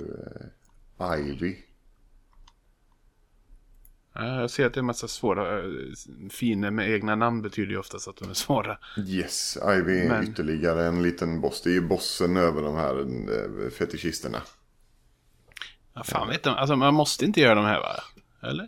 uh, 1.00 1.30
Ivy. 1.30 1.56
Jag 4.14 4.50
ser 4.50 4.66
att 4.66 4.74
det 4.74 4.78
är 4.78 4.80
en 4.80 4.86
massa 4.86 5.08
svåra, 5.08 5.62
fina 6.30 6.72
med 6.72 6.91
egna 6.91 7.16
namn 7.16 7.41
betyder 7.41 7.72
ju 7.72 7.78
oftast 7.78 8.08
att 8.08 8.18
de 8.18 8.30
är 8.30 8.34
svåra. 8.34 8.78
Yes, 9.08 9.58
Ivy 9.58 10.00
är 10.00 10.10
Men... 10.10 10.24
ytterligare 10.24 10.86
en 10.86 11.04
liten 11.04 11.41
boss. 11.41 11.62
Det 11.62 11.70
är 11.70 11.74
ju 11.74 11.88
bossen 11.88 12.38
över 12.38 12.62
de 12.62 12.76
här 12.76 13.00
eh, 13.00 13.70
fetischisterna. 13.70 14.41
Ja, 15.93 16.04
fan 16.04 16.28
vet 16.28 16.43
de. 16.43 16.50
Alltså 16.50 16.76
man 16.76 16.93
måste 16.93 17.26
inte 17.26 17.41
göra 17.41 17.56
de 17.56 17.66
här 17.66 17.80
va? 17.80 17.96
Eller? 18.50 18.68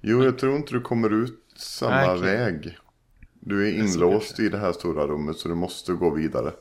Jo, 0.00 0.24
jag 0.24 0.38
tror 0.38 0.56
inte 0.56 0.72
du 0.72 0.80
kommer 0.80 1.12
ut 1.12 1.44
samma 1.56 2.14
Nej, 2.14 2.20
väg. 2.20 2.78
Du 3.46 3.68
är 3.68 3.72
inlåst 3.72 4.40
i 4.40 4.48
det 4.48 4.58
här 4.58 4.72
stora 4.72 5.06
rummet 5.06 5.36
så 5.36 5.48
du 5.48 5.54
måste 5.54 5.92
gå 5.92 6.10
vidare. 6.10 6.54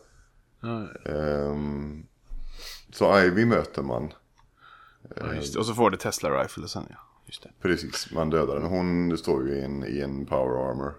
Ja. 0.62 0.88
Um, 1.06 2.08
så 2.90 3.20
Ivy 3.20 3.46
möter 3.46 3.82
man. 3.82 4.14
Ja, 5.16 5.34
just. 5.34 5.56
Och 5.56 5.66
så 5.66 5.74
får 5.74 5.90
du 5.90 5.98
Tesla 5.98 6.44
Rifle 6.44 6.68
sen 6.68 6.86
ja. 6.90 6.96
Just 7.26 7.44
det. 7.44 7.52
Precis, 7.62 8.12
man 8.12 8.30
dödar 8.30 8.60
den. 8.60 8.70
Hon 8.70 9.18
står 9.18 9.48
ju 9.48 9.56
i 9.56 9.62
en, 9.62 9.86
i 9.86 10.00
en 10.00 10.26
power 10.26 10.70
armor. 10.70 10.96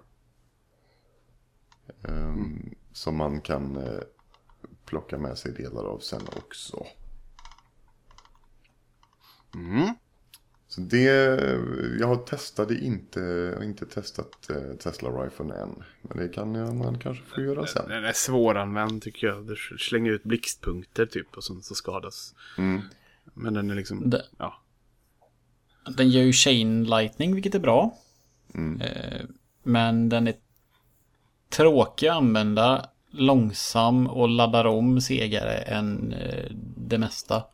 Um, 2.03 2.14
mm. 2.14 2.74
Som 2.93 3.16
man 3.16 3.41
kan 3.41 3.76
uh, 3.76 4.01
plocka 4.84 5.18
med 5.18 5.39
sig 5.39 5.53
delar 5.53 5.84
av 5.84 5.99
sen 5.99 6.22
också. 6.37 6.87
Mm. 9.55 9.95
Så 10.77 10.83
det, 10.83 11.03
jag 12.01 12.07
har 12.07 12.16
testade 12.16 12.79
inte, 12.79 13.20
jag 13.20 13.57
har 13.57 13.64
inte 13.64 13.87
testat 13.87 14.51
uh, 14.51 14.77
Tesla 14.77 15.11
Rifle 15.11 15.55
än. 15.55 15.83
Men 16.03 16.18
det 16.18 16.29
kan 16.29 16.79
man 16.79 16.99
kanske 16.99 17.24
få 17.24 17.41
göra 17.41 17.66
sen. 17.66 17.89
Den 17.89 18.05
är 18.05 18.12
svåranvänd 18.12 19.03
tycker 19.03 19.27
jag. 19.27 19.47
Du 19.47 19.57
slänger 19.79 20.12
ut 20.12 20.22
blixtpunkter 20.22 21.07
typ 21.07 21.37
och 21.37 21.45
sen 21.45 21.62
så 21.62 21.74
skadas. 21.74 22.35
Mm. 22.59 22.81
Men 23.35 23.55
den 23.55 23.70
är 23.70 23.74
liksom, 23.74 24.11
det, 24.11 24.24
ja. 24.39 24.62
Den 25.97 26.11
gör 26.11 26.22
ju 26.22 26.33
chain 26.33 26.85
lightning, 26.85 27.35
vilket 27.35 27.55
är 27.55 27.59
bra. 27.59 27.99
Mm. 28.55 28.81
Eh, 28.81 29.20
men 29.62 30.09
den 30.09 30.29
är 30.29 30.35
tråkig 31.49 32.09
att 32.09 32.16
använda, 32.16 32.89
långsam 33.11 34.07
och 34.07 34.29
laddar 34.29 34.64
om 34.64 35.01
segare 35.01 35.55
än 35.55 36.12
eh, 36.12 36.51
det 36.77 36.99
mesta. 36.99 37.45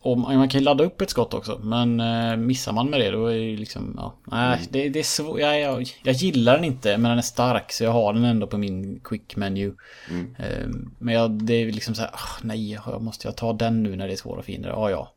Och 0.00 0.18
man 0.18 0.48
kan 0.48 0.60
ju 0.60 0.64
ladda 0.64 0.84
upp 0.84 1.00
ett 1.00 1.10
skott 1.10 1.34
också, 1.34 1.60
men 1.62 2.00
eh, 2.00 2.36
missar 2.36 2.72
man 2.72 2.90
med 2.90 3.00
det 3.00 3.10
då 3.10 3.26
är 3.26 3.38
det 3.38 3.56
liksom, 3.56 3.94
ja, 3.96 4.14
nej, 4.24 4.56
mm. 4.56 4.66
det, 4.70 4.88
det, 4.88 4.98
är 4.98 5.02
svårt. 5.04 5.40
Jag, 5.40 5.60
jag, 5.60 5.86
jag, 6.02 6.14
gillar 6.14 6.54
den 6.54 6.64
inte, 6.64 6.98
men 6.98 7.08
den 7.08 7.18
är 7.18 7.22
stark 7.22 7.72
så 7.72 7.84
jag 7.84 7.90
har 7.90 8.12
den 8.12 8.24
ändå 8.24 8.46
på 8.46 8.58
min 8.58 9.00
quick 9.00 9.36
menu. 9.36 9.74
Mm. 10.10 10.34
Ehm, 10.38 10.90
men 10.98 11.14
jag, 11.14 11.30
det 11.30 11.54
är 11.54 11.72
liksom 11.72 11.94
så 11.94 12.02
här, 12.02 12.10
oh, 12.10 12.38
nej, 12.42 12.72
jag 12.86 13.02
måste 13.02 13.28
jag 13.28 13.36
ta 13.36 13.52
den 13.52 13.82
nu 13.82 13.96
när 13.96 14.06
det 14.06 14.12
är 14.12 14.16
svåra 14.16 14.42
fiender? 14.42 14.68
Ja, 14.68 14.90
ja. 14.90 15.14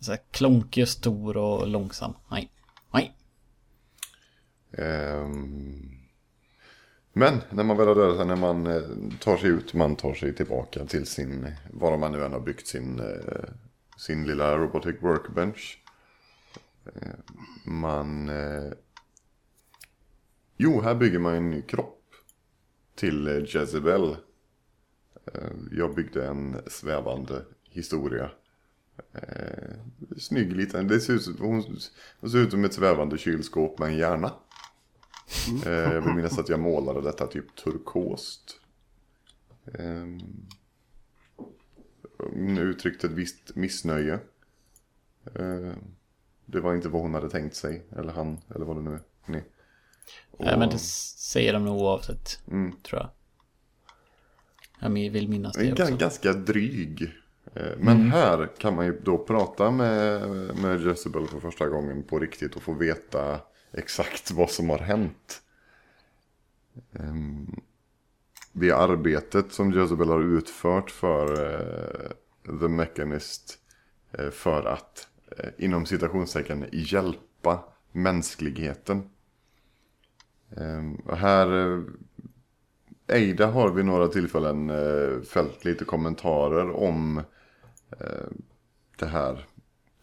Så 0.00 0.10
här, 0.10 0.20
klonkig 0.30 0.82
och 0.82 0.88
stor 0.88 1.36
och 1.36 1.68
långsam. 1.68 2.14
Nej, 2.30 2.50
nej. 2.92 3.12
Um... 4.78 5.90
Men 7.16 7.40
när 7.50 7.64
man 7.64 7.76
väl 7.76 7.88
har 7.88 7.94
dödat 7.94 8.26
när 8.26 8.36
man 8.36 8.66
eh, 8.66 8.82
tar 9.20 9.36
sig 9.36 9.50
ut, 9.50 9.74
man 9.74 9.96
tar 9.96 10.14
sig 10.14 10.34
tillbaka 10.34 10.84
till 10.84 11.06
sin, 11.06 11.46
var 11.70 11.98
man 11.98 12.12
nu 12.12 12.24
än 12.24 12.32
har 12.32 12.40
byggt 12.40 12.66
sin 12.66 13.00
eh, 13.00 13.50
sin 13.96 14.26
lilla 14.26 14.58
Robotic 14.58 14.96
Workbench. 15.02 15.78
Eh, 16.86 17.14
man... 17.64 18.28
Eh, 18.28 18.72
jo, 20.56 20.80
här 20.80 20.94
bygger 20.94 21.18
man 21.18 21.34
en 21.34 21.50
ny 21.50 21.62
kropp 21.62 22.14
till 22.94 23.26
eh, 23.28 23.54
Jezebel. 23.54 24.16
Jag 25.70 25.94
byggde 25.94 26.26
en 26.26 26.60
svävande 26.66 27.44
historia. 27.70 28.30
Snygg 30.18 30.56
liten. 30.56 30.88
Det 30.88 31.00
ser 31.00 31.12
ut 31.12 31.22
som, 31.22 31.36
hon, 31.38 31.76
hon 32.20 32.30
ser 32.30 32.38
ut 32.38 32.50
som 32.50 32.64
ett 32.64 32.74
svävande 32.74 33.18
kylskåp 33.18 33.78
med 33.78 33.88
en 33.88 33.96
hjärna. 33.96 34.32
Mm. 35.48 35.92
Jag 35.92 36.00
vill 36.00 36.14
minnas 36.14 36.38
att 36.38 36.48
jag 36.48 36.60
målade 36.60 37.02
detta 37.02 37.26
typ 37.26 37.56
turkost. 37.56 38.60
Ehm, 39.78 40.20
uttryckte 42.58 43.06
ett 43.06 43.12
visst 43.12 43.54
missnöje. 43.54 44.14
Eh, 45.34 45.72
det 46.46 46.60
var 46.60 46.74
inte 46.74 46.88
vad 46.88 47.02
hon 47.02 47.14
hade 47.14 47.30
tänkt 47.30 47.56
sig, 47.56 47.82
eller 47.96 48.12
han, 48.12 48.40
eller 48.54 48.64
vad 48.64 48.76
det 48.76 48.82
nu 48.82 48.94
är. 48.94 49.00
Nej, 49.26 49.44
och... 50.30 50.44
Nej 50.44 50.58
men 50.58 50.68
det 50.68 50.78
säger 50.78 51.52
de 51.52 51.64
nog 51.64 51.80
oavsett, 51.80 52.40
mm. 52.50 52.76
tror 52.82 53.00
jag. 53.00 53.10
Jag 54.80 55.10
vill 55.10 55.28
minnas 55.28 55.56
det 55.56 55.72
också. 55.72 55.96
Ganska 55.96 56.32
dryg. 56.32 57.02
Eh, 57.54 57.76
men 57.78 57.96
mm. 57.96 58.10
här 58.10 58.48
kan 58.58 58.74
man 58.74 58.86
ju 58.86 59.00
då 59.00 59.18
prata 59.18 59.70
med, 59.70 60.28
med 60.56 60.80
Jezebel 60.80 61.26
för 61.26 61.40
första 61.40 61.68
gången 61.68 62.02
på 62.02 62.18
riktigt 62.18 62.56
och 62.56 62.62
få 62.62 62.72
veta 62.72 63.40
exakt 63.72 64.30
vad 64.30 64.50
som 64.50 64.70
har 64.70 64.78
hänt. 64.78 65.42
Ehm, 66.92 67.60
det 68.56 68.70
arbetet 68.70 69.52
som 69.52 69.72
Jezebel 69.72 70.08
har 70.08 70.22
utfört 70.22 70.90
för 70.90 71.40
uh, 71.40 72.58
The 72.60 72.68
Mechanist 72.68 73.58
uh, 74.18 74.30
för 74.30 74.62
att 74.62 75.08
uh, 75.38 75.50
inom 75.58 75.86
citationstecken 75.86 76.66
hjälpa 76.72 77.64
mänskligheten. 77.92 79.10
Ehm, 80.56 80.94
och 80.94 81.16
här 81.16 81.82
Eida 83.06 83.46
har 83.46 83.70
vid 83.70 83.84
några 83.84 84.08
tillfällen 84.08 84.72
fällt 85.24 85.64
lite 85.64 85.84
kommentarer 85.84 86.70
om 86.70 87.22
det 88.98 89.06
här. 89.06 89.46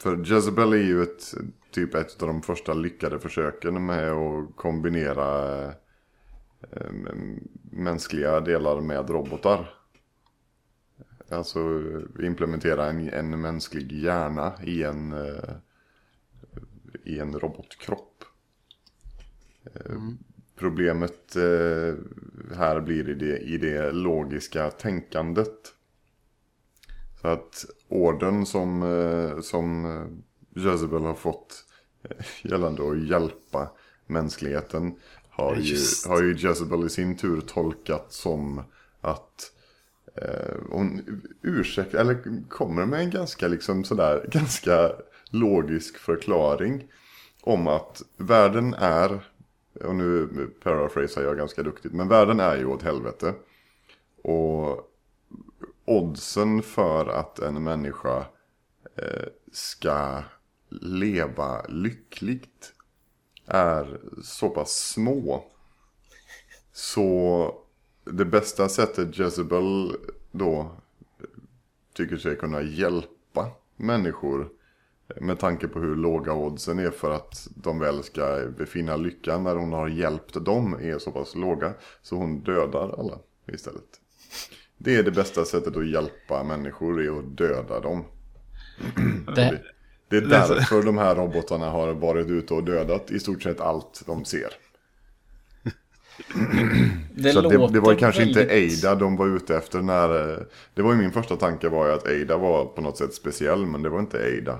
För 0.02 0.26
Jezebel 0.26 0.74
är 0.74 0.78
ju 0.78 1.04
ett, 1.04 1.34
typ 1.72 1.96
ett 1.96 2.22
av 2.22 2.28
de 2.28 2.42
första 2.42 2.74
lyckade 2.74 3.20
försöken 3.20 3.86
med 3.86 4.12
att 4.12 4.56
kombinera 4.56 5.74
mänskliga 7.72 8.40
delar 8.40 8.82
med 8.82 9.10
robotar. 9.10 9.74
Alltså 11.30 11.60
implementera 12.20 12.86
en, 12.86 13.10
en 13.10 13.42
mänsklig 13.42 13.92
hjärna 13.92 14.54
i 14.64 14.84
en, 14.84 15.14
uh, 15.14 15.54
i 17.04 17.20
en 17.20 17.40
robotkropp. 17.40 18.24
Eh, 19.64 19.92
mm. 19.92 20.18
Problemet 20.56 21.36
här 22.56 22.82
blir 22.82 23.10
i 23.10 23.14
det, 23.14 23.38
i 23.38 23.58
det 23.58 23.92
logiska 23.92 24.70
tänkandet. 24.72 25.74
Så 27.22 27.28
att 27.28 27.66
orden 27.88 28.46
som, 28.46 29.40
som 29.44 29.86
Jezebel 30.56 31.02
har 31.02 31.14
fått 31.14 31.66
gällande 32.44 32.90
att 32.90 33.08
hjälpa 33.08 33.72
mänskligheten 34.06 34.96
har 35.42 35.56
ju, 35.56 35.78
har 36.08 36.22
ju 36.22 36.36
Jezebel 36.38 36.86
i 36.86 36.90
sin 36.90 37.18
tur 37.18 37.42
tolkat 37.42 38.06
som 38.14 38.62
att 39.02 39.52
eh, 40.16 40.56
hon 40.70 41.22
ursäktar, 41.42 42.00
eller 42.00 42.48
kommer 42.50 42.86
med 42.86 43.00
en 43.00 43.10
ganska 43.10 43.48
liksom 43.48 43.84
sådär, 43.84 44.26
ganska 44.32 44.92
logisk 45.30 45.98
förklaring 45.98 46.84
om 47.42 47.68
att 47.68 48.02
världen 48.18 48.74
är, 48.74 49.20
och 49.74 49.96
nu 49.96 50.28
paraphrasar 50.64 51.24
jag 51.24 51.38
ganska 51.38 51.64
duktigt, 51.64 51.94
men 51.94 52.08
världen 52.08 52.40
är 52.40 52.58
ju 52.58 52.66
åt 52.66 52.84
helvete. 52.84 53.34
Och 54.24 54.92
oddsen 55.86 56.62
för 56.62 57.08
att 57.08 57.40
en 57.40 57.64
människa 57.64 58.26
eh, 58.96 59.28
ska 59.52 60.24
leva 60.70 61.66
lyckligt 61.70 62.74
är 63.46 64.00
så 64.24 64.50
pass 64.50 64.72
små. 64.72 65.44
Så 66.74 67.56
det 68.04 68.26
bästa 68.26 68.70
sättet 68.70 69.20
Jezebel 69.20 69.96
då 70.32 70.72
tycker 71.94 72.18
sig 72.18 72.36
kunna 72.36 72.62
hjälpa 72.62 73.52
människor 73.76 74.50
med 75.22 75.40
tanke 75.40 75.68
på 75.68 75.80
hur 75.80 75.96
låga 75.96 76.34
oddsen 76.34 76.80
är 76.80 76.92
för 76.92 77.12
att 77.12 77.48
de 77.56 77.80
väl 77.80 78.04
ska 78.04 78.48
befinna 78.58 78.96
lyckan 78.96 79.44
när 79.44 79.56
hon 79.56 79.74
har 79.74 79.88
hjälpt 79.88 80.46
dem 80.46 80.74
är 80.82 81.00
så 81.00 81.12
pass 81.12 81.36
låga. 81.36 81.74
Så 82.02 82.16
hon 82.16 82.40
dödar 82.40 83.00
alla 83.00 83.20
istället. 83.48 84.00
Det 84.78 84.96
är 84.96 85.04
det 85.04 85.12
bästa 85.12 85.46
sättet 85.46 85.78
att 85.78 85.90
hjälpa 85.90 86.44
människor, 86.44 87.02
är 87.02 87.20
att 87.20 87.38
döda 87.38 87.80
dem. 87.80 88.04
Det, 89.36 89.62
Det 90.12 90.18
är 90.18 90.22
därför 90.22 90.84
de 90.84 90.98
här 90.98 91.16
robotarna 91.16 91.70
har 91.70 91.94
varit 91.94 92.28
ute 92.28 92.54
och 92.54 92.64
dödat 92.64 93.12
i 93.12 93.20
stort 93.20 93.44
sett 93.44 93.62
allt 93.62 94.04
de 94.08 94.26
ser. 94.26 94.50
det, 97.16 97.32
Så 97.32 97.42
det, 97.42 97.68
det 97.74 97.80
var 97.80 97.96
kanske 97.96 98.24
inte 98.24 98.46
väldigt- 98.46 98.86
Ada 98.86 98.96
de 98.96 99.16
var 99.18 99.28
ute 99.36 99.56
efter 99.58 99.82
när... 99.82 100.32
eh, 100.34 100.38
Det 100.74 100.82
var 100.82 100.92
ju 100.94 100.98
min 100.98 101.12
första 101.12 101.36
tanke 101.36 101.70
var 101.70 101.88
ju 101.88 101.94
att 101.94 102.08
Ada 102.08 102.38
var 102.38 102.66
på 102.66 102.82
något 102.82 102.98
sätt 102.98 103.14
speciell, 103.14 103.66
men 103.66 103.82
det 103.82 103.90
var 103.90 104.00
inte 104.00 104.18
Ada. 104.42 104.60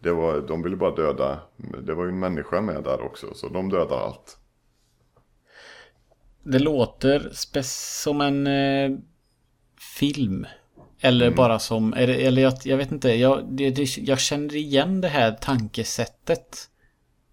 Det 0.00 0.12
var, 0.12 0.40
de 0.40 0.62
ville 0.62 0.76
bara 0.76 0.94
döda, 0.94 1.40
det 1.82 1.94
var 1.94 2.04
ju 2.04 2.10
en 2.10 2.18
människa 2.18 2.60
med 2.60 2.84
där 2.84 3.00
också, 3.00 3.34
så 3.34 3.48
de 3.48 3.68
dödar 3.70 3.98
allt. 4.06 4.36
Det 6.42 6.58
låter 6.58 7.30
som 7.62 8.20
en 8.20 8.46
eh, 8.46 8.98
film. 9.98 10.46
Eller 11.00 11.30
bara 11.30 11.58
som, 11.58 11.90
det, 11.90 12.26
eller 12.26 12.42
jag, 12.42 12.54
jag 12.64 12.76
vet 12.76 12.92
inte, 12.92 13.08
jag, 13.08 13.44
det, 13.50 13.70
det, 13.70 13.98
jag 13.98 14.20
känner 14.20 14.56
igen 14.56 15.00
det 15.00 15.08
här 15.08 15.32
tankesättet. 15.32 16.70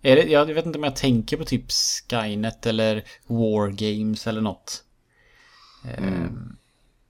Är 0.02 0.16
det, 0.16 0.24
jag 0.24 0.46
vet 0.46 0.66
inte 0.66 0.78
om 0.78 0.84
jag 0.84 0.96
tänker 0.96 1.38
på 1.38 1.46
typ 1.46 1.66
Skynet 2.12 2.66
eller 2.66 3.04
War 3.28 3.70
Games 3.70 4.28
eller 4.28 4.42
något. 4.42 4.84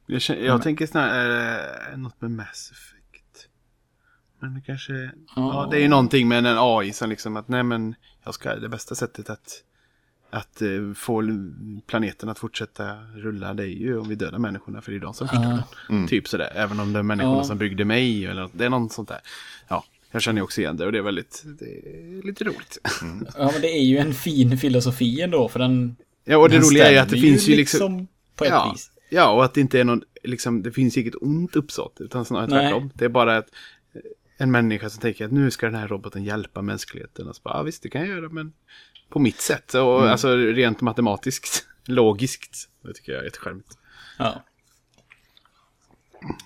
Jag, 0.08 0.22
känner, 0.22 0.42
jag 0.42 0.62
tänker 0.62 0.88
snarare 0.88 1.60
eh, 1.92 1.98
något 1.98 2.22
med 2.22 2.32
Mass 2.32 2.72
Effect. 2.72 3.48
Men 4.40 4.54
det 4.54 4.62
kanske... 4.62 4.94
Ja. 4.94 5.12
Ja. 5.36 5.68
det 5.72 5.78
är 5.78 5.82
ju 5.82 5.88
någonting 5.88 6.28
med 6.28 6.46
en 6.46 6.58
AI 6.60 6.94
som 6.94 7.10
liksom 7.10 7.38
att 7.38 7.48
nej 7.48 7.64
men 7.64 7.96
jag 8.24 8.34
ska, 8.34 8.56
det 8.56 8.70
bästa 8.70 8.96
sättet 8.96 9.30
att, 9.30 9.64
att 10.36 10.62
eh, 10.62 10.94
få 10.96 11.24
planeten 11.88 12.30
att 12.30 12.40
fortsätta 12.40 12.96
rulla 13.16 13.54
det 13.54 13.64
är 13.64 13.68
ju 13.68 13.98
om 13.98 14.10
vi 14.10 14.16
dödar 14.16 14.40
människorna 14.40 14.82
för 14.82 14.92
det 14.92 14.98
är 14.98 15.02
de 15.02 15.14
som 15.14 15.28
förstör 15.28 15.64
den. 15.90 16.08
Typ 16.08 16.28
sådär. 16.28 16.52
Även 16.56 16.80
om 16.80 16.94
det 16.94 17.00
är 17.00 17.04
människorna 17.04 17.38
Ja. 17.38 17.44
som 17.44 17.58
byggde 17.58 17.86
mig 17.86 18.26
eller 18.26 18.42
något, 18.42 18.52
det 18.56 18.66
är 18.66 18.70
något 18.70 18.92
sånt 18.94 19.10
där. 19.10 19.20
Ja, 19.68 19.86
jag 20.12 20.22
känner 20.22 20.42
också 20.42 20.62
igen 20.62 20.78
det 20.78 20.86
och 20.86 20.92
det 20.92 20.98
är 20.98 21.02
väldigt, 21.02 21.44
det 21.46 21.66
är 21.66 22.24
lite 22.24 22.44
roligt. 22.44 22.78
Ja 23.38 23.50
men 23.54 23.62
det 23.62 23.78
är 23.78 23.84
ju 23.84 23.98
en 23.98 24.14
fin 24.14 24.58
filosofi 24.58 25.22
ändå 25.22 25.50
för 25.50 25.60
den... 25.60 25.96
Ja, 26.26 26.38
och 26.38 26.50
det 26.50 26.60
roliga 26.60 26.92
är 26.92 27.02
att 27.02 27.10
det 27.10 27.18
finns 27.18 27.48
ju 27.48 27.56
liksom... 27.56 28.08
på 28.36 28.44
ett 28.44 28.50
ja, 28.50 28.72
vis. 28.74 28.92
Ja, 29.10 29.32
och 29.32 29.46
att 29.46 29.54
det 29.54 29.62
inte 29.62 29.80
är 29.80 29.84
någon, 29.84 30.02
liksom, 30.24 30.64
det 30.64 30.72
finns 30.72 30.98
inget 30.98 31.16
ont 31.22 31.56
uppsåt, 31.56 31.98
utan 32.00 32.26
snarare 32.26 32.48
tvärtom. 32.48 32.92
Det 32.94 33.06
är 33.06 33.10
bara 33.10 33.38
att 33.38 33.48
eh, 33.94 34.02
en 34.38 34.52
människa 34.52 34.90
som 34.90 35.02
tänker 35.02 35.26
att 35.26 35.32
nu 35.32 35.52
ska 35.52 35.66
den 35.66 35.76
här 35.76 35.88
roboten 35.88 36.24
hjälpa 36.24 36.62
mänskligheten. 36.62 37.28
Och 37.28 37.36
så 37.36 37.42
bara, 37.44 37.58
ja 37.58 37.64
visst, 37.64 37.84
det 37.84 37.90
kan 37.90 38.02
jag 38.02 38.10
göra, 38.10 38.30
men 38.30 38.54
på 39.10 39.20
mitt 39.20 39.42
sätt. 39.42 39.74
Och 39.74 39.98
Mm. 40.00 40.12
alltså 40.12 40.36
rent 40.36 40.82
matematiskt, 40.82 41.68
logiskt. 41.86 42.70
Det 42.82 42.94
tycker 42.94 43.12
jag 43.12 43.22
är 43.22 43.26
jättecharmigt. 43.26 43.78
Ja. 44.18 44.44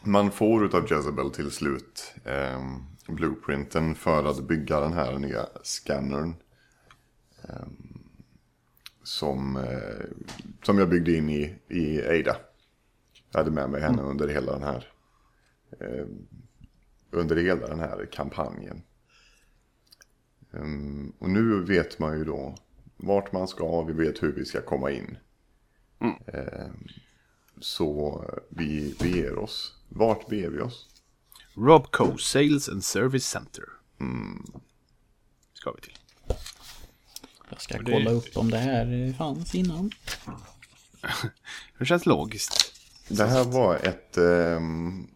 Man 0.04 0.32
får 0.32 0.66
utav 0.66 0.92
Jezebel 0.92 1.32
till 1.32 1.52
slut 1.52 2.14
eh, 2.26 2.78
blueprinten 3.08 3.96
för 3.96 4.24
att 4.24 4.44
bygga 4.48 4.80
den 4.80 4.94
här 4.94 5.18
nya 5.18 5.46
scannern. 5.64 6.36
Eh, 7.44 7.68
som, 9.04 9.56
eh, 9.56 10.06
som 10.64 10.78
jag 10.80 10.90
byggde 10.90 11.12
in 11.14 11.30
i, 11.30 11.56
i 11.68 12.02
Ada. 12.08 12.36
Jag 13.32 13.40
hade 13.40 13.52
med 13.52 13.70
mig 13.70 13.82
henne 13.82 14.02
under 14.02 14.28
hela 14.28 14.52
den 14.52 14.64
här 14.64 14.88
eh, 15.80 16.06
under 17.12 17.36
hela 17.36 17.68
den 17.68 17.80
här 17.80 18.10
kampanjen. 18.12 18.82
Ehm, 20.54 21.14
och 21.20 21.30
nu 21.30 21.64
vet 21.64 22.00
man 22.00 22.18
ju 22.18 22.26
då 22.26 22.56
vart 22.98 23.32
man 23.32 23.48
ska, 23.48 23.84
vi 23.84 23.94
vet 23.94 24.24
hur 24.24 24.32
vi 24.32 24.46
ska 24.46 24.62
komma 24.62 24.92
in. 24.92 25.18
Ehm, 26.28 26.88
så 27.62 28.24
vi 28.50 28.96
beger 29.00 29.38
oss. 29.38 29.76
Vart 29.90 30.28
beger 30.28 30.50
vi 30.50 30.60
oss? 30.60 30.88
Robco 31.56 32.18
Sales 32.18 32.70
and 32.70 32.84
Service 32.84 33.26
Center. 33.26 33.64
Ska 35.54 35.72
vi 35.72 35.82
till. 35.82 35.98
Jag 37.50 37.62
ska 37.62 37.84
kolla 37.84 38.12
upp 38.12 38.38
om 38.38 38.50
det 38.50 38.58
här 38.58 39.14
fanns 39.18 39.56
innan. 39.56 39.92
Det 41.80 41.86
känns 41.86 42.06
logiskt. 42.06 42.74
Det 43.08 43.26
här 43.26 43.44
var 43.44 43.76
ett... 43.76 44.18
ehm, 44.18 45.08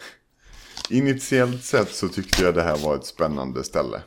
initiellt 0.90 1.64
sett 1.64 1.94
så 1.94 2.08
tyckte 2.08 2.42
jag 2.42 2.54
det 2.54 2.62
här 2.62 2.76
var 2.76 2.96
ett 2.96 3.06
spännande 3.06 3.64
ställe. 3.64 4.02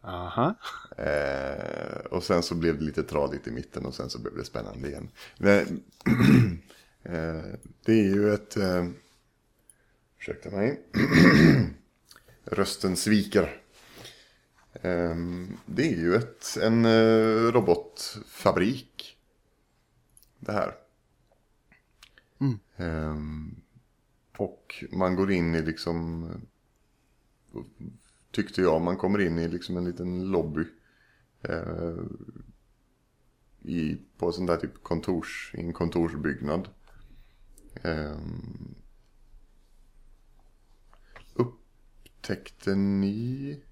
Aha. 0.00 0.54
Eh, 0.96 1.98
och 2.10 2.22
sen 2.22 2.42
så 2.42 2.54
blev 2.54 2.78
det 2.78 2.84
lite 2.84 3.02
tradigt 3.02 3.46
i 3.46 3.50
mitten 3.50 3.86
och 3.86 3.94
sen 3.94 4.10
så 4.10 4.18
blev 4.18 4.36
det 4.36 4.44
spännande 4.44 4.88
igen. 4.88 5.08
Men, 5.38 5.60
eh, 7.02 7.44
det 7.84 7.92
är 7.92 8.14
ju 8.14 8.34
ett... 8.34 8.56
Eh, 8.56 8.88
ursäkta 10.18 10.50
mig. 10.50 10.82
Rösten 12.44 12.96
sviker. 12.96 13.62
Eh, 14.72 15.16
det 15.66 15.92
är 15.92 15.96
ju 15.96 16.14
ett, 16.14 16.56
en 16.62 16.84
eh, 16.84 17.52
robotfabrik. 17.52 19.16
Det 20.38 20.52
här. 20.52 20.74
Eh, 22.76 23.16
och 24.36 24.84
man 24.90 25.16
går 25.16 25.32
in 25.32 25.54
i 25.54 25.62
liksom 25.62 26.30
tyckte 28.32 28.62
jag. 28.62 28.80
Man 28.82 28.96
kommer 28.96 29.18
in 29.18 29.38
i 29.38 29.48
liksom 29.48 29.76
en 29.76 29.84
liten 29.84 30.30
lobby. 30.30 30.64
Eh, 31.42 31.96
i, 33.62 33.98
på 34.18 34.26
en 34.26 34.32
sån 34.32 34.46
där 34.46 34.56
typ 34.56 34.82
kontors, 34.82 35.50
i 35.54 35.60
en 35.60 35.72
kontorsbyggnad. 35.72 36.68
Eh, 37.82 38.18
upptäckte 41.34 42.74
ni... 42.74 43.62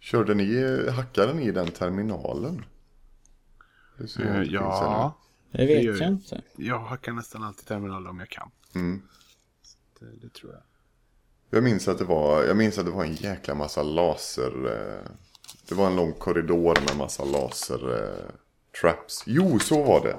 Körde 0.00 0.34
ni, 0.34 0.86
hackade 0.90 1.34
ni 1.34 1.50
den 1.52 1.68
terminalen? 1.70 2.64
Det 3.98 4.08
ser 4.08 4.40
Eh, 4.40 4.42
ja, 4.42 5.18
Det 5.50 5.66
vet 5.66 5.84
jag 5.84 5.96
jag. 5.96 6.08
inte. 6.08 6.42
jag 6.56 6.78
hackar 6.80 7.12
nästan 7.12 7.42
alltid 7.42 7.66
terminaler 7.66 8.10
om 8.10 8.18
jag 8.18 8.28
kan. 8.28 8.50
Mm. 8.74 9.02
Det, 10.00 10.06
det 10.22 10.28
tror 10.34 10.52
jag. 10.52 10.62
Jag 11.50 11.62
minns 11.64 11.88
att 11.88 11.98
det 11.98 12.04
var, 12.04 12.44
jag 12.44 12.56
minns 12.56 12.78
att 12.78 12.84
det 12.84 12.90
var 12.90 13.04
en 13.04 13.14
jäkla 13.14 13.54
massa 13.54 13.82
laser. 13.82 14.52
Eh, 14.66 15.10
det 15.68 15.74
var 15.74 15.86
en 15.86 15.96
lång 15.96 16.12
korridor 16.12 16.78
med 16.86 16.96
massa 16.96 17.24
laser 17.24 17.94
eh, 17.96 18.30
traps. 18.80 19.22
Jo, 19.26 19.58
så 19.58 19.82
var 19.82 20.00
det. 20.00 20.16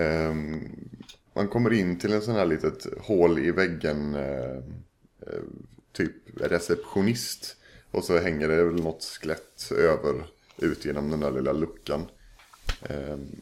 Ehm, 0.00 0.60
man 1.34 1.48
kommer 1.48 1.72
in 1.72 1.98
till 1.98 2.12
en 2.12 2.22
sån 2.22 2.34
här 2.34 2.46
litet 2.46 2.86
hål 3.00 3.38
i 3.38 3.50
väggen. 3.50 4.14
Eh, 4.14 4.62
typ 5.92 6.12
receptionist. 6.40 7.56
Och 7.90 8.04
så 8.04 8.18
hänger 8.18 8.48
det 8.48 8.64
väl 8.64 8.82
något 8.82 9.04
skelett 9.04 9.72
över 9.72 10.26
ut 10.56 10.84
genom 10.84 11.10
den 11.10 11.20
där 11.20 11.30
lilla 11.30 11.52
luckan. 11.52 12.06
Ehm, 12.88 13.40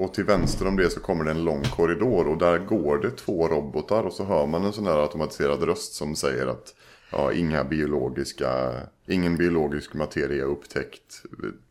och 0.00 0.14
till 0.14 0.24
vänster 0.24 0.66
om 0.66 0.76
det 0.76 0.90
så 0.90 1.00
kommer 1.00 1.24
det 1.24 1.30
en 1.30 1.44
lång 1.44 1.62
korridor 1.62 2.28
och 2.28 2.38
där 2.38 2.58
går 2.58 2.98
det 2.98 3.10
två 3.10 3.48
robotar 3.48 4.02
och 4.02 4.12
så 4.12 4.24
hör 4.24 4.46
man 4.46 4.64
en 4.64 4.72
sån 4.72 4.84
där 4.84 5.02
automatiserad 5.02 5.62
röst 5.62 5.92
som 5.92 6.16
säger 6.16 6.46
att 6.46 6.74
ja, 7.12 7.32
inga 7.32 7.64
biologiska, 7.64 8.72
ingen 9.06 9.36
biologisk 9.36 9.94
materia 9.94 10.44
är 10.44 10.48
upptäckt. 10.48 11.22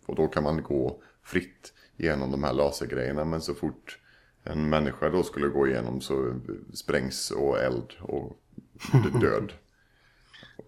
Och 0.05 0.15
då 0.15 0.27
kan 0.27 0.43
man 0.43 0.63
gå 0.63 1.01
fritt 1.23 1.73
genom 1.97 2.31
de 2.31 2.43
här 2.43 2.53
lasergrejerna 2.53 3.25
men 3.25 3.41
så 3.41 3.53
fort 3.53 3.99
en 4.43 4.69
människa 4.69 5.09
då 5.09 5.23
skulle 5.23 5.47
gå 5.47 5.67
igenom 5.67 6.01
så 6.01 6.39
sprängs 6.73 7.31
och 7.31 7.59
eld 7.59 7.93
och 8.01 8.37
död 9.21 9.53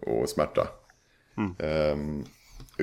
och 0.00 0.28
smärta. 0.28 0.68
Ehm, 1.58 2.24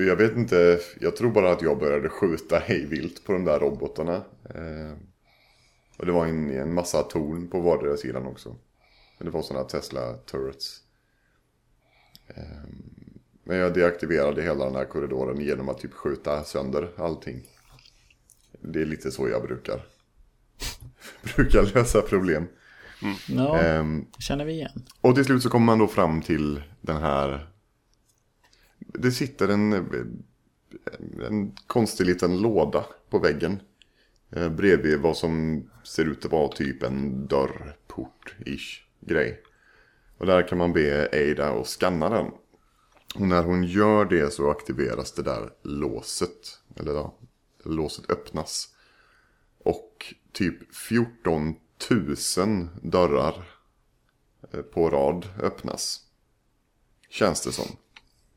jag 0.04 0.16
vet 0.16 0.36
inte, 0.36 0.80
jag 1.00 1.16
tror 1.16 1.30
bara 1.30 1.52
att 1.52 1.62
jag 1.62 1.78
började 1.78 2.08
skjuta 2.08 2.58
hejvilt 2.58 3.24
på 3.24 3.32
de 3.32 3.44
där 3.44 3.58
robotarna. 3.58 4.14
Eh, 4.54 4.92
och 5.96 6.06
det 6.06 6.12
var 6.12 6.26
en, 6.26 6.50
en 6.50 6.74
massa 6.74 7.02
torn 7.02 7.48
på 7.50 7.60
vardera 7.60 7.96
sidan 7.96 8.26
också. 8.26 8.56
Men 9.18 9.24
det 9.26 9.30
var 9.30 9.42
sådana 9.42 9.64
Tesla 9.64 10.12
turrets. 10.14 10.80
Eh, 12.26 12.42
men 13.44 13.56
jag 13.56 13.74
deaktiverade 13.74 14.42
hela 14.42 14.64
den 14.64 14.74
här 14.74 14.84
korridoren 14.84 15.40
genom 15.40 15.68
att 15.68 15.78
typ 15.78 15.92
skjuta 15.94 16.44
sönder 16.44 16.90
allting. 16.96 17.42
Det 18.60 18.82
är 18.82 18.86
lite 18.86 19.10
så 19.10 19.28
jag 19.28 19.42
brukar. 19.42 19.86
brukar 21.36 21.62
lösa 21.74 22.02
problem. 22.02 22.46
Ja, 23.28 23.58
Ehm, 23.58 24.06
känner 24.18 24.44
vi 24.44 24.52
igen. 24.52 24.84
och 25.00 25.14
till 25.14 25.24
slut 25.24 25.42
så 25.42 25.50
kommer 25.50 25.66
man 25.66 25.78
då 25.78 25.86
fram 25.86 26.22
till 26.22 26.62
den 26.80 26.96
här... 26.96 27.49
Det 28.86 29.12
sitter 29.12 29.48
en, 29.48 29.72
eh, 29.72 29.80
en 31.26 31.56
konstig 31.66 32.06
liten 32.06 32.40
låda 32.40 32.86
på 33.10 33.18
väggen. 33.18 33.60
Eh, 34.30 34.48
bredvid 34.48 35.00
vad 35.00 35.16
som 35.16 35.64
ser 35.84 36.04
ut 36.04 36.24
att 36.24 36.32
vara 36.32 36.48
typ 36.48 36.82
en 36.82 37.28
dörrport-ish 37.28 38.82
grej. 39.00 39.42
Och 40.18 40.26
där 40.26 40.48
kan 40.48 40.58
man 40.58 40.72
be 40.72 41.08
Ada 41.12 41.60
att 41.60 41.68
scanna 41.68 42.08
den. 42.08 42.26
Och 43.14 43.28
när 43.28 43.42
hon 43.42 43.64
gör 43.64 44.04
det 44.04 44.32
så 44.32 44.50
aktiveras 44.50 45.12
det 45.12 45.22
där 45.22 45.52
låset. 45.62 46.60
Eller 46.76 46.92
ja, 46.92 47.18
låset 47.64 48.10
öppnas. 48.10 48.68
Och 49.58 50.14
typ 50.32 50.74
14 50.74 51.54
000 51.90 52.68
dörrar 52.82 53.48
eh, 54.52 54.62
på 54.62 54.90
rad 54.90 55.28
öppnas. 55.42 56.00
Känns 57.08 57.42
det 57.42 57.52
som. 57.52 57.76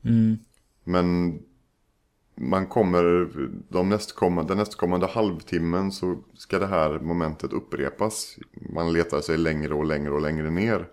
Mm. 0.06 0.38
Men 0.84 1.40
man 2.36 2.68
kommer, 2.68 3.30
de 3.70 3.90
nästkommande, 3.90 4.52
den 4.52 4.58
nästkommande 4.58 5.08
halvtimmen 5.08 5.92
så 5.92 6.24
ska 6.34 6.60
det 6.60 6.68
här 6.68 7.00
momentet 7.00 7.54
upprepas. 7.54 8.38
Man 8.74 8.94
letar 8.94 9.22
sig 9.22 9.38
längre 9.38 9.74
och 9.74 9.86
längre 9.86 10.12
och 10.12 10.22
längre 10.22 10.50
ner 10.50 10.88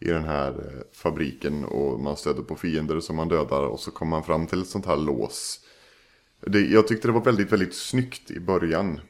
i 0.00 0.08
den 0.08 0.24
här 0.24 0.50
eh, 0.50 0.82
fabriken 0.92 1.64
och 1.64 2.00
man 2.00 2.16
stöter 2.16 2.42
på 2.42 2.56
fiender 2.56 3.00
som 3.00 3.16
man 3.16 3.28
dödar 3.28 3.66
och 3.66 3.80
så 3.80 3.90
kommer 3.90 4.10
man 4.10 4.24
fram 4.24 4.46
till 4.46 4.60
ett 4.60 4.68
sånt 4.68 4.86
här 4.86 4.96
lås. 4.96 5.60
Det, 6.40 6.60
jag 6.60 6.88
tyckte 6.88 7.08
det 7.08 7.12
var 7.12 7.24
väldigt, 7.24 7.52
väldigt 7.52 7.74
snyggt 7.74 8.30
i 8.30 8.40
början. 8.40 9.00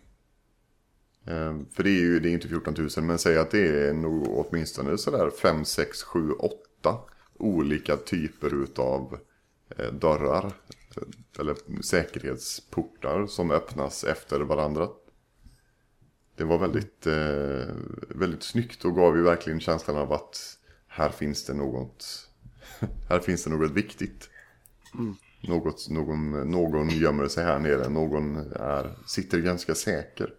Eh, 1.27 1.57
För 1.71 1.83
det 1.83 1.91
är 1.91 2.01
ju 2.01 2.21
det 2.21 2.29
är 2.29 2.33
inte 2.33 2.49
14 2.49 2.75
000 2.97 3.05
men 3.05 3.19
säg 3.19 3.39
att 3.39 3.51
det 3.51 3.89
är 3.89 3.93
nog 3.93 4.29
åtminstone 4.29 4.99
sådär 4.99 5.31
5, 5.31 5.65
6, 5.65 6.03
7, 6.03 6.33
8 6.33 6.99
olika 7.39 7.97
typer 7.97 8.63
utav 8.63 9.15
eh, 9.15 9.19
dörrar. 9.93 10.47
eh, 10.97 11.03
Eller 11.41 11.83
säkerhetsportar 11.83 13.27
som 13.27 13.51
öppnas 13.51 14.05
efter 14.05 14.41
varandra. 14.41 14.89
Det 16.37 16.45
var 16.45 16.59
väldigt, 16.59 17.07
eh, 17.07 17.75
väldigt 18.09 18.43
snyggt 18.43 18.85
och 18.85 18.95
gav 18.95 19.17
ju 19.17 19.23
verkligen 19.23 19.61
känslan 19.61 19.97
av 19.97 20.13
att 20.13 20.59
här 20.87 21.11
finns 21.11 21.45
det 21.45 21.55
något, 21.55 22.31
här 23.09 23.21
finns 23.21 23.45
det 23.45 23.51
något 23.51 23.71
viktigt. 23.71 24.31
Något, 25.43 25.89
någon, 25.91 26.51
någon 26.51 26.89
gömmer 26.91 27.29
sig 27.29 27.45
här 27.45 27.59
nere, 27.59 27.89
någon 27.89 28.37
är, 28.53 28.97
sitter 29.07 29.39
ganska 29.41 29.75
säker. 29.75 30.35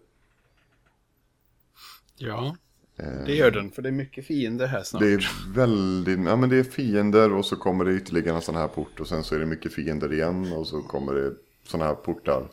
Ja, 2.16 2.56
det 2.96 3.34
gör 3.34 3.50
den. 3.50 3.70
För 3.70 3.82
det 3.82 3.88
är 3.88 3.92
mycket 3.92 4.26
fiender 4.26 4.66
här 4.66 4.82
snart. 4.82 5.02
Det 5.02 5.12
är 5.12 5.54
väldigt, 5.54 6.18
ja 6.26 6.36
men 6.36 6.48
det 6.48 6.56
är 6.56 6.64
fiender 6.64 7.32
och 7.32 7.46
så 7.46 7.56
kommer 7.56 7.84
det 7.84 7.94
ytterligare 7.94 8.36
en 8.36 8.42
sån 8.42 8.54
här 8.54 8.68
port 8.68 9.00
och 9.00 9.08
sen 9.08 9.24
så 9.24 9.34
är 9.34 9.38
det 9.38 9.46
mycket 9.46 9.72
fiender 9.72 10.12
igen 10.12 10.52
och 10.52 10.66
så 10.66 10.82
kommer 10.82 11.14
det 11.14 11.32
såna 11.68 11.84
här 11.84 11.94
portar 11.94 12.48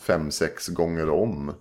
fem, 0.00 0.30
sex 0.30 0.68
gånger 0.68 1.10
om. 1.10 1.52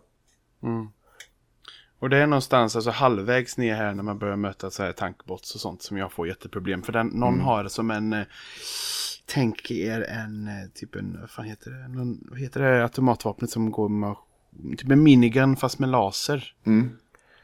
Och 1.99 2.09
det 2.09 2.17
är 2.17 2.27
någonstans 2.27 2.75
alltså 2.75 2.91
halvvägs 2.91 3.57
ner 3.57 3.75
här 3.75 3.93
när 3.93 4.03
man 4.03 4.19
börjar 4.19 4.35
möta 4.35 4.71
så 4.71 4.83
här 4.83 4.91
tankbots 4.91 5.55
och 5.55 5.61
sånt 5.61 5.81
som 5.81 5.97
jag 5.97 6.11
får 6.11 6.27
jätteproblem. 6.27 6.81
För 6.81 6.93
den, 6.93 7.07
någon 7.07 7.39
har 7.39 7.63
det 7.63 7.69
som 7.69 7.91
en, 7.91 8.13
eh, 8.13 8.25
tänk 9.25 9.71
er 9.71 10.01
en, 10.01 10.47
eh, 10.47 10.69
typ 10.73 10.95
en, 10.95 11.17
vad 11.21 11.29
fan 11.29 11.45
heter 11.45 11.71
det, 11.71 11.87
någon, 11.87 12.27
vad 12.29 12.39
heter 12.39 12.61
det 12.61 12.83
automatvapnet 12.83 13.49
som 13.49 13.71
går 13.71 13.89
med, 13.89 14.15
typ 14.77 14.91
en 14.91 15.03
minigun 15.03 15.55
fast 15.55 15.79
med 15.79 15.89
laser. 15.89 16.53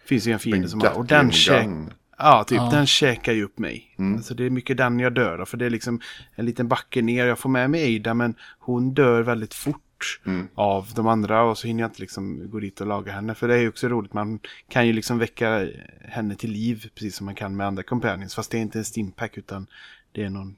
Finns 0.05 0.27
ju 0.27 0.31
en 0.31 0.39
fiende 0.39 0.65
En 0.65 0.69
som 0.69 0.81
har, 0.81 0.97
och 0.97 1.05
den 1.05 1.25
Gatling 1.25 1.31
käk, 1.31 1.65
gun. 1.65 1.93
Ja, 2.17 2.43
typ 2.43 2.71
den 2.71 2.87
käkar 2.87 3.33
ju 3.33 3.43
upp 3.43 3.59
mig. 3.59 3.95
Alltså 4.15 4.33
det 4.33 4.43
är 4.43 4.49
mycket 4.49 4.77
den 4.77 4.99
jag 4.99 5.13
dör 5.13 5.39
av. 5.39 5.45
För 5.45 5.57
det 5.57 5.65
är 5.65 5.69
liksom 5.69 6.01
en 6.35 6.45
liten 6.45 6.67
backe 6.67 7.01
ner. 7.01 7.25
Jag 7.25 7.39
får 7.39 7.49
med 7.49 7.69
mig 7.69 7.97
Ada 7.99 8.13
men 8.13 8.35
hon 8.59 8.93
dör 8.93 9.21
väldigt 9.21 9.53
fort 9.53 10.19
av 10.55 10.89
de 10.95 11.07
andra. 11.07 11.43
Och 11.43 11.57
så 11.57 11.67
hinner 11.67 11.83
jag 11.83 11.89
inte 11.89 12.01
liksom 12.01 12.49
gå 12.49 12.59
dit 12.59 12.81
och 12.81 12.87
laga 12.87 13.11
henne. 13.11 13.35
För 13.35 13.47
det 13.47 13.55
är 13.55 13.59
ju 13.59 13.69
också 13.69 13.87
roligt. 13.87 14.13
Man 14.13 14.39
kan 14.69 14.87
ju 14.87 14.93
liksom 14.93 15.17
väcka 15.19 15.67
henne 16.01 16.35
till 16.35 16.51
liv. 16.51 16.89
Precis 16.95 17.15
som 17.15 17.25
man 17.25 17.35
kan 17.35 17.55
med 17.55 17.67
andra 17.67 17.83
companions. 17.83 18.35
Fast 18.35 18.51
det 18.51 18.57
är 18.57 18.61
inte 18.61 18.77
en 18.77 18.85
stimpack 18.85 19.37
utan 19.37 19.67
det 20.11 20.23
är 20.23 20.29
någon, 20.29 20.55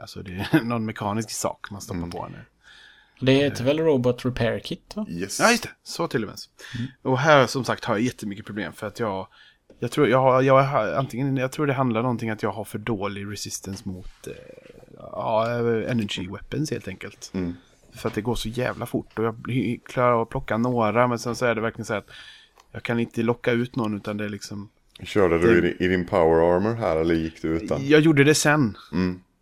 alltså 0.00 0.22
det 0.22 0.46
är 0.52 0.60
någon 0.64 0.84
mekanisk 0.84 1.30
sak 1.30 1.70
man 1.70 1.80
stoppar 1.80 2.10
på 2.10 2.24
henne. 2.24 2.38
Det 3.20 3.32
heter 3.32 3.64
väl 3.64 3.78
Robot 3.78 4.24
Repair 4.24 4.58
Kit 4.58 4.92
va? 4.96 5.06
Yes. 5.08 5.40
Ja, 5.40 5.50
just 5.50 5.62
det. 5.62 5.68
Så 5.82 6.08
till 6.08 6.22
och 6.24 6.28
med. 6.30 6.38
Och 7.02 7.18
här 7.18 7.46
som 7.46 7.64
sagt 7.64 7.84
har 7.84 7.94
jag 7.94 8.02
jättemycket 8.02 8.46
problem 8.46 8.72
för 8.72 8.86
att 8.86 9.00
jag... 9.00 9.26
Jag 9.82 9.90
tror, 9.90 10.08
jag, 10.08 10.18
har- 10.18 10.42
jag, 10.42 10.62
har, 10.62 10.92
antingen, 10.92 11.36
jag 11.36 11.52
tror 11.52 11.66
det 11.66 11.72
handlar 11.72 12.02
någonting 12.02 12.30
att 12.30 12.42
jag 12.42 12.50
har 12.52 12.64
för 12.64 12.78
dålig 12.78 13.32
resistance 13.32 13.88
mot 13.88 14.26
eh, 14.26 14.32
ja, 14.98 15.48
energy 15.88 16.28
weapons 16.28 16.70
helt 16.70 16.88
enkelt. 16.88 17.30
För 17.94 18.08
att 18.08 18.14
det 18.14 18.20
går 18.20 18.34
så 18.34 18.48
jävla 18.48 18.86
fort 18.86 19.18
och 19.18 19.24
jag 19.24 19.34
blir- 19.34 19.78
klarar 19.78 20.12
av 20.12 20.20
att 20.20 20.28
plocka 20.28 20.56
några 20.58 21.06
men 21.08 21.18
sen 21.18 21.36
så 21.36 21.46
är 21.46 21.54
det 21.54 21.60
verkligen 21.60 21.84
så 21.86 21.94
att 21.94 22.06
jag 22.72 22.82
kan 22.82 23.00
inte 23.00 23.22
locka 23.22 23.52
ut 23.52 23.76
någon 23.76 23.96
utan 23.96 24.16
det 24.16 24.24
är 24.24 24.28
liksom... 24.28 24.68
Körde 25.02 25.38
du 25.38 25.58
i, 25.58 25.60
din- 25.60 25.76
i 25.82 25.88
din 25.88 26.06
power 26.06 26.56
armor 26.56 26.74
här 26.74 26.96
eller 26.96 27.14
gick 27.14 27.42
du 27.42 27.48
utan? 27.48 27.88
Jag 27.88 28.00
gjorde 28.00 28.24
det 28.24 28.34
sen. 28.34 28.76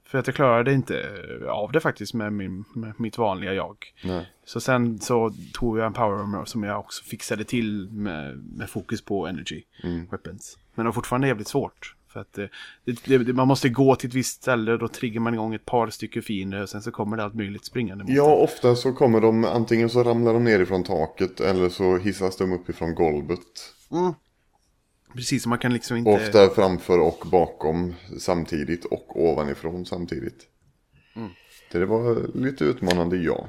För 0.08 0.18
att 0.18 0.26
jag 0.26 0.36
klarade 0.36 0.72
inte 0.72 1.00
eh, 1.00 1.48
av 1.48 1.72
det 1.72 1.80
faktiskt 1.80 2.14
med, 2.14 2.32
min, 2.32 2.64
med 2.74 3.00
mitt 3.00 3.18
vanliga 3.18 3.54
jag. 3.54 3.76
Nej. 4.04 4.32
Så 4.44 4.60
sen 4.60 4.98
så 4.98 5.32
tog 5.52 5.78
jag 5.78 5.86
en 5.86 5.92
power 5.92 6.18
armor 6.18 6.44
som 6.44 6.62
jag 6.62 6.80
också 6.80 7.04
fixade 7.04 7.44
till 7.44 7.88
med, 7.90 8.36
med 8.56 8.70
fokus 8.70 9.02
på 9.02 9.26
energy 9.26 9.62
weapons. 10.10 10.58
Men 10.74 10.84
det 10.84 10.88
var 10.88 10.92
fortfarande 10.92 11.28
jävligt 11.28 11.48
svårt. 11.48 11.94
För 12.12 12.20
att 12.20 12.38
eh, 12.38 12.46
det, 12.84 13.04
det, 13.04 13.18
det, 13.18 13.32
man 13.32 13.48
måste 13.48 13.68
gå 13.68 13.96
till 13.96 14.08
ett 14.08 14.14
visst 14.14 14.42
ställe 14.42 14.72
och 14.72 14.78
då 14.78 14.88
triggar 14.88 15.20
man 15.20 15.34
igång 15.34 15.54
ett 15.54 15.66
par 15.66 15.90
stycken 15.90 16.22
fiender 16.22 16.62
och 16.62 16.68
sen 16.68 16.82
så 16.82 16.90
kommer 16.90 17.16
det 17.16 17.24
allt 17.24 17.34
möjligt 17.34 17.64
springande 17.64 18.04
mot 18.04 18.12
Ja, 18.12 18.34
ofta 18.34 18.76
så 18.76 18.92
kommer 18.92 19.20
de, 19.20 19.44
antingen 19.44 19.90
så 19.90 20.02
ramlar 20.02 20.32
de 20.32 20.44
ner 20.44 20.60
ifrån 20.60 20.84
taket 20.84 21.40
eller 21.40 21.68
så 21.68 21.96
hissas 21.96 22.36
de 22.36 22.52
upp 22.52 22.68
ifrån 22.68 22.94
golvet. 22.94 23.74
en. 23.90 24.14
Precis, 25.14 25.46
man 25.46 25.58
kan 25.58 25.72
liksom 25.72 25.96
inte... 25.96 26.10
Ofta 26.10 26.50
framför 26.50 26.98
och 27.00 27.22
bakom 27.30 27.94
samtidigt 28.18 28.84
och 28.84 29.22
ovanifrån 29.24 29.86
samtidigt. 29.86 30.46
Det 31.72 31.86
var 31.86 32.36
lite 32.38 32.64
utmanande, 32.64 33.16
ja. 33.16 33.48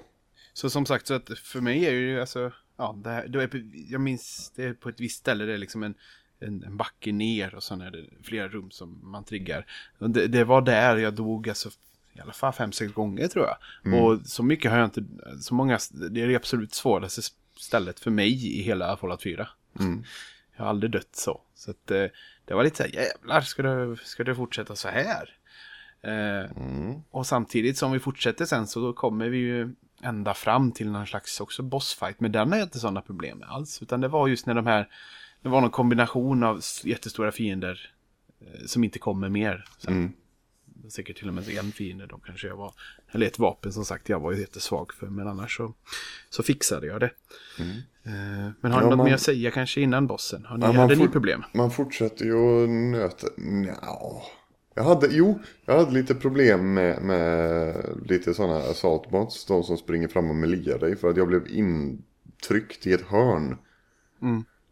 Så 0.54 0.70
som 0.70 0.86
sagt, 0.86 1.08
så 1.08 1.14
att 1.14 1.40
för 1.40 1.62
mig 1.62 1.86
är 1.86 1.92
det 1.92 1.98
ju 1.98 2.20
alltså, 2.22 2.52
ja, 2.78 3.00
det 3.04 3.10
här, 3.10 3.28
det 3.28 3.44
är, 3.44 3.48
på- 3.48 3.72
jag 3.90 4.02
minns 4.02 4.52
det 4.56 4.64
är 4.64 4.74
på 4.74 4.90
ett 4.90 5.00
visst 5.00 5.20
ställe, 5.20 5.46
det 5.46 5.54
är 5.54 5.58
liksom 5.58 5.84
en, 5.84 5.94
en, 6.40 6.64
en 6.64 6.78
backe 6.78 7.12
ner 7.12 7.56
och 7.56 7.64
sen 7.64 7.82
är 7.82 7.92
det 7.92 8.06
flera 8.24 8.48
rum 8.48 8.72
som 8.72 9.00
man 9.04 9.24
triggar. 9.24 9.66
Det, 10.00 10.28
det 10.28 10.44
var 10.44 10.62
där 10.62 10.98
jag 10.98 11.14
dog 11.14 11.50
alltså 11.50 11.70
i 12.14 12.20
alla 12.20 12.34
fall 12.34 12.54
fem, 12.54 12.72
sex 12.72 12.94
gånger 12.94 13.28
tror 13.28 13.46
jag. 13.46 13.58
Och 14.04 14.20
så 14.26 14.44
mycket 14.44 14.72
har 14.72 14.78
jag 14.78 14.88
inte, 14.88 15.04
så 15.42 15.54
många, 15.54 15.80
det 16.12 16.22
är 16.22 16.28
det 16.28 16.36
absolut 16.36 16.74
svåraste 16.74 17.22
stället 17.60 18.00
för 18.00 18.12
mig 18.12 18.60
i 18.60 18.62
hela 18.62 18.98
Fallout 18.98 19.24
4. 19.24 19.48
Jag 20.60 20.66
har 20.66 20.70
aldrig 20.70 20.92
dött 20.92 21.16
så. 21.16 21.42
Så 21.56 21.72
att, 21.72 21.92
eh, 21.92 22.06
det 22.46 22.54
var 22.54 22.64
lite 22.64 22.78
så 22.78 22.84
här, 22.84 22.90
jävlar, 22.92 23.42
ska 23.42 23.64
det, 23.64 23.98
ska 24.04 24.24
det 24.24 24.36
fortsätta 24.36 24.76
så 24.76 24.88
här? 24.88 25.30
Eh, 26.02 26.50
Och 27.12 27.28
samtidigt 27.28 27.78
som 27.78 27.92
vi 27.92 28.00
fortsätter 28.00 28.46
sen 28.46 28.68
så 28.68 28.80
då 28.80 28.94
kommer 28.94 29.30
vi 29.30 29.38
ju 29.38 29.76
ända 30.02 30.34
fram 30.34 30.72
till 30.72 30.92
någon 30.92 31.08
slags 31.08 31.40
också 31.40 31.64
bossfight. 31.64 32.20
Men 32.20 32.32
den 32.32 32.54
är 32.54 32.62
inte 32.64 32.80
sådana 32.80 33.02
problem 33.02 33.38
med 33.38 33.50
alls. 33.50 33.82
Utan 33.82 34.02
det 34.02 34.08
var 34.08 34.28
just 34.28 34.46
när 34.46 34.54
de 34.54 34.68
här, 34.68 34.90
det 35.42 35.50
var 35.50 35.62
någon 35.62 35.70
kombination 35.70 36.44
av 36.44 36.62
jättestora 36.84 37.32
fiender 37.32 37.92
eh, 38.42 38.66
som 38.66 38.84
inte 38.84 39.00
kommer 39.00 39.30
mer. 39.30 39.66
Sen. 39.78 40.14
Säkert 40.90 41.18
till 41.18 41.28
och 41.28 41.34
med 41.34 41.50
en 41.50 41.72
fiende 41.72 42.06
då 42.08 42.18
kanske 42.18 42.48
jag 42.48 42.56
var. 42.58 42.74
Eller 43.12 43.28
ett 43.28 43.40
vapen 43.40 43.74
som 43.74 43.86
sagt 43.86 44.10
jag 44.10 44.20
var 44.20 44.32
ju 44.32 44.40
jättesvag 44.40 44.94
för. 44.94 45.08
Men 45.08 45.28
annars 45.28 45.58
så, 45.58 45.74
så 46.30 46.44
fixade 46.44 46.88
jag 46.88 47.00
det. 47.00 47.12
Eh, 47.60 47.72
Men 48.62 48.72
har 48.72 48.80
ni 48.80 48.86
Ja, 48.86 48.90
något 48.90 48.98
man- 48.98 49.06
mer 49.06 49.14
att 49.14 49.22
säga 49.22 49.52
kanske 49.52 49.82
innan 49.82 50.08
bossen? 50.08 50.46
Har 50.46 50.58
ni, 50.58 50.66
Ja, 50.66 50.72
hade 50.72 50.96
ni 50.96 51.08
problem? 51.08 51.44
Man 51.54 51.72
fortsätter 51.72 52.26
ju 52.26 52.64
att 52.64 52.70
nöta... 52.70 53.28
Nja. 53.38 53.76
Jag 54.76 54.84
hade, 54.84 55.08
jo, 55.12 55.40
jag 55.66 55.78
hade 55.80 55.92
lite 55.92 56.16
problem 56.16 56.74
med, 56.74 57.02
med 57.02 57.76
lite 58.06 58.34
sådana 58.34 58.56
assaultbots. 58.58 59.46
De 59.46 59.64
som 59.64 59.78
springer 59.78 60.08
fram 60.08 60.30
och 60.30 60.36
meliar 60.36 60.80
dig. 60.80 60.96
För 60.96 61.10
att 61.10 61.18
jag 61.18 61.28
blev 61.28 61.48
intryckt 61.48 62.88
i 62.88 62.94
ett 62.94 63.02
hörn. 63.08 63.58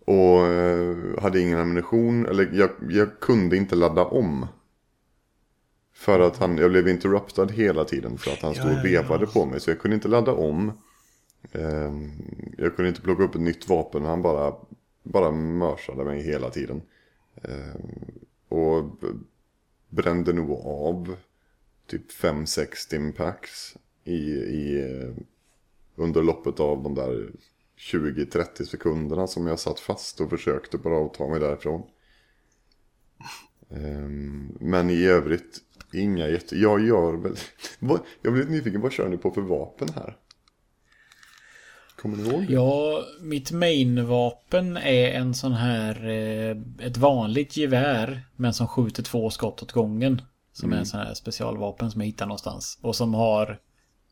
Och 0.06 0.46
eh, 0.48 1.22
hade 1.22 1.40
ingen 1.40 1.60
ammunition. 1.60 2.26
Eller 2.26 2.50
jag, 2.54 2.70
jag 2.90 3.20
kunde 3.20 3.58
inte 3.58 3.76
ladda 3.76 4.06
om. 4.06 4.46
För 5.98 6.20
att 6.20 6.38
han, 6.38 6.58
jag 6.58 6.72
blev 6.72 6.88
interruptad 6.88 7.52
hela 7.52 7.86
tiden. 7.86 8.18
För 8.18 8.32
att 8.32 8.42
han 8.42 8.56
stod 8.56 8.72
och 8.72 8.86
vevade 8.86 9.28
på 9.28 9.46
mig. 9.46 9.60
Så 9.60 9.70
jag 9.70 9.80
kunde 9.80 9.96
inte 9.96 10.08
ladda 10.08 10.32
om. 10.32 10.72
Eh, 11.52 11.92
jag 12.58 12.76
kunde 12.76 12.90
inte 12.90 13.02
plocka 13.02 13.24
upp 13.24 13.36
ett 13.36 13.42
nytt 13.42 13.70
vapen. 13.70 14.06
Han 14.06 14.22
bara, 14.22 14.56
bara 15.04 15.32
mörsade 15.32 16.04
mig 16.04 16.22
hela 16.22 16.50
tiden. 16.50 16.82
Eh, 17.44 17.82
och 18.50 18.84
brände 19.90 20.34
nog 20.34 20.52
av 20.66 21.16
typ 21.88 22.12
5-6 22.12 22.68
stimpacks 22.76 23.78
i, 24.04 24.18
i, 24.32 24.82
eh, 24.82 25.16
under 25.96 26.24
loppet 26.24 26.60
av 26.60 26.84
de 26.84 26.96
där 26.96 27.32
20-30 27.78 28.66
sekunderna 28.66 29.28
som 29.28 29.48
jag 29.48 29.60
satt 29.60 29.80
fast 29.80 30.22
och 30.22 30.30
försökte 30.30 30.78
bara 30.78 31.08
ta 31.08 31.28
mig 31.30 31.40
därifrån. 31.40 31.84
Ehm, 33.70 34.58
Men 34.60 34.90
i 34.90 35.06
övrigt, 35.06 35.62
inga 35.94 36.28
jätte... 36.28 36.58
Jag 36.58 36.86
gör 36.86 37.14
väl... 37.14 37.36
Jag 38.22 38.34
blir 38.34 38.44
lite 38.44 38.52
nyfiken, 38.52 38.82
vad 38.82 38.92
kör 38.92 39.10
ni 39.10 39.18
på 39.18 39.32
för 39.32 39.42
vapen 39.42 39.90
här? 39.96 40.18
Kommer 42.02 42.18
du 42.18 42.24
ihåg? 42.24 42.46
Ja, 42.50 43.06
mitt 43.22 43.52
main-vapen 43.52 44.78
är 44.78 45.12
en 45.12 45.34
sån 45.34 45.54
här... 45.54 46.08
Eh, 46.08 46.58
ett 46.88 46.98
vanligt 46.98 47.58
gevär. 47.58 48.22
Men 48.36 48.54
som 48.54 48.68
skjuter 48.68 49.04
två 49.04 49.30
skott 49.30 49.64
åt 49.64 49.72
gången. 49.72 50.22
Som 50.54 50.74
är 50.74 50.78
en 50.78 50.86
sån 50.86 51.00
här 51.00 51.14
specialvapen 51.14 51.92
som 51.92 52.02
jag 52.02 52.06
hittar 52.06 52.26
någonstans. 52.26 52.80
Och 52.82 52.96
som 52.96 53.14
har 53.14 53.60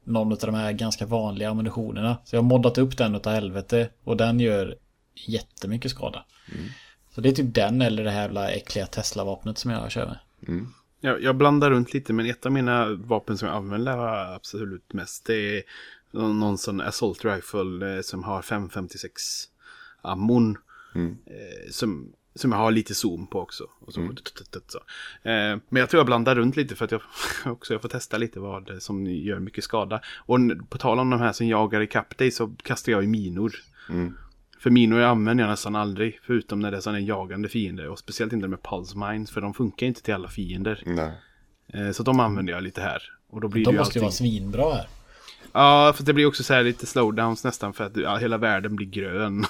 någon 0.04 0.32
av 0.32 0.38
de 0.38 0.56
här 0.56 0.72
ganska 0.72 1.06
vanliga 1.06 1.50
ammunitionerna. 1.50 2.18
Så 2.26 2.36
jag 2.36 2.42
har 2.42 2.48
moddat 2.50 2.78
upp 2.78 2.98
den 2.98 3.16
utav 3.16 3.34
helvete. 3.34 3.90
Och 4.04 4.18
den 4.18 4.40
gör 4.40 4.76
jättemycket 5.28 5.92
skada. 5.92 6.26
Så 7.16 7.22
det 7.22 7.30
är 7.30 7.34
typ 7.34 7.56
den 7.56 7.82
eller 7.82 8.04
det 8.04 8.12
här 8.12 8.22
jävla 8.22 8.50
äckliga 8.50 8.86
Tesla-vapnet 8.86 9.58
som 9.58 9.72
jag 9.72 9.92
kör 9.92 10.06
med. 10.06 10.18
Jag, 11.06 11.22
jag 11.22 11.36
blandar 11.36 11.72
runt 11.72 11.94
lite, 11.94 12.14
men 12.14 12.26
ett 12.26 12.46
av 12.46 12.52
mina 12.52 12.94
vapen 12.94 13.38
som 13.38 13.48
jag 13.48 13.58
använder 13.58 13.98
absolut 14.36 14.94
mest, 14.94 15.26
det 15.26 15.58
är 15.58 15.64
någon, 16.12 16.58
sån 16.58 16.82
assault 16.82 17.26
rifle 17.26 17.96
eh, 17.96 18.02
som 18.02 18.24
har 18.24 18.42
556 18.42 19.22
ammon. 20.02 20.58
Eh, 21.26 21.72
som, 21.72 22.14
som 22.36 22.52
jag 22.52 22.60
har 22.60 22.72
lite 22.72 22.96
zoom 22.96 23.28
på 23.28 23.40
också. 23.40 23.64
Och 23.80 23.94
så, 23.94 24.02
så. 24.68 24.78
Eh, 25.30 25.58
men 25.70 25.80
jag 25.80 25.90
tror 25.90 26.00
jag 26.00 26.06
blandar 26.06 26.36
runt 26.36 26.56
lite 26.56 26.76
för 26.76 26.86
att 26.86 26.92
jag 26.92 27.02
också 27.46 27.74
jag 27.74 27.82
får 27.82 27.90
testa 27.90 28.18
lite 28.18 28.40
vad 28.40 28.72
som 28.80 29.06
gör 29.06 29.40
mycket 29.40 29.64
skada. 29.64 30.02
Och 30.18 30.40
på 30.70 30.78
tal 30.78 31.00
om 31.00 31.10
de 31.10 31.20
här 31.20 31.34
som 31.34 31.48
jagar 31.48 31.82
ikapp 31.82 32.18
dig 32.18 32.32
så 32.32 32.56
kastar 32.64 32.92
jag 32.92 33.04
i 33.04 33.08
minor. 33.08 33.56
För 34.66 34.70
minor 34.72 35.00
använder 35.02 35.44
jag 35.44 35.52
nästan 35.52 35.76
aldrig, 35.76 36.20
förutom 36.24 36.60
när 36.60 36.72
det 36.72 36.78
är 36.78 36.82
sådana 36.82 37.00
jagande 37.00 37.50
fiender. 37.50 37.88
Och 37.90 38.00
speciellt 38.00 38.34
inte 38.34 38.48
med 38.48 38.64
pulse 38.64 38.98
mines, 38.98 39.32
för 39.32 39.42
de 39.42 39.54
funkar 39.54 39.86
inte 39.88 40.02
till 40.04 40.14
alla 40.14 40.28
fiender. 40.28 40.84
Nej. 40.86 41.12
Eh, 41.74 41.92
Så 41.92 42.04
de 42.04 42.20
använder 42.20 42.54
jag 42.54 42.64
lite 42.64 42.82
här. 42.82 43.04
Och 43.30 43.42
då 43.42 43.48
blir 43.48 43.66
De 43.66 43.72
det 43.72 43.74
ju 43.76 43.80
måste 43.80 44.00
ju 44.00 44.06
allting... 44.06 44.26
vara 44.28 44.40
svinbra 44.42 44.74
här. 44.74 44.88
Ja, 45.54 45.94
för 45.96 46.04
det 46.04 46.14
blir 46.14 46.26
också 46.26 46.44
så 46.44 46.54
här 46.54 46.64
lite 46.64 46.86
slowdowns 46.86 47.44
nästan 47.44 47.74
för 47.74 47.84
att 47.84 47.98
ja, 47.98 48.16
hela 48.18 48.38
världen 48.38 48.76
blir 48.76 48.88
grön. 48.88 49.46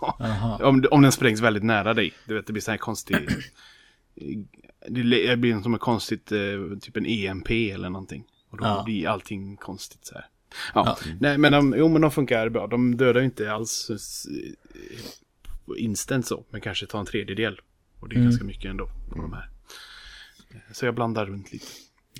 Om, 0.60 0.84
om 0.90 1.02
den 1.02 1.12
sprängs 1.12 1.40
väldigt 1.40 1.62
nära 1.64 1.94
dig. 1.94 2.12
Du 2.26 2.34
vet, 2.34 2.46
det 2.46 2.52
blir 2.52 2.62
så 2.62 2.70
här 2.70 2.78
konstig... 2.78 3.16
det 4.88 5.36
blir 5.36 5.62
som 5.62 5.72
en 5.74 5.78
konstigt, 5.80 6.32
eh, 6.32 6.38
typ 6.80 6.96
en 6.96 7.06
EMP 7.06 7.50
eller 7.50 7.88
någonting. 7.90 8.24
Och 8.50 8.58
då 8.58 8.64
Ja. 8.64 8.82
blir 8.84 9.08
allting 9.08 9.56
konstigt 9.56 10.06
så 10.06 10.14
här. 10.14 10.26
Ja, 10.74 10.98
nej 11.20 11.38
men 11.38 11.52
de, 11.52 11.74
jo 11.78 11.88
men 11.88 12.02
de 12.02 12.10
funkar 12.10 12.48
bra. 12.48 12.66
De 12.66 12.96
dödar 12.96 13.20
ju 13.20 13.26
inte 13.26 13.52
alls 13.52 13.90
eh, 13.90 15.78
instant 15.78 16.26
så, 16.26 16.44
men 16.50 16.60
kanske 16.60 16.86
tar 16.86 17.00
en 17.00 17.06
tredjedel. 17.06 17.60
Och 18.00 18.08
det 18.08 18.16
är 18.16 18.20
ganska 18.20 18.44
mycket 18.44 18.70
ändå 18.70 18.88
på 19.10 19.18
de 19.22 19.32
här. 19.32 19.50
Så 20.72 20.86
jag 20.86 20.94
blandar 20.94 21.26
runt 21.26 21.52
lite. 21.52 21.66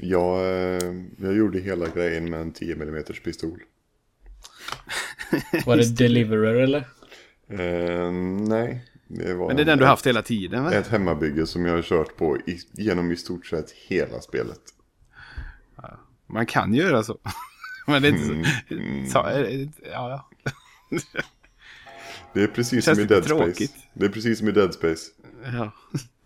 Jag, 0.00 0.38
eh, 0.38 0.94
jag 1.18 1.36
gjorde 1.36 1.60
hela 1.60 1.88
grejen 1.88 2.30
med 2.30 2.40
en 2.40 2.52
10 2.52 2.74
mm 2.74 3.04
pistol. 3.24 3.62
Var 5.66 5.76
det 5.76 5.96
Deliverer 5.96 6.54
eller? 6.54 6.88
Eh, 7.48 8.12
nej, 8.48 8.84
det 9.08 9.34
var 9.34 9.46
Men 9.46 9.56
det 9.56 9.62
är 9.62 9.66
den 9.66 9.78
du 9.78 9.84
haft 9.84 10.06
hela 10.06 10.22
tiden 10.22 10.64
va? 10.64 10.72
ett 10.72 10.88
hemmabygge 10.88 11.46
som 11.46 11.66
jag 11.66 11.74
har 11.74 11.82
kört 11.82 12.16
på 12.16 12.36
i, 12.36 12.58
genom 12.72 13.12
i 13.12 13.16
stort 13.16 13.46
sett 13.46 13.70
hela 13.70 14.20
spelet. 14.20 14.60
Man 16.32 16.46
kan 16.46 16.74
göra 16.74 17.02
så. 17.02 17.18
Men 17.90 18.02
det 18.02 18.08
är 18.08 18.12
inte 18.12 18.50
så. 19.10 19.12
så 19.12 19.28
eh, 19.28 19.68
ja, 19.92 20.10
ja. 20.10 20.28
Det 22.34 22.42
är 22.42 22.46
precis 22.46 22.84
som 22.84 23.00
i 23.00 23.04
Dead 23.04 23.24
tråkigt. 23.24 23.70
Space. 23.70 23.86
Det 23.94 24.04
är 24.04 24.08
precis 24.10 24.38
som 24.38 24.48
i 24.48 24.52
Dead 24.52 24.74
Space. 24.74 25.10
ja. 25.52 25.72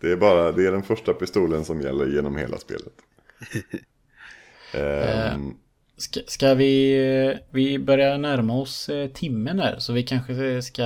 Det 0.01 0.11
är 0.11 0.15
bara, 0.17 0.51
det 0.51 0.67
är 0.67 0.71
den 0.71 0.83
första 0.83 1.13
pistolen 1.13 1.65
som 1.65 1.81
gäller 1.81 2.07
genom 2.07 2.37
hela 2.37 2.57
spelet. 2.57 2.93
Ehm, 4.73 5.53
Ska, 5.97 6.19
ska 6.27 6.53
vi... 6.53 7.39
Vi 7.51 7.79
börjar 7.79 8.17
närma 8.17 8.53
oss 8.53 8.89
eh, 8.89 9.09
timmen 9.09 9.59
här. 9.59 9.79
Så 9.79 9.93
vi 9.93 10.03
kanske 10.03 10.61
ska 10.61 10.83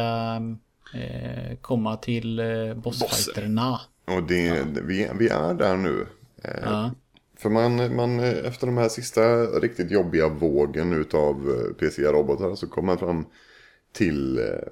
eh, 0.94 1.58
komma 1.62 1.98
till 1.98 2.40
eh, 2.40 2.74
bossfighterna. 2.74 3.80
och 4.06 4.24
det, 4.24 4.64
vi, 4.84 5.10
vi 5.20 5.28
är 5.30 5.54
där 5.54 5.78
nu. 5.78 6.08
Eh, 6.44 6.52
Ja. 6.64 6.92
För 7.40 7.50
man, 7.50 7.96
man, 7.96 8.20
eh, 8.20 8.46
efter 8.46 8.68
de 8.68 8.78
här 8.78 8.90
sista 8.90 9.46
riktigt 9.46 9.92
jobbiga 9.92 10.30
vågen 10.30 10.94
utav 10.94 11.36
eh, 11.50 11.74
PC-robotar 11.76 12.56
så 12.56 12.68
kommer 12.68 12.86
man 12.88 12.98
fram 12.98 13.26
till... 13.92 14.38
eh, 14.40 14.72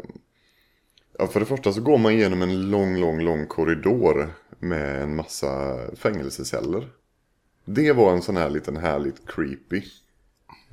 Ja, 1.19 1.27
för 1.27 1.39
det 1.39 1.45
första 1.45 1.73
så 1.73 1.81
går 1.81 1.97
man 1.97 2.11
igenom 2.11 2.41
en 2.41 2.71
lång, 2.71 2.97
lång, 2.97 3.19
lång 3.21 3.47
korridor 3.47 4.29
med 4.59 5.03
en 5.03 5.15
massa 5.15 5.77
fängelseceller. 5.95 6.89
Det 7.65 7.93
var 7.93 8.13
en 8.13 8.21
sån 8.21 8.37
här 8.37 8.49
liten 8.49 8.77
härligt 8.77 9.27
creepy 9.27 9.81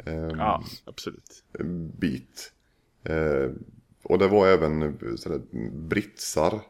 ehm, 0.06 0.30
ja, 0.38 0.62
absolut. 0.84 1.44
bit. 1.98 2.52
Eh, 3.04 3.50
och 4.02 4.18
det 4.18 4.28
var 4.28 4.46
även 4.48 4.82
eh, 4.82 5.14
sådär, 5.16 5.40
britsar 5.72 6.60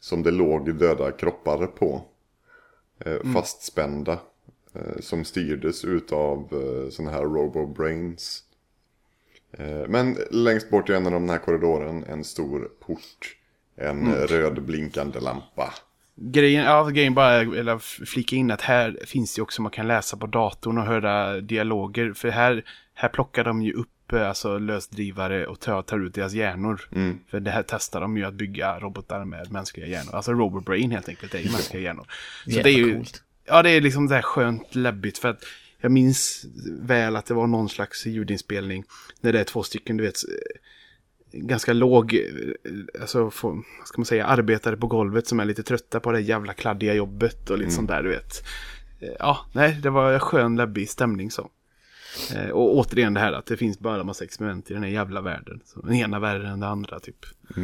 som 0.00 0.22
det 0.22 0.30
låg 0.30 0.74
döda 0.78 1.12
kroppar 1.12 1.66
på. 1.66 2.02
Eh, 2.98 3.32
Fastspända. 3.34 4.18
Eh, 4.74 5.00
som 5.00 5.24
styrdes 5.24 5.84
utav 5.84 6.38
eh, 6.52 6.90
sådana 6.90 7.12
här 7.16 7.22
robo-brains. 7.22 8.42
Eh, 9.52 9.88
men 9.88 10.16
längst 10.30 10.70
bort 10.70 10.90
i 10.90 10.94
en 10.94 11.06
av 11.06 11.12
den 11.12 11.30
här 11.30 11.38
korridoren 11.38 12.04
en 12.04 12.24
stor 12.24 12.70
port. 12.80 13.36
En 13.76 14.14
röd 14.14 14.62
blinkande 14.62 15.20
lampa. 15.20 15.74
Grejen, 16.14 16.64
ja, 16.64 16.88
grejen 16.88 17.14
bara, 17.14 17.34
eller 17.40 17.78
flika 18.06 18.36
in 18.36 18.50
att 18.50 18.60
här 18.60 18.98
finns 19.06 19.34
det 19.34 19.42
också 19.42 19.62
man 19.62 19.70
kan 19.70 19.88
läsa 19.88 20.16
på 20.16 20.26
datorn 20.26 20.78
och 20.78 20.84
höra 20.84 21.40
dialoger. 21.40 22.12
För 22.12 22.28
här, 22.28 22.64
här 22.94 23.08
plockar 23.08 23.44
de 23.44 23.62
ju 23.62 23.72
upp 23.72 24.12
alltså, 24.12 24.58
lösdrivare 24.58 25.46
och 25.46 25.60
tar, 25.60 25.82
tar 25.82 25.98
ut 25.98 26.14
deras 26.14 26.32
hjärnor. 26.32 26.80
För 27.30 27.40
det 27.40 27.50
här 27.50 27.64
testar 27.68 28.00
de 28.00 28.16
ju 28.16 28.24
att 28.24 28.34
bygga 28.34 28.78
robotar 28.78 29.24
med 29.24 29.52
mänskliga 29.52 29.86
hjärnor. 29.86 30.14
Alltså 30.14 30.32
Robobrain 30.32 30.90
helt 30.90 31.08
enkelt, 31.08 31.32
det 31.32 31.38
är 31.38 31.42
ju 31.42 31.50
mänskliga 31.52 31.82
hjärnor. 31.82 32.06
Så 32.44 32.50
Jävla 32.50 32.62
det 32.62 32.70
är 32.70 32.78
ju, 32.78 32.94
coolt. 32.94 33.22
Ja 33.50 33.62
det 33.62 33.70
är 33.70 33.80
liksom 33.80 34.08
det 34.08 34.14
här 34.14 34.22
skönt 34.22 34.74
läbbigt 34.74 35.18
för 35.18 35.28
att 35.28 35.44
jag 35.80 35.92
minns 35.92 36.44
väl 36.82 37.16
att 37.16 37.26
det 37.26 37.34
var 37.34 37.46
någon 37.46 37.68
slags 37.68 38.06
ljudinspelning 38.06 38.84
när 39.20 39.32
det 39.32 39.40
är 39.40 39.44
två 39.44 39.62
stycken, 39.62 39.96
du 39.96 40.04
vet, 40.04 40.16
ganska 41.32 41.72
låg, 41.72 42.14
eh, 42.14 43.00
alltså 43.00 43.30
få, 43.30 43.48
vad 43.78 43.88
ska 43.88 43.98
man 44.00 44.06
säga, 44.06 44.26
arbetare 44.26 44.76
på 44.76 44.86
golvet 44.86 45.26
som 45.26 45.40
är 45.40 45.44
lite 45.44 45.62
trötta 45.62 46.00
på 46.00 46.12
det 46.12 46.20
jävla 46.20 46.52
kladdiga 46.52 46.94
jobbet 46.94 47.50
och 47.50 47.58
lite 47.58 47.70
sånt 47.70 47.88
där, 47.88 48.02
du 48.02 48.08
vet. 48.08 48.44
Eh, 49.00 49.08
Ja, 49.18 49.46
nej, 49.52 49.78
det 49.82 49.90
var 49.90 50.18
skön 50.18 50.56
läbbig 50.56 50.88
stämning 50.90 51.30
så. 51.30 51.50
Eh, 52.34 52.50
Och 52.50 52.76
återigen 52.78 53.14
det 53.14 53.20
här 53.20 53.32
att 53.32 53.46
det 53.46 53.56
finns 53.56 53.78
bara 53.78 54.04
massa 54.04 54.24
experiment 54.24 54.70
i 54.70 54.74
den 54.74 54.82
här 54.82 54.90
jävla 54.90 55.20
världen. 55.20 55.60
Så 55.64 55.80
den 55.80 55.94
ena 55.94 56.18
värre 56.18 56.48
än 56.48 56.60
den 56.60 56.68
andra 56.70 57.00
typ. 57.00 57.24
Eh, 57.56 57.62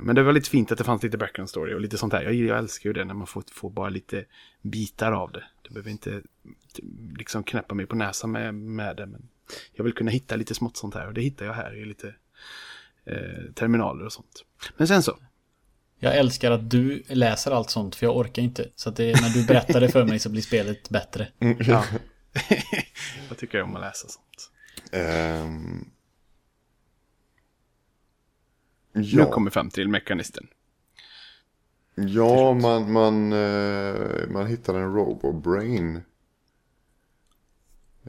Men 0.00 0.14
det 0.14 0.22
var 0.22 0.32
lite 0.32 0.50
fint 0.50 0.72
att 0.72 0.78
det 0.78 0.84
fanns 0.84 1.02
lite 1.02 1.18
background 1.18 1.50
story 1.50 1.74
och 1.74 1.80
lite 1.80 1.98
sånt 1.98 2.10
där. 2.10 2.22
Jag, 2.22 2.34
jag 2.34 2.58
älskar 2.58 2.90
ju 2.90 2.92
det 2.92 3.04
när 3.04 3.14
man 3.14 3.26
får, 3.26 3.44
får 3.52 3.70
bara 3.70 3.88
lite 3.88 4.24
bitar 4.62 5.12
av 5.12 5.32
det. 5.32 5.44
Du 5.62 5.70
behöver 5.70 5.90
inte 5.90 6.22
liksom 7.18 7.44
knäppa 7.44 7.74
mig 7.74 7.86
på 7.86 7.96
näsan 7.96 8.32
med, 8.32 8.54
med 8.54 8.96
det. 8.96 9.06
Men 9.06 9.28
jag 9.72 9.84
vill 9.84 9.92
kunna 9.92 10.10
hitta 10.10 10.36
lite 10.36 10.54
smått 10.54 10.76
sånt 10.76 10.94
här 10.94 11.06
och 11.06 11.14
det 11.14 11.20
hittar 11.20 11.46
jag 11.46 11.52
här 11.52 11.76
i 11.76 11.84
lite 11.84 12.14
eh, 13.04 13.52
terminaler 13.54 14.04
och 14.04 14.12
sånt. 14.12 14.44
Men 14.76 14.88
sen 14.88 15.02
så. 15.02 15.18
Jag 15.98 16.16
älskar 16.16 16.50
att 16.50 16.70
du 16.70 17.02
läser 17.08 17.50
allt 17.50 17.70
sånt 17.70 17.96
för 17.96 18.06
jag 18.06 18.16
orkar 18.16 18.42
inte. 18.42 18.68
Så 18.76 18.88
att 18.88 18.96
det, 18.96 19.20
när 19.20 19.30
du 19.30 19.46
berättar 19.46 19.80
det 19.80 19.88
för 19.88 20.04
mig 20.04 20.18
så 20.18 20.30
blir 20.30 20.42
spelet 20.42 20.90
bättre. 20.90 21.28
Ja. 21.58 21.84
jag 23.28 23.38
tycker 23.38 23.62
om 23.62 23.76
att 23.76 23.80
läsa 23.80 24.08
sånt. 24.08 24.50
Ehm, 28.94 29.02
Nu 29.02 29.08
ja. 29.18 29.26
kommer 29.26 29.50
fram 29.50 29.70
till 29.70 29.88
mekanisten. 29.88 30.46
Ja, 31.96 32.52
man, 32.54 32.92
man, 32.92 33.32
eh, 33.32 34.28
man 34.30 34.46
hittar 34.46 34.74
en 34.74 34.94
robo-brain. 34.94 36.00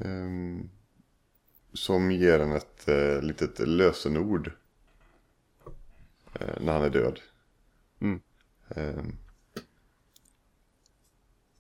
ehm, 0.01 0.69
som 1.73 2.11
ger 2.11 2.39
en 2.39 2.51
ett 2.51 2.88
eh, 2.88 3.21
litet 3.21 3.59
lösenord. 3.59 4.51
eh, 6.39 6.61
när 6.61 6.73
han 6.73 6.83
är 6.83 6.89
död. 6.89 7.19
Mm. 8.01 8.21
Ehm, 8.75 9.17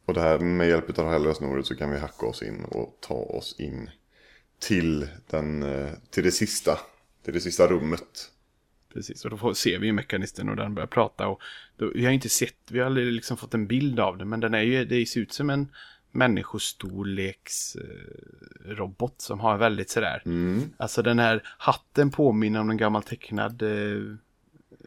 och 0.05 0.13
det 0.13 0.21
här, 0.21 0.39
med 0.39 0.67
hjälp 0.67 0.89
av 0.99 1.05
det 1.05 1.11
här 1.11 1.19
lösenordet 1.19 1.65
så 1.65 1.75
kan 1.75 1.91
vi 1.91 1.97
hacka 1.99 2.25
oss 2.25 2.41
in 2.43 2.65
och 2.65 2.97
ta 3.01 3.13
oss 3.13 3.55
in 3.59 3.89
till, 4.59 5.07
den, 5.29 5.65
till 6.09 6.23
det 6.23 6.31
sista. 6.31 6.79
Till 7.23 7.33
det 7.33 7.41
sista 7.41 7.67
rummet. 7.67 8.31
Precis, 8.95 9.25
och 9.25 9.31
då 9.31 9.37
får, 9.37 9.53
ser 9.53 9.79
vi 9.79 9.87
ju 9.87 9.93
mekanisten 9.93 10.49
och 10.49 10.55
den 10.55 10.75
börjar 10.75 10.87
prata. 10.87 11.27
Och 11.27 11.41
då, 11.77 11.91
vi 11.95 12.05
har 12.05 12.11
inte 12.11 12.29
sett, 12.29 12.55
vi 12.69 12.79
har 12.79 12.85
aldrig 12.85 13.13
liksom 13.13 13.37
fått 13.37 13.53
en 13.53 13.67
bild 13.67 13.99
av 13.99 14.17
det. 14.17 14.25
Men 14.25 14.39
den 14.39 14.53
är 14.53 14.61
ju, 14.61 14.85
det 14.85 15.05
ser 15.05 15.19
ut 15.19 15.33
som 15.33 15.49
en 15.49 15.67
människostorleks 16.11 17.75
eh, 17.75 18.69
robot 18.69 19.21
som 19.21 19.39
har 19.39 19.57
väldigt 19.57 19.89
sådär. 19.89 20.21
Alltså 20.77 21.01
den 21.01 21.19
här 21.19 21.41
hatten 21.57 22.11
påminner 22.11 22.59
om 22.59 22.69
en 22.69 22.77
gammal 22.77 23.03
tecknad 23.03 23.61
eh, 23.61 23.97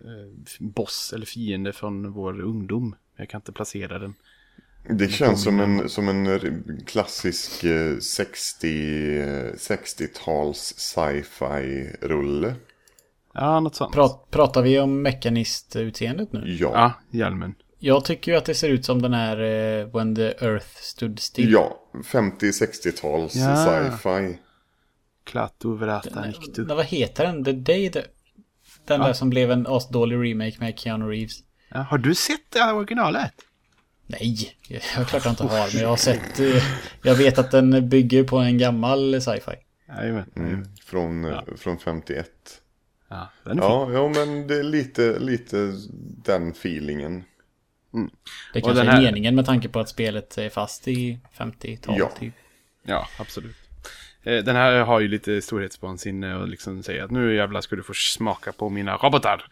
eh, 0.05 0.33
boss 0.59 1.13
eller 1.15 1.27
fiende 1.27 1.73
från 1.73 2.13
vår 2.13 2.41
ungdom. 2.41 2.95
Jag 3.17 3.29
kan 3.29 3.39
inte 3.39 3.53
placera 3.53 3.99
den. 3.99 4.15
Det 4.91 5.09
känns 5.09 5.43
som 5.43 5.61
en, 5.61 5.89
som 5.89 6.09
en 6.09 6.41
klassisk 6.87 7.65
eh, 7.65 7.99
60, 7.99 8.69
eh, 9.19 9.53
60-tals 9.53 10.75
sci-fi 10.77 11.91
rulle. 12.01 12.55
Ja, 13.41 13.61
något 13.61 13.75
sånt. 13.75 13.95
Prat, 13.95 14.27
pratar 14.31 14.63
vi 14.63 14.79
om 14.81 15.03
mekanistutseendet 15.03 16.33
nu? 16.33 16.57
Ja. 16.61 16.71
Ja, 16.75 17.19
hjälmen. 17.19 17.55
Jag 17.79 18.05
tycker 18.05 18.33
ju 18.33 18.39
att 18.39 18.45
det 18.45 18.55
ser 18.55 18.69
ut 18.69 18.85
som 18.85 19.03
den 19.03 19.13
här 19.15 19.37
eh, 19.41 19.87
When 19.95 20.15
the 20.17 20.23
Earth 20.45 20.67
Stood 20.77 21.19
Still. 21.21 21.53
Ja, 21.53 21.77
50-60-tals 22.05 23.37
Ja. 23.37 23.57
sci-fi. 23.67 24.39
Den, 25.33 26.29
Niktu. 26.29 26.65
vad 26.65 26.85
heter 26.85 27.25
den? 27.27 27.45
The 27.45 27.53
Day 27.53 27.91
the... 27.91 28.03
Den 28.87 29.01
där 29.01 29.13
som 29.13 29.31
blev 29.31 29.51
en 29.51 29.67
asdålig 29.67 30.17
remake 30.31 30.57
med 30.61 30.79
Keanu 30.79 31.05
Reeves. 31.11 31.33
Ja, 31.71 31.79
har 31.79 31.99
du 31.99 32.15
sett 32.15 32.51
det 32.51 32.59
här 32.59 32.75
originalet? 32.75 33.33
Nej, 34.07 34.57
jag 34.69 34.77
är 35.01 35.05
klart 35.05 35.25
jag 35.25 35.33
inte 35.33 35.43
har. 35.43 35.75
Men 35.75 35.83
jag 35.83 35.89
har 35.89 35.97
sett... 35.97 36.41
eh, 36.41 36.63
Jag 37.03 37.15
vet 37.15 37.39
att 37.39 37.51
den 37.51 37.89
bygger 37.89 38.25
på 38.25 38.37
en 38.39 38.59
gammal 38.59 39.21
sci-fi. 39.23 39.53
Jajamän. 39.89 40.31
Mm. 40.37 40.65
Från, 40.85 41.25
eh, 41.25 41.41
från 41.57 41.79
51. 41.79 42.27
Ja. 43.09 43.29
Ja, 43.45 43.91
ja, 43.93 44.09
men 44.09 44.47
det 44.47 44.59
är 44.59 44.63
lite, 44.63 45.19
lite 45.19 45.73
den 46.25 46.51
feelingen. 46.51 47.25
Det 47.91 47.99
Och 48.61 48.65
kanske 48.65 48.73
den 48.73 48.89
är 48.89 48.93
här- 48.93 49.03
meningen 49.03 49.35
med 49.35 49.47
tanke 49.47 49.69
på 49.69 49.81
att 49.81 49.89
spelet 49.89 50.39
är 50.39 50.49
fast 50.51 50.89
i 50.89 51.19
50-talet 51.39 51.99
Ja. 52.01 52.11
typ. 52.21 52.35
Ja, 52.83 53.09
absolut. 53.19 53.57
Eh, 54.23 54.45
Den 54.45 54.57
här 54.57 54.81
har 54.85 55.01
ju 55.01 55.09
lite 55.09 55.43
storhetsvansinne 55.43 56.37
och 56.37 56.49
liksom 56.49 56.83
säger 56.83 57.05
att 57.05 57.11
nu 57.11 57.35
jävlar 57.35 57.61
ska 57.61 57.77
du 57.77 57.83
få 57.83 57.93
smaka 57.95 58.53
på 58.53 58.69
mina 58.69 58.97
robotar. 58.97 59.45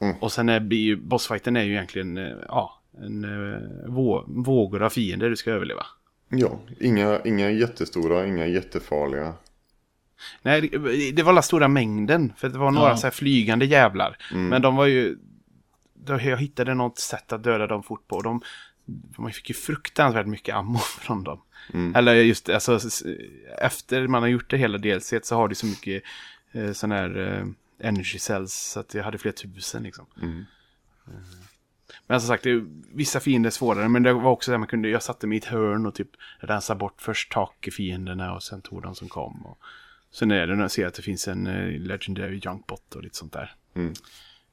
Mm. 0.00 0.16
Och 0.20 0.32
sen 0.32 0.48
är, 0.48 0.60
ju, 0.74 0.96
bossfighten 0.96 1.56
är 1.56 1.62
ju 1.62 1.72
egentligen, 1.72 2.16
eh, 2.18 2.32
ja, 2.48 2.80
en 3.02 3.24
eh, 3.24 3.60
vå, 3.90 4.24
vågor 4.26 4.82
av 4.82 4.90
fiender 4.90 5.30
du 5.30 5.36
ska 5.36 5.50
överleva. 5.50 5.86
Ja, 6.28 6.58
inga, 6.80 7.20
inga 7.24 7.50
jättestora, 7.50 8.26
inga 8.26 8.46
jättefarliga. 8.46 9.34
Nej, 10.42 10.60
det, 10.60 11.12
det 11.12 11.22
var 11.22 11.32
la 11.32 11.42
stora 11.42 11.68
mängden. 11.68 12.32
För 12.36 12.48
det 12.48 12.58
var 12.58 12.70
några 12.70 12.88
Ja. 12.88 12.96
så 12.96 13.06
här 13.06 13.10
flygande 13.12 13.66
jävlar. 13.66 14.16
Mm. 14.32 14.48
Men 14.48 14.62
de 14.62 14.76
var 14.76 14.86
ju... 14.86 15.18
Då 15.94 16.12
jag 16.20 16.36
hittade 16.36 16.74
något 16.74 16.98
sätt 16.98 17.32
att 17.32 17.42
döda 17.42 17.66
dem 17.66 17.82
fort 17.82 18.08
på. 18.08 18.22
De, 18.22 18.40
man 19.18 19.32
fick 19.32 19.48
ju 19.48 19.54
fruktansvärt 19.54 20.26
mycket 20.26 20.54
ammo 20.54 20.78
från 21.00 21.24
dem. 21.24 21.40
Mm. 21.74 21.94
Eller 21.96 22.14
just 22.14 22.48
alltså, 22.48 22.80
efter 23.62 24.06
man 24.06 24.22
har 24.22 24.28
gjort 24.28 24.50
det 24.50 24.56
hela 24.56 24.78
DLC 24.78 25.14
så 25.22 25.36
har 25.36 25.48
du 25.48 25.54
så 25.54 25.66
mycket 25.66 26.02
eh, 26.52 26.72
sån 26.72 26.90
här 26.92 27.18
eh, 27.18 27.46
energy 27.88 28.18
cells. 28.18 28.54
Så 28.54 28.80
att 28.80 28.94
jag 28.94 29.04
hade 29.04 29.18
flera 29.18 29.34
tusen 29.34 29.82
liksom. 29.82 30.06
Mm. 30.22 30.44
Eh, 31.06 31.12
Men 32.06 32.20
som 32.20 32.28
sagt, 32.28 32.42
det, 32.44 32.64
vissa 32.94 33.20
fiender 33.20 33.48
är 33.48 33.52
svårare. 33.52 33.88
Men 33.88 34.02
det 34.02 34.12
var 34.12 34.30
också 34.30 34.50
där 34.50 34.58
man 34.58 34.68
kunde, 34.68 34.88
jag 34.88 35.02
satte 35.02 35.26
mig 35.26 35.36
i 35.36 35.40
ett 35.40 35.44
hörn 35.44 35.86
och 35.86 35.94
typ 35.94 36.10
rensa 36.38 36.74
bort 36.74 37.02
först 37.02 37.32
takfienderna 37.32 38.34
och 38.34 38.42
sen 38.42 38.62
tog 38.62 38.82
de 38.82 38.94
som 38.94 39.08
kom. 39.08 39.46
Och, 39.46 39.58
Sen 40.10 40.30
är 40.30 40.46
det 40.46 40.54
när 40.54 40.62
jag 40.62 40.70
ser 40.70 40.86
att 40.86 40.94
det 40.94 41.02
finns 41.02 41.28
en 41.28 41.46
eh, 41.46 41.80
Legendary 41.80 42.40
Junkbot 42.44 42.94
och 42.94 43.02
lite 43.02 43.16
sånt 43.16 43.32
där. 43.32 43.54
Mm. 43.74 43.92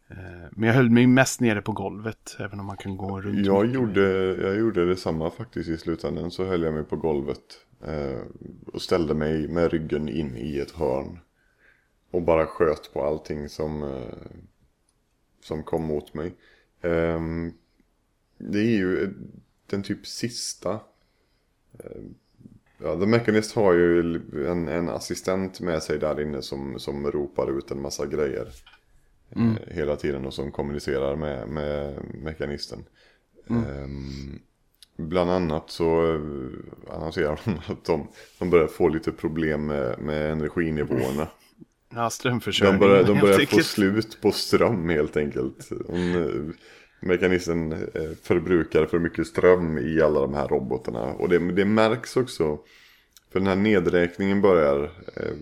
Eh, 0.07 0.49
men 0.51 0.67
jag 0.67 0.75
höll 0.75 0.89
mig 0.89 1.07
mest 1.07 1.41
nere 1.41 1.61
på 1.61 1.71
golvet, 1.71 2.35
även 2.39 2.59
om 2.59 2.65
man 2.65 2.77
kan 2.77 2.97
gå 2.97 3.21
runt. 3.21 3.45
Jag 3.45 3.65
gjorde, 3.65 4.01
jag 4.41 4.57
gjorde 4.57 4.85
detsamma 4.85 5.31
faktiskt 5.31 5.69
i 5.69 5.77
slutändan. 5.77 6.31
Så 6.31 6.45
höll 6.45 6.63
jag 6.63 6.73
mig 6.73 6.83
på 6.83 6.95
golvet. 6.95 7.65
Eh, 7.85 8.21
och 8.73 8.81
ställde 8.81 9.13
mig 9.13 9.47
med 9.47 9.71
ryggen 9.71 10.09
in 10.09 10.37
i 10.37 10.59
ett 10.59 10.71
hörn. 10.71 11.19
Och 12.11 12.21
bara 12.21 12.45
sköt 12.45 12.93
på 12.93 13.03
allting 13.03 13.49
som, 13.49 14.01
som 15.43 15.63
kom 15.63 15.83
mot 15.83 16.13
mig. 16.13 16.35
Ehm, 16.81 17.53
det 18.37 18.59
är 18.59 18.77
ju 18.77 19.13
den 19.67 19.83
typ 19.83 20.07
sista. 20.07 20.79
Eh, 22.79 22.85
Ja, 22.85 22.99
The 22.99 23.05
Mechanist 23.05 23.55
har 23.55 23.73
ju 23.73 23.99
en, 24.47 24.67
en 24.67 24.89
assistent 24.89 25.59
med 25.59 25.83
sig 25.83 25.99
där 25.99 26.21
inne 26.21 26.41
som, 26.41 26.79
som 26.79 27.11
ropar 27.11 27.57
ut 27.57 27.71
en 27.71 27.81
massa 27.81 28.05
grejer. 28.05 28.47
Mm. 29.35 29.57
eh, 29.57 29.75
Hela 29.75 29.95
tiden 29.95 30.25
och 30.25 30.33
som 30.33 30.51
kommunicerar 30.51 31.15
med, 31.15 31.47
med 31.49 31.95
mekanisten. 32.23 32.85
Ehm, 33.49 34.39
bland 34.97 35.31
annat 35.31 35.69
så 35.69 36.13
eh, 36.15 36.95
annonserar 36.95 37.39
de 37.45 37.51
att 37.73 37.85
de, 37.85 38.07
de 38.39 38.49
börjar 38.49 38.67
få 38.67 38.89
lite 38.89 39.11
problem 39.11 39.65
med, 39.65 39.99
med 39.99 40.31
energinivåerna. 40.31 41.27
Ja, 41.95 42.09
De 42.63 42.77
strömförsörjning. 42.77 42.79
börjar, 42.79 43.03
de 43.03 43.19
börjar 43.19 43.39
få 43.39 43.59
slut 43.59 44.21
på 44.21 44.31
ström 44.31 44.89
helt 44.89 45.17
enkelt. 45.17 45.69
Hon, 45.87 46.53
Mekanismen 47.05 47.71
eh, 47.71 48.11
förbrukar 48.23 48.85
för 48.85 48.99
mycket 48.99 49.27
ström 49.27 49.77
i 49.77 50.01
alla 50.01 50.19
de 50.19 50.33
här 50.33 50.47
robotarna. 50.47 51.13
Och 51.13 51.29
det, 51.29 51.51
det 51.51 51.65
märks 51.65 52.17
också. 52.17 52.59
För 53.31 53.39
den 53.39 53.47
här 53.47 53.55
nedräkningen 53.55 54.41
börjar, 54.41 54.83
eh, 55.15 55.35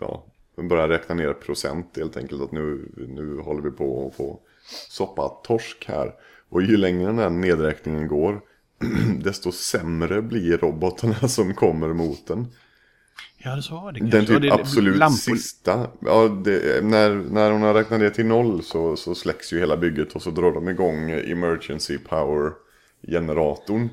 ja, 0.00 0.26
den 0.56 0.68
börjar 0.68 0.88
räkna 0.88 1.14
ner 1.14 1.32
procent 1.32 1.96
helt 1.96 2.16
enkelt. 2.16 2.42
Att 2.42 2.52
nu, 2.52 2.92
nu 3.08 3.38
håller 3.38 3.62
vi 3.62 3.70
på 3.70 4.06
att 4.06 4.16
få 4.16 4.40
soppa 4.88 5.28
torsk 5.28 5.84
här. 5.88 6.14
Och 6.48 6.62
ju 6.62 6.76
längre 6.76 7.06
den 7.06 7.18
här 7.18 7.30
nedräkningen 7.30 8.08
går, 8.08 8.40
desto 9.22 9.52
sämre 9.52 10.22
blir 10.22 10.58
robotarna 10.58 11.14
som 11.28 11.54
kommer 11.54 11.92
mot 11.92 12.26
den. 12.26 12.46
Ja, 13.38 13.56
det 13.56 13.62
så 13.62 13.74
var 13.74 13.92
det 13.92 14.00
Den 14.00 14.10
kanske. 14.10 14.34
Typ 14.34 14.42
det- 14.42 14.52
absolut 14.52 14.96
lampor- 14.96 15.36
sista. 15.36 15.90
Ja, 16.00 16.28
det, 16.44 16.84
när, 16.84 17.10
när 17.14 17.50
hon 17.50 17.62
har 17.62 17.74
räknat 17.74 18.00
ner 18.00 18.10
till 18.10 18.26
noll 18.26 18.62
så, 18.62 18.96
så 18.96 19.14
släcks 19.14 19.52
ju 19.52 19.58
hela 19.60 19.76
bygget 19.76 20.12
och 20.12 20.22
så 20.22 20.30
drar 20.30 20.52
de 20.52 20.68
igång 20.68 21.10
emergency 21.10 21.98
power 21.98 22.52
generatorn. 23.08 23.88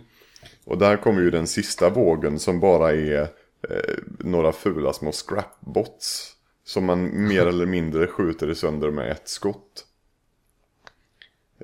Och 0.65 0.77
där 0.77 0.97
kommer 0.97 1.21
ju 1.21 1.31
den 1.31 1.47
sista 1.47 1.89
vågen 1.89 2.39
som 2.39 2.59
bara 2.59 2.91
är 2.93 3.21
eh, 3.69 3.95
några 4.19 4.51
fula 4.51 4.93
små 4.93 5.11
scrapbots. 5.11 6.31
Som 6.63 6.85
man 6.85 7.27
mer 7.27 7.45
eller 7.47 7.65
mindre 7.65 8.07
skjuter 8.07 8.53
sönder 8.53 8.91
med 8.91 9.11
ett 9.11 9.27
skott. 9.29 9.85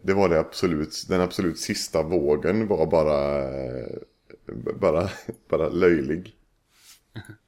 Det 0.04 0.14
var 0.14 0.30
det 0.30 0.40
absolut, 0.40 1.06
den 1.10 1.22
absolut 1.22 1.60
sista 1.60 2.04
vågen 2.04 2.68
var 2.68 2.88
bara, 2.88 3.44
eh, 3.44 3.98
bara, 4.80 5.10
bara 5.50 5.70
löjlig. 5.70 6.36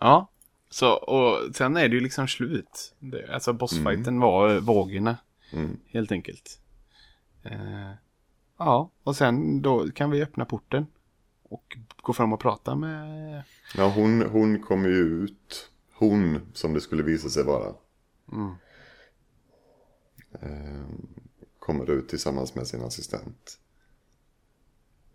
Ja, 0.00 0.30
så 0.70 0.92
och 0.92 1.56
sen 1.56 1.76
är 1.76 1.88
det 1.88 1.94
ju 1.94 2.00
liksom 2.00 2.28
slut. 2.28 2.94
Det, 2.98 3.34
alltså 3.34 3.52
bossfighten 3.52 4.20
var 4.20 4.54
eh, 4.54 4.60
vågorna. 4.60 5.16
Mm. 5.52 5.80
Helt 5.86 6.12
enkelt. 6.12 6.60
Eh, 7.42 7.90
ja, 8.58 8.90
och 9.02 9.16
sen 9.16 9.62
då 9.62 9.90
kan 9.90 10.10
vi 10.10 10.22
öppna 10.22 10.44
porten. 10.44 10.86
Och 11.42 11.76
gå 12.02 12.12
fram 12.12 12.32
och 12.32 12.40
prata 12.40 12.74
med... 12.74 13.42
Ja, 13.76 13.88
hon, 13.88 14.22
hon 14.22 14.60
kom 14.60 14.84
ju 14.84 15.24
ut. 15.24 15.70
Hon, 15.94 16.40
som 16.52 16.74
det 16.74 16.80
skulle 16.80 17.02
visa 17.02 17.28
sig 17.28 17.44
vara. 17.44 17.74
Mm. 18.32 18.54
Ehm, 20.42 21.08
kommer 21.58 21.90
ut 21.90 22.08
tillsammans 22.08 22.54
med 22.54 22.66
sin 22.66 22.82
assistent. 22.82 23.58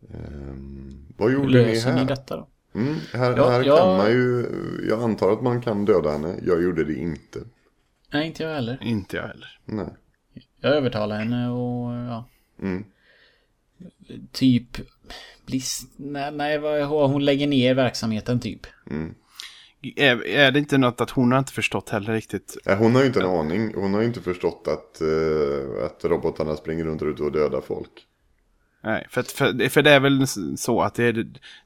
Ehm, 0.09 1.05
vad 1.17 1.29
Hur 1.31 1.37
gjorde 1.37 1.47
ni 1.47 1.53
löser 1.53 1.93
ni 1.93 1.99
här? 1.99 2.07
detta 2.07 2.37
då? 2.37 2.47
Mm, 2.75 2.95
här 3.13 3.37
Ja, 3.37 3.49
här 3.49 3.63
jag- 3.63 3.77
kan 3.77 3.97
man 3.97 4.11
ju, 4.11 4.45
jag 4.89 5.03
antar 5.03 5.31
att 5.31 5.41
man 5.41 5.61
kan 5.61 5.85
döda 5.85 6.11
henne. 6.11 6.35
Jag 6.43 6.63
gjorde 6.63 6.83
det 6.83 6.93
inte. 6.95 7.39
Nej, 8.13 8.27
inte 8.27 8.43
jag 8.43 8.53
heller. 8.53 8.77
Inte 8.81 9.15
jag 9.17 9.23
heller. 9.27 9.59
Nej. 9.65 9.87
Jag 10.61 10.71
övertalar 10.71 11.17
henne 11.19 11.49
och 11.49 11.93
ja, 11.93 12.29
Mm. 12.61 12.83
typ... 14.31 14.77
Bliss... 15.45 15.81
Nej, 15.97 16.31
nej 16.31 16.83
hon 16.83 17.25
lägger 17.25 17.47
ner 17.47 17.73
verksamheten 17.73 18.39
typ. 18.39 18.59
Mm. 18.89 19.13
Är, 19.95 20.27
är 20.27 20.51
det 20.51 20.59
inte 20.59 20.77
något 20.77 21.01
att 21.01 21.09
hon 21.09 21.31
har 21.31 21.39
inte 21.39 21.53
förstått 21.53 21.89
heller 21.89 22.13
riktigt? 22.13 22.57
Nej, 22.65 22.75
Hon 22.75 22.95
har 22.95 23.01
ju 23.01 23.07
inte 23.07 23.19
en 23.19 23.25
aning. 23.25 23.73
Hon 23.75 23.93
har 23.93 24.01
ju 24.01 24.07
inte 24.07 24.21
förstått 24.21 24.67
att, 24.67 25.01
eh, 25.01 25.85
att 25.85 26.05
robotarna 26.05 26.55
springer 26.55 26.83
runt 26.83 27.01
och 27.01 27.31
dödar 27.31 27.61
folk. 27.61 27.89
Nej, 28.83 29.07
för, 29.09 29.21
att- 29.21 29.31
för, 29.31 29.69
för 29.69 29.81
det 29.81 29.91
är 29.91 29.99
väl 29.99 30.27
så 30.57 30.81
att 30.81 30.95
det 30.95 31.03
är, 31.03 31.13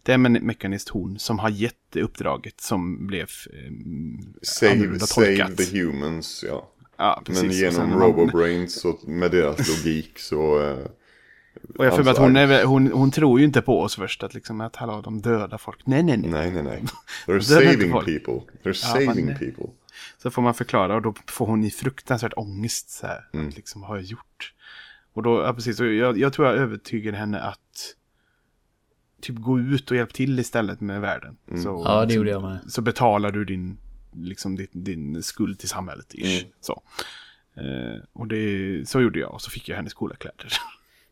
det 0.04 0.12
är 0.12 0.16
en 0.16 0.34
mekanist 0.34 0.90
hon 0.90 1.20
som 1.20 1.40
har 1.40 1.50
gett 1.50 1.96
uppdraget 1.96 2.62
som 2.62 3.08
blev 3.08 3.28
eh, 3.54 3.72
Save, 4.42 5.00
save 5.00 5.56
the 5.56 5.80
humans, 5.80 6.46
ja. 6.48 6.70
Ja, 6.98 7.22
precis. 7.26 7.44
Men 7.44 7.52
genom 7.52 8.00
Robobrains 8.00 8.86
och 8.86 9.08
med 9.08 9.32
deras 9.32 9.70
logik 9.86 10.20
så... 10.20 10.64
eh, 10.64 10.78
Och 11.78 11.86
jag 11.86 11.96
för 11.96 12.04
mig 12.04 12.12
att 12.12 12.18
hon, 12.18 12.36
är, 12.36 12.64
hon, 12.66 12.92
hon 12.92 13.12
tror 13.12 13.40
ju 13.40 13.46
inte 13.46 13.62
på 13.62 13.82
oss 13.82 13.96
först, 13.96 14.24
att 14.24 14.34
liksom 14.34 14.62
att 14.62 14.76
hallå, 14.76 15.02
de 15.02 15.22
dödar 15.22 15.58
folk. 15.58 15.80
Nej, 15.86 16.04
nej, 16.04 16.18
nej. 16.18 16.30
Nej, 16.32 16.52
nej, 16.52 16.64
nej. 16.64 16.84
They're 17.28 17.40
saving 17.40 17.92
people. 17.92 18.34
They're 18.64 18.66
Ja, 18.66 18.74
saving 18.74 19.26
men- 19.26 19.38
people. 19.38 19.66
Så 20.24 20.32
får 20.32 20.42
man 20.42 20.54
förklara 20.54 20.96
och 20.96 21.02
då 21.02 21.14
får 21.28 21.46
hon 21.46 21.64
i 21.64 21.70
fruktansvärt 21.72 22.34
ångest 22.36 22.90
så 22.90 23.08
här. 23.08 23.30
Mm. 23.34 23.48
Att 23.48 23.56
liksom, 23.56 23.84
har 23.84 23.96
jag 23.96 24.06
gjort? 24.06 24.54
Och 25.18 25.24
då, 25.24 25.42
ja 25.42 25.54
precis, 25.54 25.80
och 25.80 25.86
jag, 25.86 26.18
jag 26.18 26.34
tror 26.34 26.48
jag 26.48 26.58
övertygade 26.58 27.18
henne 27.18 27.40
att 27.40 27.96
typ 29.22 29.36
gå 29.36 29.60
ut 29.60 29.92
och 29.92 29.98
hjälpa 29.98 30.14
till 30.14 30.40
istället 30.40 30.82
med 30.82 31.02
världen. 31.02 31.38
Mm. 31.48 31.64
Så, 31.64 31.84
Ja, 31.86 32.06
det 32.06 32.14
gjorde 32.14 32.30
jag 32.30 32.42
med. 32.42 32.60
så 32.68 32.82
betalar 32.82 33.32
du 33.32 33.46
din, 33.46 33.78
liksom 34.16 34.56
din, 34.56 34.68
din 34.72 35.24
skuld 35.24 35.60
till 35.60 35.70
samhället. 35.70 36.14
Ish. 36.14 36.42
Mm. 36.42 36.54
Så. 36.62 36.82
Eh, 37.56 38.02
och 38.14 38.28
det, 38.28 38.90
så 38.90 39.02
gjorde 39.02 39.20
jag 39.20 39.34
och 39.34 39.42
så 39.42 39.50
fick 39.50 39.70
jag 39.70 39.76
hennes 39.76 39.94
coola 39.94 40.16
kläder. 40.16 40.48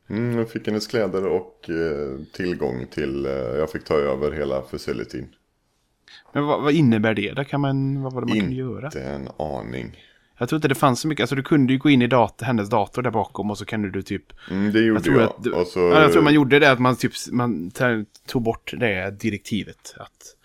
Mm, 0.09 0.37
jag 0.37 0.49
fick 0.49 0.67
hennes 0.67 0.87
kläder 0.87 1.25
och 1.25 1.69
eh, 1.69 2.19
tillgång 2.33 2.87
till... 2.91 3.25
Eh, 3.25 3.31
jag 3.31 3.71
fick 3.71 3.83
ta 3.83 3.93
över 3.95 4.31
hela 4.31 4.61
facilityn. 4.61 5.27
Men 6.33 6.45
vad, 6.45 6.61
vad 6.63 6.73
innebär 6.73 7.13
det? 7.13 7.33
Där 7.33 7.43
kan 7.43 7.61
man, 7.61 8.01
vad 8.01 8.13
var 8.13 8.21
det 8.21 8.27
man 8.27 8.39
kunde 8.39 8.55
göra? 8.55 8.85
Inte 8.85 9.03
en 9.03 9.27
aning. 9.39 9.97
Jag 10.37 10.49
tror 10.49 10.57
inte 10.57 10.67
det 10.67 10.75
fanns 10.75 10.99
så 10.99 11.07
mycket. 11.07 11.23
Alltså 11.23 11.35
du 11.35 11.43
kunde 11.43 11.73
ju 11.73 11.79
gå 11.79 11.89
in 11.89 12.01
i 12.01 12.07
dat 12.07 12.41
hennes 12.41 12.69
dator 12.69 13.01
där 13.01 13.11
bakom 13.11 13.51
och 13.51 13.57
så 13.57 13.65
kan 13.65 13.81
du 13.81 14.01
typ... 14.01 14.23
Mm, 14.51 14.71
det 14.71 14.79
gjorde 14.79 15.11
jag. 15.11 15.21
att 15.21 15.43
du, 15.43 15.49
så, 15.67 15.79
ja, 15.79 16.01
jag 16.01 16.11
tror 16.11 16.23
man 16.23 16.33
gjorde 16.33 16.59
det 16.59 16.71
att 16.71 16.79
man 16.79 16.95
typ 16.95 17.11
man 17.31 17.71
tog 18.27 18.41
bort 18.41 18.73
det 18.77 19.11
direktivet. 19.19 19.95
Att, 19.97 20.35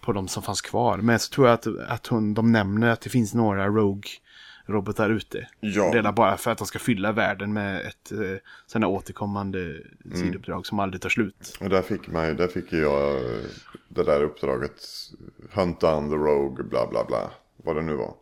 på 0.00 0.12
de 0.12 0.28
som 0.28 0.42
fanns 0.42 0.60
kvar. 0.60 0.98
Men 0.98 1.18
så 1.18 1.30
tror 1.34 1.46
jag 1.46 1.54
att, 1.54 1.66
att 1.88 2.06
hon, 2.06 2.34
de 2.34 2.52
nämner 2.52 2.88
att 2.90 3.00
det 3.00 3.10
finns 3.10 3.34
några 3.34 3.66
Rogue-robotar 3.68 5.10
ute. 5.10 5.48
Ja. 5.60 5.90
Redan 5.94 6.14
bara 6.14 6.36
för 6.36 6.50
att 6.50 6.58
de 6.58 6.66
ska 6.66 6.78
fylla 6.78 7.12
världen 7.12 7.52
med 7.52 7.80
ett 7.80 8.12
eh, 8.12 8.18
sådana 8.66 8.86
återkommande 8.86 9.58
Mm. 10.04 10.18
sidouppdrag 10.18 10.66
som 10.66 10.78
aldrig 10.78 11.02
tar 11.02 11.08
slut. 11.08 11.56
Och 11.60 11.68
där 11.70 11.82
fick, 11.82 12.08
man, 12.08 12.36
där 12.36 12.48
fick 12.48 12.72
jag 12.72 13.16
eh, 13.16 13.40
det 13.88 14.04
där 14.04 14.22
uppdraget. 14.22 14.72
Hunt 15.52 15.80
down 15.80 16.10
the 16.10 16.16
rogue, 16.16 16.64
bla 16.64 16.86
bla 16.86 17.04
bla. 17.04 17.30
Vad 17.64 17.76
det 17.76 17.82
nu 17.82 17.94
var. 17.94 18.14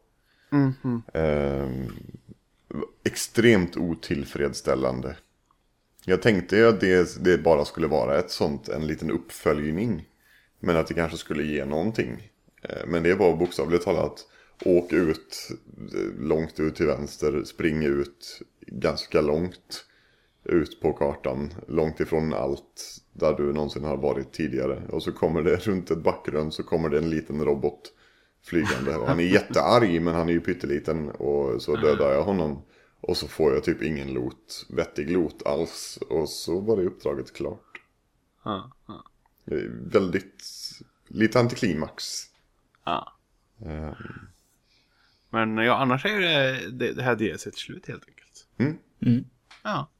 Mm-hmm. 0.55 1.03
Ehm, 1.15 1.93
extremt 3.05 3.77
otillfredsställande. 3.77 5.17
Jag 6.05 6.23
tänkte 6.23 6.57
ju 6.57 6.69
att 6.69 6.81
det, 6.81 7.25
det 7.25 7.39
bara 7.39 7.65
skulle 7.65 7.87
vara 7.87 8.19
ett 8.19 8.31
sånt, 8.31 8.69
en 8.69 8.87
liten 8.87 9.11
uppföljning. 9.11 10.09
Men 10.61 10.77
att 10.77 10.87
det 10.87 10.95
kanske 10.95 11.19
skulle 11.19 11.43
ge 11.43 11.65
någonting. 11.65 12.31
Eh, 12.63 12.87
Men 12.87 13.03
det 13.03 13.15
var 13.15 13.37
bokstavligt 13.37 13.85
talat 13.85 14.27
åk 14.65 14.93
ut 14.93 15.51
eh, 15.95 16.21
långt 16.21 16.61
ut 16.61 16.77
till 16.77 16.87
vänster, 16.87 17.45
spring 17.45 17.83
ut 17.83 18.43
ganska 18.67 19.21
långt 19.21 19.85
ut 20.45 20.81
på 20.81 20.93
kartan. 20.93 21.55
Långt 21.69 22.01
ifrån 22.01 22.35
allt 22.35 23.01
där 23.13 23.35
du 23.35 23.53
någonsin 23.53 23.85
har 23.85 23.97
varit 23.97 24.33
tidigare. 24.33 24.83
Och 24.89 25.03
så 25.03 25.13
kommer 25.13 25.43
det 25.43 25.57
runt 25.67 25.91
ett 25.91 26.03
bakgrund 26.03 26.55
så 26.55 26.63
kommer 26.63 26.89
det 26.89 26.99
en 26.99 27.11
liten 27.11 27.45
robot 27.45 27.93
flygande. 28.45 28.97
Och 28.97 29.07
han 29.09 29.21
är 29.21 29.25
jättearg 29.25 30.03
men 30.03 30.15
han 30.15 30.29
är 30.29 30.33
ju 30.33 30.41
pytteliten 30.41 31.11
och 31.11 31.63
så 31.63 31.77
dödar 31.77 32.13
jag 32.13 32.23
honom. 32.25 32.63
Och 33.01 33.17
så 33.17 33.29
får 33.29 33.55
jag 33.55 33.65
typ 33.65 33.83
ingen 33.83 34.13
loot, 34.15 34.67
vettig 34.71 35.11
loot 35.11 35.47
alls. 35.47 35.99
Och 36.11 36.29
så 36.29 36.61
var 36.61 36.77
det 36.77 36.83
uppdraget 36.87 37.33
klart. 37.33 37.81
Ja, 38.45 38.73
ja. 38.87 39.05
Väldigt, 39.71 40.45
lite 41.09 41.41
antiklimax. 41.41 42.05
ja. 42.85 43.13
Ehm, 43.67 43.95
Men 45.31 45.57
ja, 45.57 45.75
annars 45.77 46.05
är 46.05 46.21
det, 46.21 46.71
det, 46.71 46.93
det 46.93 47.03
här 47.03 47.17
DLC 47.17 47.43
till 47.43 47.53
slut 47.53 47.89
helt 47.89 48.05
enkelt. 48.09 48.47
Mm. 48.59 48.79
Mm. 49.07 49.25
Ja. 49.63 49.91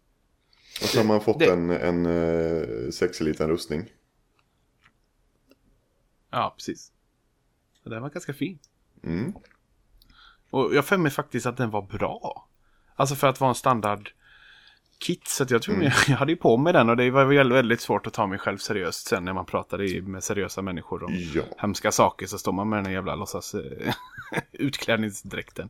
Och 0.83 0.89
så 0.89 0.99
har 0.99 1.05
man 1.05 1.21
fått 1.21 1.39
Det- 1.39 1.53
en, 1.53 1.71
en 1.71 2.07
eh, 2.07 2.91
sexig 2.91 3.25
liten 3.25 3.49
rustning. 3.51 3.93
Ja, 6.31 6.55
precis. 6.57 6.93
Den 7.85 8.03
var 8.03 8.11
ganska 8.11 8.33
fin. 8.35 8.59
Mm. 9.05 9.33
Och 10.51 10.75
jag 10.75 10.85
för 10.85 10.97
mig 10.97 11.11
faktiskt 11.13 11.47
att 11.47 11.57
den 11.57 11.71
var 11.71 11.83
bra. 11.83 12.49
Alltså 12.97 13.15
för 13.15 13.27
att 13.27 13.41
vara 13.41 13.49
en 13.49 13.55
standard 13.55 14.11
kit. 14.99 15.29
Så 15.29 15.43
att 15.43 15.51
jag 15.51 15.63
tror 15.63 15.83
jag, 15.83 15.93
jag 16.09 16.17
hade 16.17 16.33
ju 16.33 16.37
på 16.37 16.57
mig 16.57 16.73
den 16.73 16.91
och 16.91 16.97
det 16.97 17.11
var 17.11 17.25
väldigt, 17.25 17.57
väldigt 17.57 17.81
svårt 17.81 18.07
att 18.07 18.13
ta 18.13 18.27
mig 18.27 18.39
själv 18.39 18.59
seriöst 18.59 19.07
sen 19.07 19.25
när 19.25 19.33
man 19.33 19.47
pratade 19.47 20.03
med 20.03 20.25
seriösa 20.25 20.63
människor 20.63 21.05
om 21.05 21.13
Ja. 21.35 21.43
hemska 21.59 21.93
saker. 21.93 22.27
Så 22.27 22.39
står 22.39 22.53
man 22.53 22.69
med 22.69 22.85
den 22.85 22.93
jävla 22.93 23.15
låtsas 23.15 23.55
eh, 23.55 23.95
utklädningsdräkten. 24.53 25.69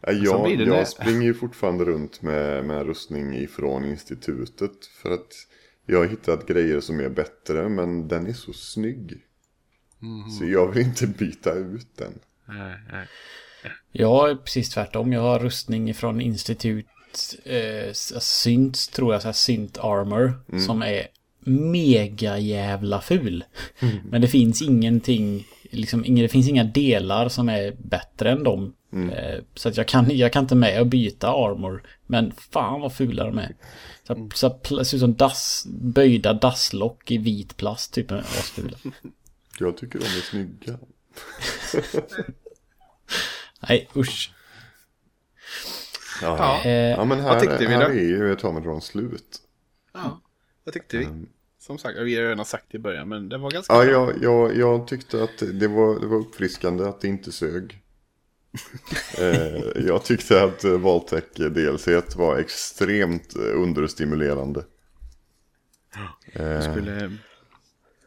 Ja, 0.00 0.12
jag, 0.12 0.50
jag 0.50 0.88
springer 0.88 1.22
ju 1.22 1.34
fortfarande 1.34 1.84
runt 1.84 2.22
med, 2.22 2.64
med 2.64 2.86
rustning 2.86 3.34
ifrån 3.34 3.84
institutet. 3.84 4.86
För 5.02 5.10
att 5.10 5.32
jag 5.86 5.98
har 5.98 6.06
hittat 6.06 6.46
grejer 6.46 6.80
som 6.80 7.00
är 7.00 7.08
bättre 7.08 7.68
men 7.68 8.08
den 8.08 8.26
är 8.26 8.32
så 8.32 8.52
snygg. 8.52 9.22
Mhm. 10.02 10.30
Så 10.30 10.44
jag 10.44 10.72
vill 10.72 10.86
inte 10.86 11.06
byta 11.06 11.52
ut 11.52 11.86
den. 11.98 12.12
Nej, 12.48 12.76
nej. 12.92 13.06
Jag 13.92 14.30
är 14.30 14.34
precis 14.34 14.70
tvärtom. 14.70 15.12
Jag 15.12 15.20
har 15.20 15.38
rustning 15.38 15.94
från 15.94 16.20
institut 16.20 16.86
eh, 17.44 17.92
synt, 18.20 18.92
tror 18.92 19.12
jag, 19.12 19.22
så 19.22 19.28
här 19.28 19.32
synt 19.32 19.78
armor. 19.78 20.42
Som 20.60 20.82
är 20.82 21.06
mega 21.44 22.38
jävla 22.38 23.00
ful. 23.00 23.44
Men 24.10 24.20
det 24.20 24.28
finns 24.28 24.62
ingenting, 24.62 25.46
liksom, 25.70 26.02
det 26.02 26.28
finns 26.28 26.48
inga 26.48 26.64
delar 26.64 27.28
som 27.28 27.48
är 27.48 27.76
bättre 27.78 28.30
än 28.30 28.42
dem. 28.44 28.74
Eh, 29.10 29.40
så 29.54 29.68
att 29.68 29.76
jag 29.76 29.88
kan, 29.88 30.16
jag 30.16 30.32
kan 30.32 30.44
inte 30.44 30.54
med 30.54 30.80
och 30.80 30.86
byta 30.86 31.28
armor. 31.28 31.82
Men 32.06 32.32
fan 32.52 32.80
vad 32.80 32.94
fula 32.94 33.24
de 33.24 33.38
är. 33.38 33.54
Så, 34.06 34.28
så 34.34 34.48
pl- 34.48 34.84
ser 34.84 34.96
ut 34.96 35.00
som 35.00 35.14
dass, 35.14 35.66
böjda 35.70 36.32
dasslock 36.32 37.10
i 37.10 37.18
vit 37.18 37.56
plast, 37.56 37.94
typ. 37.94 38.12
Asfula. 38.12 38.76
Jag 39.62 39.76
tycker 39.76 39.98
de 39.98 40.04
är 40.04 40.08
snygga. 40.30 40.78
Nej, 43.68 43.88
usch. 43.96 44.32
Ja, 46.22 46.36
Ja. 46.38 46.70
Eh, 46.70 46.70
ja 46.90 47.04
men 47.04 47.20
här, 47.20 47.68
här 47.68 47.90
är 47.90 47.94
ju 47.94 48.32
Atomitron 48.32 48.82
slut. 48.82 49.38
Ja, 49.92 50.20
vad 50.64 50.74
tyckte 50.74 50.96
vi? 50.98 51.08
Som 51.58 51.78
sagt, 51.78 51.98
vi 51.98 52.16
har 52.16 52.22
redan 52.28 52.44
sagt 52.44 52.64
det 52.70 52.76
i 52.76 52.80
början, 52.80 53.08
men 53.08 53.28
det 53.28 53.38
var 53.38 53.50
ganska 53.50 53.74
Ja, 53.74 53.84
bra. 53.84 53.90
jag, 53.92 54.22
jag, 54.22 54.56
jag 54.56 54.86
tyckte 54.88 55.22
att 55.24 55.38
det 55.38 55.68
var, 55.68 56.00
det 56.00 56.06
var 56.06 56.16
uppfriskande 56.16 56.84
att 56.84 57.00
det 57.00 57.08
inte 57.08 57.32
sög. 57.32 57.78
eh, 59.18 59.82
jag 59.86 60.04
tyckte 60.04 60.42
att 60.42 60.64
eh, 60.64 60.78
Valtech 60.78 61.24
DLC 61.36 61.88
var 62.16 62.38
extremt 62.38 63.36
eh, 63.36 63.42
understimulerande. 63.42 64.64
Du 66.34 66.40
Eh, 66.42 66.72
skulle... 66.72 67.16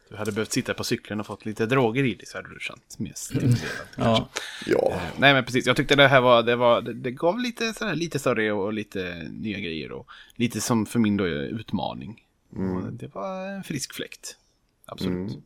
Du 0.08 0.16
hade 0.16 0.32
behövt 0.32 0.52
sitta 0.52 0.74
på 0.74 0.84
cykeln 0.84 1.20
och 1.20 1.26
fått 1.26 1.46
lite 1.46 1.66
droger 1.66 2.04
i 2.04 2.14
dig 2.14 2.26
så 2.26 2.38
hade 2.38 2.54
du 2.54 2.60
känt 2.60 2.98
mer 2.98 3.12
stimulerad. 3.14 3.58
Ja. 3.96 4.28
ja, 4.66 4.92
Eh, 4.92 5.00
Nej 5.18 5.34
men 5.34 5.44
precis, 5.44 5.66
jag 5.66 5.76
tyckte 5.76 5.96
det 5.96 6.08
här 6.08 6.20
var, 6.20 6.42
det, 6.42 6.56
var, 6.56 6.82
det, 6.82 6.94
det 6.94 7.10
gav 7.10 7.38
lite, 7.38 7.72
sådär, 7.72 7.94
lite 7.94 8.18
större 8.18 8.52
och 8.52 8.72
lite 8.72 9.28
nya 9.30 9.58
grejer 9.58 9.92
och 9.92 10.06
lite 10.36 10.60
som 10.60 10.86
för 10.86 10.98
min 10.98 11.16
då 11.16 11.26
utmaning. 11.26 12.22
Och 12.50 12.92
det 12.92 13.14
var 13.14 13.48
en 13.48 13.64
frisk 13.64 13.94
fläkt. 13.94 14.36
Absolut. 14.84 15.38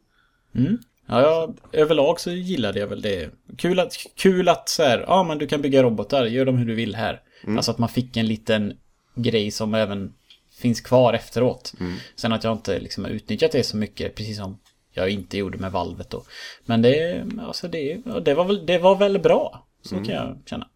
Mm. 0.54 0.78
Ja, 1.06 1.20
jag, 1.20 1.56
överlag 1.72 2.20
så 2.20 2.30
gillade 2.30 2.80
jag 2.80 2.86
väl 2.86 3.02
det. 3.02 3.30
Kul 3.56 3.80
att, 3.80 3.92
kul 4.16 4.48
att 4.48 4.68
så 4.68 4.82
här, 4.82 5.04
ja 5.08 5.22
men 5.22 5.38
du 5.38 5.46
kan 5.46 5.62
bygga 5.62 5.82
robotar, 5.82 6.26
gör 6.26 6.44
dem 6.44 6.56
hur 6.56 6.66
du 6.66 6.74
vill 6.74 6.94
här. 6.94 7.22
Alltså 7.47 7.70
att 7.70 7.78
man 7.78 7.89
fick 7.89 8.16
en 8.16 8.26
liten 8.26 8.72
grej 9.14 9.51
som 9.51 9.74
även 9.74 10.14
finns 10.61 10.81
kvar 10.81 11.12
efteråt. 11.12 11.73
Sen 12.16 12.32
att 12.32 12.45
jag 12.45 12.53
inte 12.53 12.78
liksom 12.78 13.05
har 13.05 13.11
utnyttjat 13.11 13.53
det 13.53 13.65
så 13.65 13.77
mycket, 13.77 14.15
precis 14.15 14.37
som 14.37 14.59
jag 14.93 15.11
inte 15.11 15.39
gjorde 15.39 15.59
med 15.59 15.73
valvet 15.73 16.11
då. 16.11 16.24
Men 16.65 16.82
det, 16.82 17.27
alltså 17.41 17.69
det, 17.69 18.01
det, 18.24 18.35
var, 18.35 18.45
väl, 18.45 18.66
det 18.66 18.78
var 18.78 18.97
väl 18.97 19.19
bra, 19.19 19.66
så 19.82 19.95
kan 19.95 20.15
jag 20.15 20.39
känna. 20.47 20.69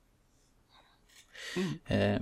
Eh, 1.86 2.16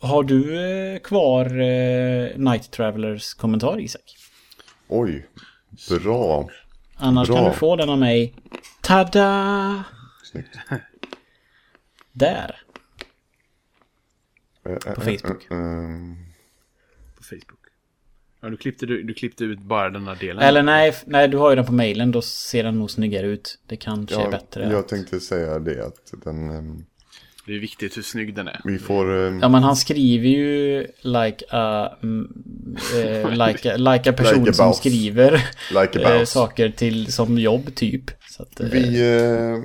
har 0.00 0.22
du 0.22 0.60
eh, 0.70 0.98
kvar 0.98 1.44
eh, 1.46 2.36
Night 2.36 2.70
Travelers 2.70 3.34
kommentar 3.34 3.80
Isak? 3.80 4.16
oj, 4.88 5.26
bra. 6.02 6.48
Annars 6.96 7.28
Bra. 7.28 7.36
kan 7.36 7.44
du 7.44 7.52
få 7.52 7.76
den 7.76 7.90
av 7.90 7.98
mig. 7.98 8.34
Tada! 8.80 9.84
Snyggt. 10.24 10.58
Där. 12.12 12.62
På 14.94 15.00
Facebook. 15.00 15.46
Facebook. 17.28 17.58
Ja, 18.40 18.48
du 18.50 18.56
klippte, 18.56 18.86
du, 18.86 19.02
du 19.02 19.14
klippte 19.14 19.44
ut 19.44 19.60
bara 19.60 19.90
den 19.90 20.06
här 20.06 20.14
delen. 20.14 20.42
Eller 20.42 20.62
nej, 20.62 20.94
nej, 21.06 21.28
du 21.28 21.36
har 21.36 21.50
ju 21.50 21.56
den 21.56 21.66
på 21.66 21.72
mailen. 21.72 22.12
Då 22.12 22.22
ser 22.22 22.64
den 22.64 22.78
nog 22.78 22.90
snyggare 22.90 23.26
ut. 23.26 23.58
Det 23.66 23.76
kanske 23.76 24.16
är 24.16 24.20
ja, 24.20 24.30
bättre. 24.30 24.70
jag 24.70 24.88
tänkte 24.88 25.20
säga 25.20 25.58
det 25.58 25.86
att 25.86 26.24
den, 26.24 26.50
ehm, 26.50 26.84
Det 27.46 27.54
är 27.54 27.58
viktigt 27.58 27.96
hur 27.96 28.02
snygg 28.02 28.34
den 28.34 28.48
är. 28.48 28.60
vi 28.64 28.78
får, 28.78 29.26
ehm, 29.26 29.38
Ja, 29.42 29.48
men 29.48 29.62
han 29.62 29.76
skriver 29.76 30.28
ju 30.28 30.86
like 31.00 31.44
a, 31.50 31.96
mm, 32.02 32.28
eh, 32.96 33.30
like 33.46 33.74
a, 33.74 33.76
like 33.76 34.10
a 34.10 34.12
person 34.12 34.38
Like 34.38 34.50
a 34.50 34.52
som 34.52 34.74
skriver 34.74 35.32
like 35.82 36.04
a 36.04 36.14
eh, 36.14 36.24
saker 36.24 36.70
till 36.70 37.12
som 37.12 37.38
jobb 37.38 37.74
typ. 37.74 38.04
Så 38.30 38.42
att, 38.42 38.60
Vi, 38.60 39.00
eh, 39.00 39.58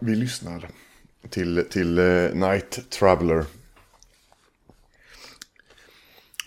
vi 0.00 0.14
lyssnar 0.14 0.68
till, 1.30 1.64
till 1.70 1.94
Night 2.34 2.90
Traveler. 2.90 3.44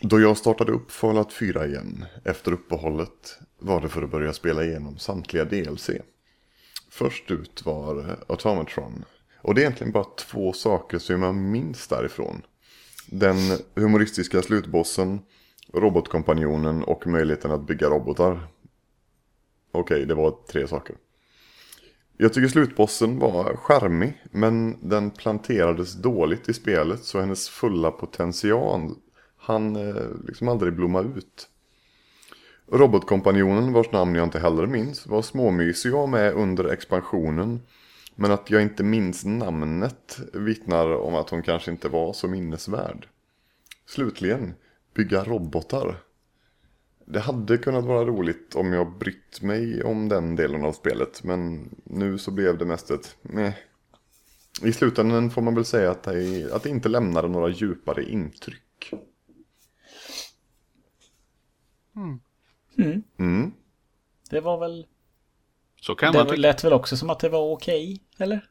Då 0.01 0.19
jag 0.19 0.37
startade 0.37 0.71
upp 0.71 0.91
Fallout 0.91 1.33
4 1.33 1.67
igen 1.67 2.05
efter 2.23 2.51
uppehållet 2.51 3.39
var 3.59 3.81
det 3.81 3.89
för 3.89 4.03
att 4.03 4.11
börja 4.11 4.33
spela 4.33 4.63
igenom 4.63 4.97
samtliga 4.97 5.45
DLC. 5.45 5.89
Först 6.89 7.31
ut 7.31 7.65
var 7.65 8.17
Automatron. 8.27 9.05
Och 9.41 9.55
det 9.55 9.61
är 9.61 9.63
egentligen 9.63 9.93
bara 9.93 10.03
två 10.03 10.53
saker 10.53 10.99
som 10.99 11.23
jag 11.23 11.35
minns 11.35 11.87
därifrån. 11.87 12.41
Den 13.07 13.37
humoristiska 13.75 14.41
slutbossen, 14.41 15.19
robotkompanjonen 15.73 16.83
och 16.83 17.07
möjligheten 17.07 17.51
att 17.51 17.67
bygga 17.67 17.89
robotar. 17.89 18.47
Okej, 19.71 20.05
det 20.05 20.15
var 20.15 20.37
tre 20.51 20.67
saker. 20.67 20.95
Jag 22.17 22.33
tycker 22.33 22.47
slutbossen 22.47 23.19
var 23.19 23.55
charmig, 23.55 24.23
men 24.31 24.77
den 24.89 25.11
planterades 25.11 25.93
dåligt 25.93 26.49
i 26.49 26.53
spelet 26.53 27.03
så 27.03 27.19
hennes 27.19 27.49
fulla 27.49 27.91
potential 27.91 28.95
han 29.47 29.75
eh, 29.75 30.03
liksom 30.27 30.47
aldrig 30.47 30.73
blomma 30.73 31.01
ut. 31.01 31.49
Robotkompanjonen, 32.71 33.73
vars 33.73 33.91
namn 33.91 34.15
jag 34.15 34.23
inte 34.23 34.39
heller 34.39 34.65
minns, 34.65 35.07
var 35.07 35.21
småmysig 35.21 35.89
att 35.89 35.95
ha 35.95 36.07
med 36.07 36.33
under 36.33 36.69
expansionen. 36.69 37.61
Men 38.15 38.31
att 38.31 38.49
jag 38.49 38.61
inte 38.61 38.83
minns 38.83 39.25
namnet 39.25 40.19
vittnar 40.33 40.95
om 40.95 41.15
att 41.15 41.29
hon 41.29 41.41
kanske 41.41 41.71
inte 41.71 41.89
var 41.89 42.13
så 42.13 42.27
minnesvärd. 42.27 43.07
Slutligen, 43.85 44.53
bygga 44.93 45.23
robotar. 45.23 45.97
Det 47.05 47.19
hade 47.19 47.57
kunnat 47.57 47.85
vara 47.85 48.05
roligt 48.05 48.55
om 48.55 48.73
jag 48.73 48.97
brytt 48.97 49.41
mig 49.41 49.83
om 49.83 50.09
den 50.09 50.35
delen 50.35 50.65
av 50.65 50.71
spelet, 50.71 51.23
men 51.23 51.69
nu 51.83 52.17
så 52.17 52.31
blev 52.31 52.57
det 52.57 52.65
mest 52.65 52.91
ett 52.91 53.15
meh. 53.21 53.53
I 54.63 54.73
slutändan 54.73 55.29
får 55.29 55.41
man 55.41 55.55
väl 55.55 55.65
säga 55.65 55.91
att 55.91 56.03
det, 56.03 56.51
att 56.53 56.63
det 56.63 56.69
inte 56.69 56.89
lämnade 56.89 57.27
några 57.27 57.49
djupare 57.49 58.03
intryck. 58.03 58.66
Mm. 61.97 63.03
Mm. 63.19 63.51
Det 64.29 64.39
var 64.39 64.57
väl... 64.59 64.85
Så 65.81 65.95
kan 65.95 66.11
Det 66.13 66.17
man 66.19 66.25
var- 66.25 66.33
tycka. 66.33 66.41
lät 66.41 66.63
väl 66.63 66.73
också 66.73 66.97
som 66.97 67.09
att 67.09 67.19
det 67.19 67.29
var 67.29 67.51
okej, 67.51 68.01
eller? 68.17 68.45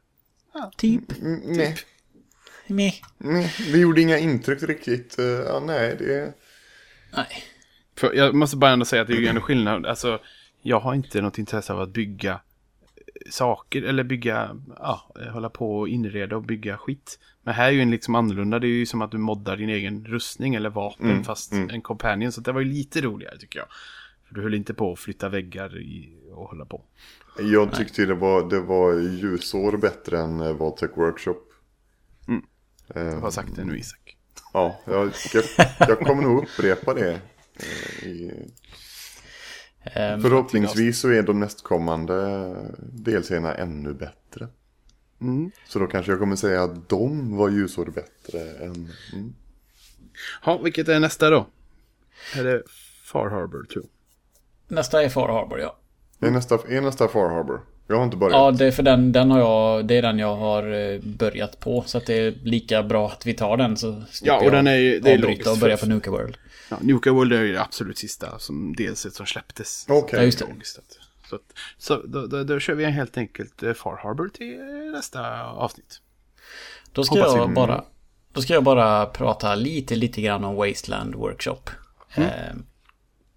Ja. 0.54 0.70
Typ. 0.76 1.18
Mm, 1.18 1.40
Nej, 1.44 1.76
Meh. 2.66 2.94
nej, 3.18 3.52
det 3.72 3.78
gjorde 3.78 4.00
inga 4.00 4.18
intryck 4.18 4.62
riktigt. 4.62 5.18
Eh, 5.18 5.24
Ja, 5.24 5.60
nej, 5.66 5.96
det... 5.98 6.34
Nej. 7.16 7.26
För 7.96 8.12
jag 8.14 8.34
måste 8.34 8.56
bara 8.56 8.70
ändå 8.70 8.84
säga 8.84 9.02
att 9.02 9.08
det 9.08 9.14
är 9.14 9.20
ju 9.20 9.26
ändå 9.26 9.40
skillnad. 9.40 9.86
Alltså, 9.86 10.20
jag 10.62 10.80
har 10.80 10.94
inte 10.94 11.20
något 11.20 11.38
intresse 11.38 11.72
av 11.72 11.80
att 11.80 11.88
bygga 11.88 12.40
saker 13.30 13.82
eller 13.82 14.04
bygga, 14.04 14.56
ja, 14.78 15.12
eh, 15.20 15.28
hålla 15.32 15.50
på 15.50 15.78
och 15.78 15.88
inreda 15.88 16.36
och 16.36 16.42
bygga 16.42 16.78
skit. 16.78 17.18
Men 17.42 17.54
här 17.54 17.66
är 17.66 17.70
ju 17.70 17.82
en 17.82 17.90
liksom 17.90 18.14
annorlunda. 18.14 18.58
Det 18.58 18.66
är 18.66 18.68
ju 18.68 18.86
som 18.86 19.02
att 19.02 19.10
du 19.10 19.18
moddar 19.18 19.56
din 19.56 19.68
egen 19.68 20.04
rustning 20.06 20.54
eller 20.54 20.70
vapen 20.70 21.10
Mm, 21.10 21.24
fast 21.24 21.52
mm. 21.52 21.70
en 21.70 21.82
companion. 21.82 22.32
Så 22.32 22.40
det 22.40 22.52
var 22.52 22.60
ju 22.60 22.66
lite 22.72 23.00
roligare 23.00 23.38
tycker 23.38 23.58
jag. 23.58 23.68
För 24.28 24.34
du 24.34 24.42
höll 24.42 24.54
inte 24.54 24.74
på 24.74 24.92
att 24.92 24.98
flytta 24.98 25.28
väggar 25.28 25.78
i, 25.78 26.18
och 26.32 26.48
hålla 26.48 26.64
på. 26.64 26.82
Jag 27.38 27.74
tyckte 27.74 28.06
det 28.06 28.14
var, 28.14 28.50
det 28.50 28.60
var 28.60 28.94
ljusår 28.94 29.76
bättre 29.76 30.18
än 30.20 30.40
eh, 30.40 30.52
Vaultec 30.52 30.90
Workshop. 30.96 31.36
Mm. 32.28 32.42
Eh, 32.94 33.02
Jag 33.02 33.20
har 33.20 33.30
sagt 33.30 33.56
det 33.56 33.64
nu 33.64 33.78
Isak. 33.78 34.16
Ja, 34.52 34.80
jag, 34.86 35.10
jag, 35.34 35.44
jag 35.78 36.00
kommer 36.00 36.22
nog 36.22 36.42
upprepa 36.42 36.94
det. 36.94 37.20
eh, 37.56 38.06
I, 38.08 38.32
förhoppningsvis 39.94 41.00
så 41.00 41.08
är 41.10 41.22
de 41.22 41.40
nästkommande 41.40 42.54
delserierna 42.78 43.54
ännu 43.54 43.94
bättre. 43.94 44.48
Mm. 45.20 45.50
Så 45.68 45.78
då 45.78 45.86
kanske 45.86 46.12
jag 46.12 46.18
kommer 46.18 46.36
säga 46.36 46.62
att 46.62 46.88
de 46.88 47.36
var 47.36 47.48
ljusår 47.48 47.86
bättre 47.86 48.40
än... 48.64 48.92
Mm. 49.12 49.34
Ja, 50.44 50.58
vilket 50.58 50.88
är 50.88 51.00
nästa 51.00 51.30
då? 51.30 51.46
Är 52.36 52.44
det 52.44 52.62
Far 53.04 53.30
Harbor 53.30 53.66
2? 53.74 53.80
Nästa 54.68 55.02
är 55.02 55.08
Far 55.08 55.28
Harbor, 55.28 55.60
ja. 55.60 55.76
Är, 56.20 56.30
nästa, 56.30 56.58
är 56.68 56.80
nästa 56.80 57.08
Far 57.08 57.28
Harbor? 57.28 57.60
Jag 57.88 57.96
har 57.96 58.04
inte 58.04 58.16
börjat. 58.16 58.32
Ja, 58.32 58.50
det 58.50 58.66
är 58.66 58.70
för 58.70 58.82
den, 58.82 59.12
den 59.12 59.30
har 59.30 59.38
jag, 59.38 59.86
det 59.86 59.94
är 59.98 60.02
den 60.02 60.18
jag 60.18 60.36
har 60.36 60.92
eh, 60.92 61.00
börjat 61.00 61.60
på. 61.60 61.82
Så 61.86 61.98
att 61.98 62.06
det 62.06 62.14
är 62.14 62.30
lika 62.42 62.82
bra 62.82 63.08
att 63.08 63.26
vi 63.26 63.34
tar 63.34 63.56
den 63.56 63.76
så 63.76 64.02
slipper 64.10 64.34
Ja, 64.34 64.38
och 64.38 64.44
jag 64.44 64.52
den 64.52 64.66
är 64.66 64.76
ju- 64.76 65.00
det 65.00 65.10
är 65.10 65.14
avbryta 65.14 65.28
logiskt 65.28 65.50
och 65.50 65.58
börja 65.58 65.76
på 65.76 65.86
Nuka 65.86 66.10
World. 66.10 66.36
Ja, 66.68 66.76
Nuka 66.80 67.12
World 67.12 67.32
är 67.32 67.42
ju 67.42 67.52
det 67.52 67.62
absolut 67.62 67.98
sista 67.98 68.38
som 68.38 68.76
delset 68.76 69.14
som 69.14 69.26
släpptes. 69.26 69.86
Okej. 69.88 70.18
Ja, 70.18 70.24
just 70.24 70.38
det. 70.38 70.46
Så, 71.30 71.36
att, 71.36 71.42
så 71.78 72.02
då, 72.02 72.26
då, 72.26 72.44
då 72.44 72.60
kör 72.60 72.74
vi 72.74 72.84
helt 72.84 73.16
enkelt 73.16 73.62
eh, 73.62 73.72
Far 73.72 73.96
Harbor 73.96 74.28
till 74.28 74.58
nästa 74.92 75.44
avsnitt. 75.44 76.00
Då 76.92 77.04
ska 77.04 77.14
Hoppas 77.14 77.34
jag 77.36 77.48
vi- 77.48 77.54
bara... 77.54 77.84
Då 78.32 78.42
ska 78.42 78.54
jag 78.54 78.64
bara 78.64 79.06
prata 79.06 79.54
lite, 79.54 79.94
lite 79.94 80.20
grann 80.22 80.44
om 80.44 80.54
Wasteland 80.56 81.14
Workshop. 81.14 81.60
Mm. 82.14 82.28
Eh, 82.28 82.56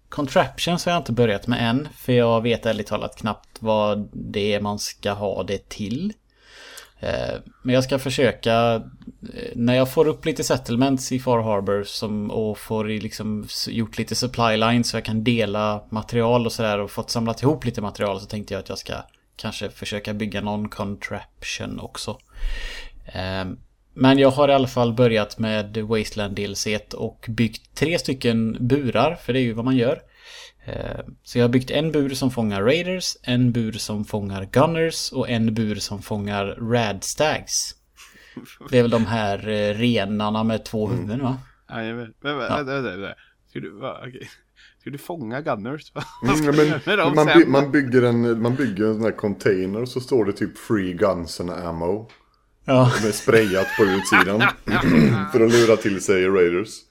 Contraptions 0.08 0.84
har 0.84 0.92
jag 0.92 1.00
inte 1.00 1.12
börjat 1.12 1.46
med 1.46 1.70
än. 1.70 1.88
För 1.96 2.12
jag 2.12 2.40
vet 2.40 2.66
ärligt 2.66 2.86
talat 2.86 3.16
knappt 3.16 3.48
vad 3.58 4.08
det 4.12 4.54
är 4.54 4.60
man 4.60 4.78
ska 4.78 5.12
ha 5.12 5.42
det 5.42 5.68
till. 5.68 6.12
Eh, 7.00 7.34
men 7.62 7.74
jag 7.74 7.84
ska 7.84 7.98
försöka... 7.98 8.82
Eh, 9.34 9.52
när 9.54 9.74
jag 9.74 9.92
får 9.92 10.08
upp 10.08 10.24
lite 10.24 10.44
settlements 10.44 11.12
i 11.12 11.18
Far 11.18 11.42
Harbor 11.42 11.84
som, 11.84 12.30
och 12.30 12.58
får 12.58 12.84
liksom 12.84 13.46
gjort 13.68 13.98
lite 13.98 14.14
supply 14.14 14.56
lines 14.56 14.88
så 14.88 14.96
jag 14.96 15.04
kan 15.04 15.24
dela 15.24 15.84
material 15.90 16.46
och 16.46 16.52
sådär 16.52 16.78
och 16.78 16.90
fått 16.90 17.10
samlat 17.10 17.42
ihop 17.42 17.64
lite 17.64 17.80
material 17.80 18.20
så 18.20 18.26
tänkte 18.26 18.54
jag 18.54 18.60
att 18.60 18.68
jag 18.68 18.78
ska 18.78 18.94
kanske 19.36 19.70
försöka 19.70 20.14
bygga 20.14 20.40
någon 20.40 20.68
contraption 20.68 21.80
också. 21.80 22.18
Eh, 23.06 23.44
men 23.94 24.18
jag 24.18 24.30
har 24.30 24.48
i 24.48 24.52
alla 24.52 24.68
fall 24.68 24.92
börjat 24.92 25.38
med 25.38 25.76
Wasteland 25.76 26.36
DLC 26.36 26.66
och 26.94 27.26
byggt 27.28 27.74
tre 27.74 27.98
stycken 27.98 28.56
burar, 28.60 29.14
för 29.14 29.32
det 29.32 29.38
är 29.38 29.42
ju 29.42 29.52
vad 29.52 29.64
man 29.64 29.76
gör. 29.76 30.00
Ehm, 30.64 31.16
Så 31.22 31.38
jag 31.38 31.44
har 31.44 31.48
byggt 31.48 31.70
en 31.70 31.92
bur 31.92 32.10
som 32.10 32.30
fångar 32.30 32.62
Raiders, 32.62 33.16
en 33.22 33.52
bur 33.52 33.72
som 33.72 34.04
fångar 34.04 34.48
Gunners 34.52 35.12
och 35.12 35.30
en 35.30 35.54
bur 35.54 35.74
som 35.74 36.02
fångar 36.02 36.46
Radstags. 36.46 37.74
Det 38.70 38.78
är 38.78 38.82
väl 38.82 38.90
de 38.90 39.06
här 39.06 39.48
eh, 39.48 39.74
renarna 39.74 40.44
med 40.44 40.64
två 40.64 40.88
huvuden 40.88 41.22
va? 41.22 41.38
Jajamän. 41.70 42.14
Vänta, 42.22 42.62
vänta, 42.64 42.80
vänta. 42.80 43.14
Ska 43.50 43.60
du, 43.60 43.70
va, 43.70 43.98
okej. 44.08 44.28
Ska 44.80 44.90
du 44.90 44.98
fånga 44.98 45.40
Gunners? 45.40 45.92
Mm, 46.22 46.36
ska 46.36 46.46
ja, 46.46 46.52
du 46.52 46.96
men, 46.96 47.14
man, 47.14 47.26
by, 47.26 47.46
man, 47.46 47.70
bygger 47.70 48.02
en, 48.02 48.42
man 48.42 48.54
bygger 48.54 48.84
en 48.84 48.94
sån 48.94 49.04
här 49.04 49.16
container 49.16 49.82
och 49.82 49.88
så 49.88 50.00
står 50.00 50.24
det 50.24 50.32
typ 50.32 50.58
Free 50.58 50.92
Guns 50.92 51.40
and 51.40 51.50
Ammo. 51.50 52.10
Ja. 52.64 52.92
Med 53.02 53.14
sprayat 53.14 53.66
på 53.76 53.84
utsidan. 53.84 54.40
för 55.32 55.40
att 55.40 55.52
lura 55.52 55.76
till 55.76 56.00
sig 56.00 56.26
Raiders. 56.26 56.89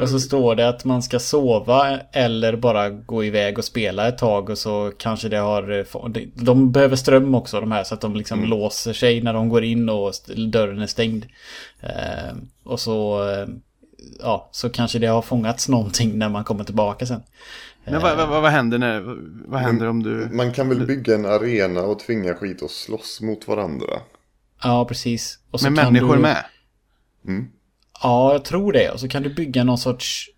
Och 0.00 0.08
så 0.08 0.20
står 0.20 0.54
det 0.54 0.68
att 0.68 0.84
man 0.84 1.02
ska 1.02 1.18
sova 1.18 1.98
eller 2.12 2.56
bara 2.56 2.90
gå 2.90 3.24
iväg 3.24 3.58
och 3.58 3.64
spela 3.64 4.08
ett 4.08 4.18
tag 4.18 4.50
och 4.50 4.58
så 4.58 4.92
kanske 4.98 5.28
det 5.28 5.36
har... 5.38 5.86
de- 6.44 6.72
behöver 6.72 6.96
ström 6.96 7.34
också 7.34 7.60
de 7.60 7.72
här 7.72 7.84
så 7.84 7.94
att 7.94 8.00
de 8.00 8.16
liksom 8.16 8.44
låser 8.44 8.92
sig 8.92 9.22
när 9.22 9.32
de 9.32 9.48
går 9.48 9.64
in 9.64 9.88
och 9.88 10.12
dörren 10.52 10.82
är 10.82 10.86
stängd. 10.86 11.26
Eh, 11.80 12.36
och 12.64 12.80
så... 12.80 13.28
eh, 13.30 13.46
Ja, 14.20 14.48
så 14.52 14.70
kanske 14.70 14.98
det 14.98 15.06
har 15.06 15.22
fångats 15.22 15.68
någonting 15.68 16.18
när 16.18 16.28
man 16.28 16.44
kommer 16.44 16.64
tillbaka 16.64 17.06
sen. 17.06 17.22
Men 17.84 18.00
vad, 18.02 18.16
vad, 18.16 18.28
vad 18.42 18.50
händer 18.50 18.78
när, 18.78 19.00
vad 19.50 19.60
händer 19.60 19.86
om 19.86 20.02
du... 20.02 20.28
Man 20.32 20.52
kan 20.52 20.68
väl 20.68 20.86
bygga 20.86 21.14
en 21.14 21.26
arena 21.26 21.80
och 21.82 21.98
tvinga 21.98 22.34
skit 22.34 22.62
att 22.62 22.70
slåss 22.70 23.20
mot 23.20 23.48
varandra. 23.48 23.86
Ja, 24.62 24.84
precis. 24.84 25.38
Och 25.50 25.60
så 25.60 25.70
Med 25.70 25.84
kan 25.84 25.92
människor 25.92 26.16
du, 26.16 26.22
med? 26.22 26.44
Ja, 28.04 28.32
jag 28.32 28.44
tror 28.44 28.72
det. 28.72 28.90
Och 28.90 29.00
så 29.00 29.08
kan 29.08 29.22
du 29.22 29.34
bygga 29.34 29.64
någon 29.64 29.78
sorts 29.78 30.30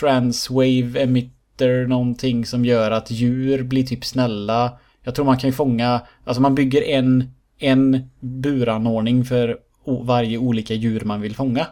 transwave 0.00 1.02
emitter 1.02 1.86
någonting 1.86 2.46
som 2.46 2.64
gör 2.64 2.90
att 2.90 3.10
djur 3.10 3.62
blir 3.62 3.86
typ 3.86 4.04
snälla. 4.04 4.78
Jag 5.02 5.14
tror 5.14 5.24
man 5.24 5.38
kan 5.38 5.50
ju 5.50 5.54
fånga, 5.54 6.00
alltså 6.24 6.42
man 6.42 6.54
bygger 6.54 6.82
en, 6.82 7.32
en 7.58 8.10
buranordning 8.20 9.24
för 9.24 9.58
varje 10.04 10.38
olika 10.38 10.74
djur 10.74 11.00
man 11.04 11.20
vill 11.20 11.34
fånga. 11.34 11.66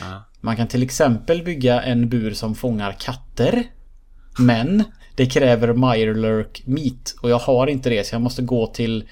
Ja. 0.00 0.24
Man 0.40 0.56
kan 0.56 0.68
till 0.68 0.82
exempel 0.82 1.42
bygga 1.42 1.82
en 1.82 2.08
bur 2.08 2.32
som 2.32 2.54
fångar 2.54 2.92
katter. 2.92 3.64
Men 4.38 4.84
det 5.16 5.26
kräver 5.26 5.72
Mirelurk 5.72 6.62
meat 6.66 7.14
och 7.22 7.30
jag 7.30 7.38
har 7.38 7.66
inte 7.66 7.90
det 7.90 8.06
så 8.06 8.14
jag 8.14 8.22
måste 8.22 8.42
gå 8.42 8.66
till 8.66 9.08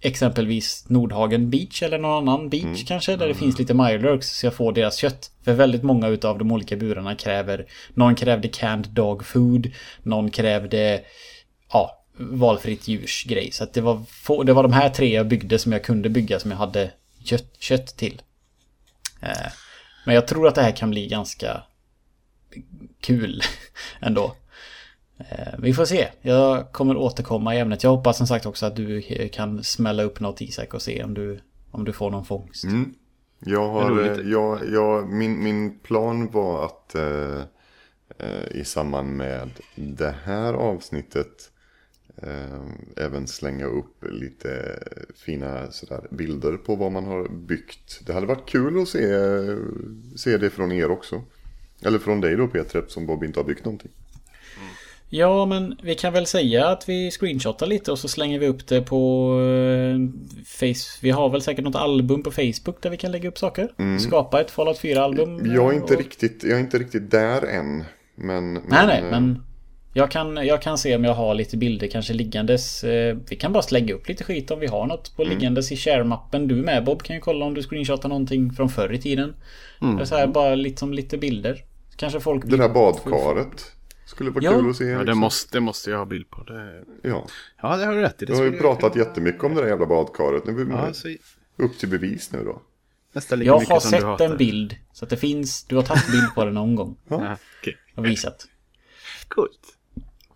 exempelvis 0.00 0.88
Nordhagen 0.88 1.50
Beach 1.50 1.82
eller 1.82 1.98
någon 1.98 2.28
annan 2.28 2.48
beach 2.48 2.84
kanske 2.86 3.16
där 3.16 3.28
det 3.28 3.34
finns 3.34 3.58
lite 3.58 3.74
Mirelurks 3.74 4.38
så 4.38 4.46
jag 4.46 4.54
får 4.54 4.72
deras 4.72 4.96
kött. 4.96 5.30
För 5.44 5.52
väldigt 5.52 5.82
många 5.82 6.08
utav 6.08 6.38
de 6.38 6.52
olika 6.52 6.76
burarna 6.76 7.14
kräver 7.14 7.66
Någon 7.94 8.14
krävde 8.14 8.48
canned 8.48 8.88
dog 8.88 9.24
food 9.24 9.70
Någon 10.02 10.30
krävde 10.30 11.00
Ja 11.72 12.00
Valfritt 12.16 12.88
djurs 12.88 13.24
grej. 13.24 13.50
Så 13.52 13.66
det 13.72 13.80
var, 13.80 14.04
få, 14.08 14.42
det 14.42 14.52
var 14.52 14.62
de 14.62 14.72
här 14.72 14.90
tre 14.90 15.14
jag 15.14 15.28
byggde 15.28 15.58
som 15.58 15.72
jag 15.72 15.84
kunde 15.84 16.08
bygga 16.08 16.40
som 16.40 16.50
jag 16.50 16.58
hade 16.58 16.90
kött, 17.24 17.56
kött 17.58 17.86
till. 17.86 18.22
Eh, 19.20 19.52
men 20.06 20.14
jag 20.14 20.28
tror 20.28 20.48
att 20.48 20.54
det 20.54 20.62
här 20.62 20.76
kan 20.76 20.90
bli 20.90 21.06
ganska 21.06 21.62
kul 23.00 23.42
ändå. 24.00 24.36
Eh, 25.18 25.54
Vi 25.58 25.74
får 25.74 25.84
se. 25.84 26.08
Jag 26.20 26.72
kommer 26.72 26.96
återkomma 26.96 27.54
i 27.54 27.58
ämnet. 27.58 27.82
Jag 27.82 27.90
hoppas 27.90 28.16
som 28.16 28.26
sagt 28.26 28.46
också 28.46 28.66
att 28.66 28.76
du 28.76 29.02
kan 29.32 29.64
smälla 29.64 30.02
upp 30.02 30.20
något 30.20 30.40
Isak 30.40 30.74
och 30.74 30.82
se 30.82 31.04
om 31.04 31.14
du, 31.14 31.40
om 31.70 31.84
du 31.84 31.92
får 31.92 32.10
någon 32.10 32.24
fångst. 32.24 32.64
Mm. 32.64 32.94
Jag 33.38 33.68
har, 33.68 34.02
eh, 34.02 34.30
jag, 34.30 34.58
jag, 34.72 35.08
min, 35.08 35.42
min 35.42 35.78
plan 35.78 36.30
var 36.30 36.64
att 36.64 36.94
eh, 36.94 37.40
eh, 38.18 38.60
i 38.60 38.64
samband 38.64 39.08
med 39.16 39.50
det 39.74 40.14
här 40.24 40.54
avsnittet 40.54 41.50
eh, 42.16 42.60
även 42.96 43.26
slänga 43.26 43.66
upp 43.66 44.04
lite 44.10 44.78
fina 45.14 45.70
sådär, 45.70 46.06
bilder 46.10 46.56
på 46.56 46.76
vad 46.76 46.92
man 46.92 47.04
har 47.04 47.28
byggt. 47.28 48.00
Det 48.06 48.12
hade 48.12 48.26
varit 48.26 48.48
kul 48.48 48.82
att 48.82 48.88
se, 48.88 49.08
se 50.16 50.36
det 50.38 50.50
från 50.50 50.72
er 50.72 50.90
också. 50.90 51.22
Eller 51.82 51.98
från 51.98 52.20
dig 52.20 52.36
då 52.36 52.48
Peter, 52.48 52.78
eftersom 52.78 53.06
Bob 53.06 53.24
inte 53.24 53.40
har 53.40 53.44
byggt 53.44 53.64
någonting. 53.64 53.90
Ja, 55.16 55.46
men 55.46 55.76
vi 55.82 55.94
kan 55.94 56.12
väl 56.12 56.26
säga 56.26 56.66
att 56.68 56.88
vi 56.88 57.10
screenshotar 57.10 57.66
lite 57.66 57.92
och 57.92 57.98
så 57.98 58.08
slänger 58.08 58.38
vi 58.38 58.46
upp 58.48 58.66
det 58.66 58.80
på 58.82 59.30
eh, 59.40 59.98
Face. 60.46 60.98
Vi 61.02 61.10
har 61.10 61.28
väl 61.28 61.42
säkert 61.42 61.64
något 61.64 61.74
album 61.76 62.22
på 62.22 62.30
Facebook 62.30 62.82
där 62.82 62.90
vi 62.90 62.96
kan 62.96 63.12
lägga 63.12 63.28
upp 63.28 63.38
saker. 63.38 63.68
Skapa 63.98 64.40
ett 64.40 64.50
Fallout 64.50 64.80
4-album. 64.80 65.54
Jag 65.54 65.72
är 65.72 65.76
inte, 65.76 65.92
och- 65.94 66.00
riktigt, 66.00 66.42
jag 66.44 66.52
är 66.56 66.60
inte 66.60 66.78
riktigt 66.78 67.10
där 67.10 67.42
än. 67.46 67.84
Men, 68.14 68.52
Nej, 68.54 68.62
men, 68.68 68.86
nej, 68.86 68.98
eh, 68.98 69.10
men 69.10 69.42
jag 69.92 70.10
kan, 70.10 70.36
jag 70.46 70.62
kan 70.62 70.78
se 70.78 70.96
om 70.96 71.04
jag 71.04 71.14
har 71.14 71.34
lite 71.34 71.56
bilder 71.56 71.86
kanske 71.86 72.12
liggandes. 72.12 72.84
Eh, 72.84 73.16
Vi 73.28 73.36
kan 73.36 73.52
bara 73.52 73.62
slänga 73.62 73.94
upp 73.94 74.08
lite 74.08 74.24
skit 74.24 74.50
om 74.50 74.60
vi 74.60 74.66
har 74.66 74.86
något 74.86 75.16
på 75.16 75.22
Mm. 75.22 75.34
liggandes 75.38 75.72
i 75.72 75.76
share-mappen. 75.76 76.48
Du 76.48 76.54
med 76.54 76.84
Bob 76.84 77.02
kan 77.02 77.16
ju 77.16 77.20
kolla 77.22 77.44
om 77.46 77.54
du 77.54 77.62
screenshotar 77.62 78.08
någonting 78.08 78.52
från 78.52 78.68
förr 78.68 78.92
i 78.92 78.98
tiden. 79.00 79.34
Mm. 79.82 79.96
Det 79.96 80.02
är 80.02 80.06
Så 80.06 80.16
här, 80.16 80.26
bara 80.26 80.54
lite 80.54 80.78
som 80.80 80.92
lite 80.92 81.18
bilder. 81.18 81.62
Kanske 81.96 82.20
folk 82.20 82.44
Det 82.46 82.56
där 82.56 82.68
badkaret 82.68 83.64
skulle 84.04 84.30
vara 84.30 84.44
Ja. 84.44 84.52
kul 84.52 84.70
att 84.70 84.76
se. 84.76 84.84
Ja, 84.84 84.98
det 84.98 85.04
liksom. 85.04 85.18
måste, 85.18 85.56
det 85.56 85.60
måste 85.60 85.90
jag 85.90 85.98
ha 85.98 86.04
bild 86.04 86.30
på. 86.30 86.42
Det... 86.42 86.84
Ja. 87.02 87.26
Ja, 87.62 87.76
det 87.76 87.84
har 87.84 87.94
du 87.94 88.00
rätt 88.00 88.22
i. 88.22 88.26
Det 88.26 88.32
Du 88.32 88.36
har 88.36 88.44
ju 88.44 88.50
skulle 88.50 88.68
jag- 88.68 88.78
pratat 88.80 88.96
jättemycket 88.96 89.44
om 89.44 89.54
det 89.54 89.60
där 89.60 89.68
jävla 89.68 89.86
badkaret. 89.86 90.46
Nu 90.46 90.60
är 90.60 90.64
vi 90.64 90.70
Ja, 90.72 90.92
så 90.92 91.08
upp 91.56 91.78
till 91.78 91.88
bevis 91.88 92.32
nu 92.32 92.44
då. 92.44 92.62
nästan 93.12 93.38
lika 93.38 93.46
Jag 93.46 93.60
mycket 93.60 93.72
har 93.72 93.80
som 93.80 93.90
du 93.90 93.96
sett 93.96 94.04
hatar. 94.04 94.24
en 94.30 94.36
bild. 94.36 94.76
Så 94.92 95.04
att 95.04 95.10
det 95.10 95.16
finns. 95.16 95.64
Du 95.64 95.76
har 95.76 95.82
tagit 95.82 96.06
bild 96.12 96.34
på 96.34 96.44
den 96.44 96.54
någon 96.54 96.74
gång. 96.74 96.96
Ja, 97.08 97.36
okej. 97.60 97.76
Och 97.94 98.04
visat. 98.06 98.46
Coolt. 99.28 99.60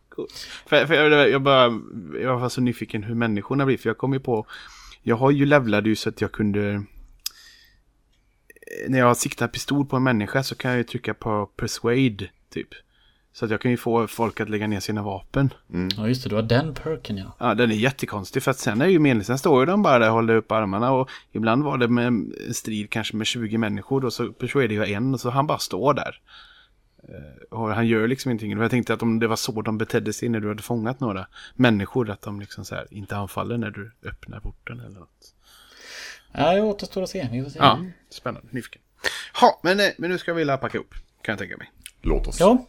Coolt. 0.09 0.33
För, 0.67 0.87
för 0.87 0.95
jag, 0.95 1.31
jag 1.31 1.43
bara, 1.43 1.81
jag 2.23 2.39
var 2.39 2.49
så 2.49 2.61
nyfiken 2.61 3.03
hur 3.03 3.15
människorna 3.15 3.67
blir. 3.67 3.77
För 3.79 3.89
jag 3.89 3.99
kom 3.99 4.13
ju 4.13 4.21
på, 4.21 4.47
jag 5.03 5.17
har 5.17 5.31
ju 5.31 5.47
levlade 5.47 5.89
ju 5.89 5.97
så 5.97 6.09
att 6.09 6.21
jag 6.21 6.33
kunde, 6.33 6.83
när 8.89 8.99
jag 8.99 9.17
siktar 9.17 9.49
pistol 9.49 9.87
på 9.87 9.97
en 9.97 10.03
människa 10.03 10.43
så 10.43 10.55
kan 10.55 10.71
jag 10.71 10.79
ju 10.79 10.85
trycka 10.85 11.15
på 11.15 11.47
persuade 11.47 12.31
typ. 12.51 12.69
Så 13.33 13.45
att 13.45 13.51
jag 13.51 13.61
kan 13.61 13.71
ju 13.71 13.77
få 13.77 14.07
folk 14.07 14.41
att 14.41 14.49
lägga 14.51 14.67
ner 14.67 14.81
sina 14.81 15.03
vapen. 15.03 15.53
Ja 15.97 16.09
just 16.09 16.23
det, 16.23 16.29
du 16.29 16.35
har 16.35 16.43
den 16.43 16.75
perken 16.75 17.17
ja. 17.17 17.37
Ja, 17.39 17.55
den 17.55 17.71
är 17.71 17.75
jättekonstig 17.75 18.43
för 18.43 18.51
att 18.51 18.59
sen 18.59 18.81
är 18.81 18.87
ju 18.87 18.99
meningen, 18.99 19.25
sen 19.25 19.39
står 19.39 19.61
ju 19.63 19.67
de 19.67 19.83
bara 19.83 19.99
där 19.99 20.09
och 20.09 20.15
håller 20.15 20.37
upp 20.37 20.53
armarna 20.53 20.93
och 20.93 21.11
ibland 21.33 21.65
var 21.65 21.79
det 21.79 21.89
med 21.89 22.07
en 22.07 22.33
strid 22.55 22.91
kanske 22.91 23.17
med 23.17 23.27
20 23.27 23.59
människor 23.59 24.05
och 24.05 24.13
så 24.13 24.33
persuadade 24.33 24.75
jag 24.75 24.91
en 24.91 25.15
och 25.15 25.21
så 25.21 25.31
han 25.31 25.47
bara 25.47 25.59
står 25.59 25.95
där. 25.95 26.21
Eh, 27.03 27.59
Och 27.59 27.75
han 27.75 27.87
gör 27.87 28.09
liksom 28.09 28.31
ingenting. 28.31 28.59
Och 28.59 28.65
jag 28.65 28.71
tänkte 28.71 28.95
att 28.95 29.03
om 29.03 29.19
det 29.19 29.27
var 29.29 29.37
så 29.37 29.63
de 29.63 29.79
betedde 29.79 30.13
sig 30.13 30.29
när 30.29 30.41
du 30.41 30.49
hade 30.49 30.63
fångat 30.63 31.01
några 31.01 31.27
människor, 31.55 32.11
att 32.11 32.23
de 32.23 32.41
liksom 32.41 32.65
så 32.65 32.75
här 32.75 32.87
inte 32.91 33.17
anfaller 33.17 33.59
när 33.59 33.71
du 33.71 33.93
öppnar 34.05 34.41
porten 34.41 34.81
eller 34.81 34.99
något. 35.01 35.35
Ja, 36.33 36.53
det 36.55 36.61
återstår 36.63 37.03
att 37.03 37.09
se. 37.09 37.29
Vi 37.33 37.43
får 37.43 37.51
se. 37.51 37.59
Ja, 37.59 37.79
spännande, 38.11 38.49
nyfiken. 38.51 38.83
Ja, 39.41 39.61
men, 39.63 39.81
eh, 39.81 39.87
men 39.99 40.11
nu 40.11 40.19
ska 40.19 40.33
vi 40.35 40.45
la 40.45 40.57
packa 40.57 40.79
upp, 40.79 40.95
kan 41.23 41.33
jag 41.33 41.39
tänka 41.39 41.57
mig. 41.57 41.71
Låt 42.03 42.27
oss. 42.27 42.41
Ja. 42.41 42.67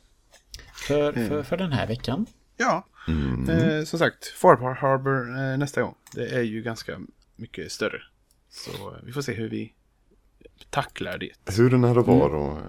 För, 0.87 1.11
för, 1.27 1.43
för 1.43 1.57
den 1.57 1.71
här 1.71 1.87
veckan. 1.87 2.25
Ja, 2.57 2.85
eh, 3.49 3.83
som 3.85 3.99
sagt, 3.99 4.25
Far 4.27 4.73
Harbor 4.75 5.29
eh, 5.37 5.57
nästa 5.57 5.81
gång. 5.81 5.95
Det 6.13 6.27
är 6.35 6.41
ju 6.41 6.61
ganska 6.61 6.99
mycket 7.35 7.71
större. 7.71 8.01
Så 8.49 8.71
eh, 8.71 8.97
vi 9.03 9.11
får 9.11 9.21
se 9.21 9.33
hur 9.33 9.49
vi 9.49 9.73
tacklar 10.69 11.17
det. 11.17 11.31
Hur 11.57 11.69
den 11.69 11.83
här 11.83 11.93
var 11.95 12.35
och... 12.35 12.57
eh, 12.57 12.63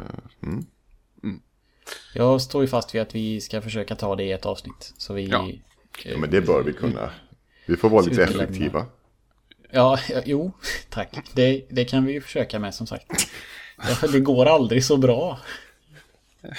Mm. 1.23 1.41
Jag 2.15 2.43
står 2.43 2.62
ju 2.62 2.69
fast 2.69 2.95
vid 2.95 3.03
att 3.03 3.15
vi 3.15 3.41
ska 3.41 3.62
försöka 3.62 3.97
ta 3.97 4.16
det 4.16 4.24
i 4.24 4.32
ett 4.32 4.47
avsnitt. 4.47 4.95
Så 4.97 5.15
vi... 5.15 5.24
Ja. 5.27 5.49
Ja, 6.05 6.19
men 6.19 6.31
det 6.31 6.41
bör 6.41 6.62
vi 6.62 6.73
kunna. 6.73 7.11
Vi 7.66 7.77
får 7.77 7.89
vara 7.91 8.03
lite 8.03 8.23
effektiva. 8.23 8.87
Ja, 9.70 9.99
ja, 10.09 10.23
jo, 10.24 10.53
tack. 10.89 11.16
Det, 11.35 11.66
det 11.70 11.85
kan 11.85 12.05
vi 12.05 12.12
ju 12.12 12.20
försöka 12.20 12.59
med 12.59 12.74
som 12.74 12.87
sagt. 12.87 13.07
Ja, 13.78 14.09
Det 14.12 14.20
går 14.20 14.47
aldrig 14.47 14.85
så 14.85 14.97
bra. 14.97 15.41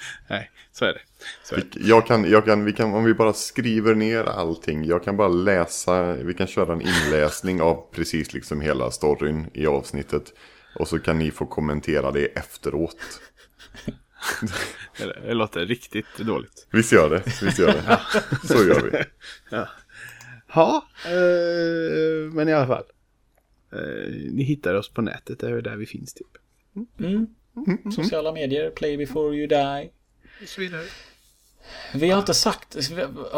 Nej, 0.28 0.50
så 0.72 0.84
är 0.84 0.92
det. 0.92 1.00
Så 1.44 1.54
är 1.54 1.58
det. 1.58 1.80
Jag 1.80 2.06
kan, 2.06 2.30
jag 2.30 2.44
kan, 2.44 2.64
vi 2.64 2.72
kan, 2.72 2.94
om 2.94 3.04
vi 3.04 3.14
bara 3.14 3.32
skriver 3.32 3.94
ner 3.94 4.24
allting. 4.24 4.84
Jag 4.84 5.04
kan 5.04 5.16
bara 5.16 5.28
läsa, 5.28 6.12
vi 6.12 6.34
kan 6.34 6.46
köra 6.46 6.72
en 6.72 6.80
inläsning 6.80 7.60
av 7.62 7.86
precis 7.92 8.32
liksom 8.32 8.60
hela 8.60 8.90
storyn 8.90 9.50
i 9.54 9.66
avsnittet. 9.66 10.32
Och 10.78 10.88
så 10.88 10.98
kan 10.98 11.18
ni 11.18 11.30
få 11.30 11.46
kommentera 11.46 12.10
det 12.10 12.26
efteråt. 12.26 13.20
Det, 14.98 15.04
det 15.26 15.34
låter 15.34 15.66
riktigt 15.66 16.18
dåligt. 16.18 16.66
Visst 16.70 16.92
gör 16.92 17.10
det, 17.10 17.22
visst 17.42 17.58
gör 17.58 17.72
det. 17.72 18.00
Så 18.46 18.64
gör 18.64 18.90
vi. 18.90 19.04
Ja, 20.54 20.88
eh, 21.04 22.32
men 22.32 22.48
i 22.48 22.52
alla 22.52 22.66
fall. 22.66 22.84
Eh, 23.72 24.12
ni 24.32 24.42
hittar 24.42 24.74
oss 24.74 24.88
på 24.88 25.02
nätet, 25.02 25.38
det 25.38 25.48
är 25.48 25.62
där 25.62 25.76
vi 25.76 25.86
finns 25.86 26.14
typ. 26.14 26.26
Sociala 27.96 28.32
medier, 28.32 28.70
play 28.70 28.96
before 28.96 29.36
you 29.36 29.46
die. 29.46 29.90
Och 30.42 30.48
så 30.48 30.60
vidare. 30.60 30.84
Vi 31.94 32.10
har 32.10 32.18
inte 32.18 32.34
sagt, 32.34 32.90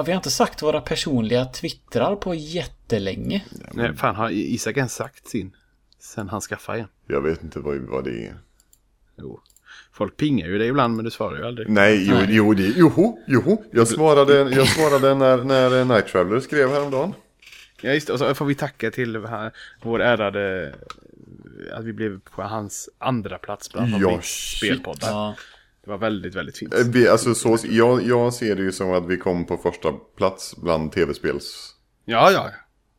vi 0.04 0.12
har 0.12 0.16
inte 0.16 0.30
sagt 0.30 0.62
våra 0.62 0.80
personliga 0.80 1.44
twittrar 1.44 2.16
på 2.16 2.34
jättelänge. 2.34 3.44
Nej, 3.72 3.96
fan 3.96 4.14
har 4.14 4.30
Isak 4.30 4.76
ens 4.76 4.94
sagt 4.94 5.28
sin? 5.28 5.56
Sen 5.98 6.28
han 6.28 6.40
skaffade 6.40 6.78
en. 6.78 6.86
Jag 7.06 7.20
vet 7.20 7.42
inte 7.42 7.58
vad, 7.58 7.76
vad 7.78 8.04
det 8.04 8.26
är. 8.26 8.34
Jo. 9.18 9.40
Folk 9.92 10.16
pingar 10.16 10.46
ju 10.46 10.58
dig 10.58 10.68
ibland 10.68 10.96
men 10.96 11.04
du 11.04 11.10
svarar 11.10 11.38
ju 11.38 11.46
aldrig. 11.46 11.68
Nej, 11.68 12.08
jo, 12.08 12.16
jo, 12.28 12.54
det, 12.54 12.66
joho, 12.66 13.18
joho. 13.26 13.62
Jag 13.72 13.88
svarade, 13.88 14.34
jag 14.34 14.68
svarade 14.68 15.14
när, 15.14 15.44
när 15.44 15.84
Night 15.84 16.06
Traveler 16.06 16.40
skrev 16.40 16.70
häromdagen. 16.70 17.14
Ja 17.82 17.92
just 17.92 18.06
det, 18.06 18.12
och 18.12 18.18
så 18.18 18.34
får 18.34 18.46
vi 18.46 18.54
tacka 18.54 18.90
till 18.90 19.26
här, 19.26 19.52
vår 19.82 20.02
ärade 20.02 20.74
att 21.72 21.84
vi 21.84 21.92
blev 21.92 22.20
på 22.20 22.42
hans 22.42 22.88
andra 22.98 23.38
plats 23.38 23.72
bland 23.72 23.90
Ja, 23.92 23.98
ja, 24.00 24.20
shit. 24.22 24.58
spelpoddar. 24.58 25.08
Ja, 25.08 25.34
Det 25.84 25.90
var 25.90 25.98
väldigt, 25.98 26.34
väldigt 26.34 26.58
fint. 26.58 26.74
Eh, 26.74 26.80
Vi, 26.86 27.08
alltså, 27.08 27.34
så, 27.34 27.58
jag, 27.64 28.02
jag 28.02 28.34
ser 28.34 28.56
det 28.56 28.62
ju 28.62 28.72
som 28.72 28.92
att 28.92 29.06
vi 29.08 29.16
kom 29.16 29.46
på 29.46 29.56
första 29.56 29.92
plats 29.92 30.56
bland 30.56 30.92
tv-spels... 30.92 31.74
Ja, 32.04 32.30
ja. 32.30 32.50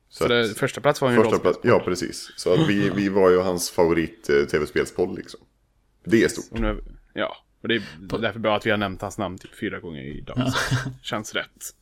Så, 0.10 0.24
Så 0.24 0.28
det, 0.30 0.42
att- 0.42 0.58
första 0.58 0.82
plats 0.82 1.02
var 1.02 1.12
ju 1.12 1.16
Första 1.18 1.40
plats, 1.40 1.60
ja, 1.64 1.80
precis. 1.86 2.32
Så 2.38 2.54
att 2.54 2.70
vi, 2.70 2.90
vi 2.90 3.10
var 3.10 3.30
ju 3.30 3.40
hans 3.40 3.70
favorit 3.70 4.30
eh, 4.30 5.16
liksom. 5.16 5.40
Det 6.06 6.24
är 6.24 6.28
stort. 6.28 6.60
Nu, 6.60 6.84
ja, 7.14 7.38
och 7.62 7.68
det 7.68 7.76
är 7.76 7.82
därför 8.22 8.40
bra 8.40 8.56
att 8.56 8.66
vi 8.66 8.72
har 8.72 8.78
nämnt 8.78 9.02
hans 9.02 9.18
namn 9.18 9.38
typ 9.38 9.60
fyra 9.60 9.80
gånger 9.80 10.02
idag. 10.02 10.38
Så 10.54 10.76
Känns 11.04 11.34
rätt. 11.34 11.76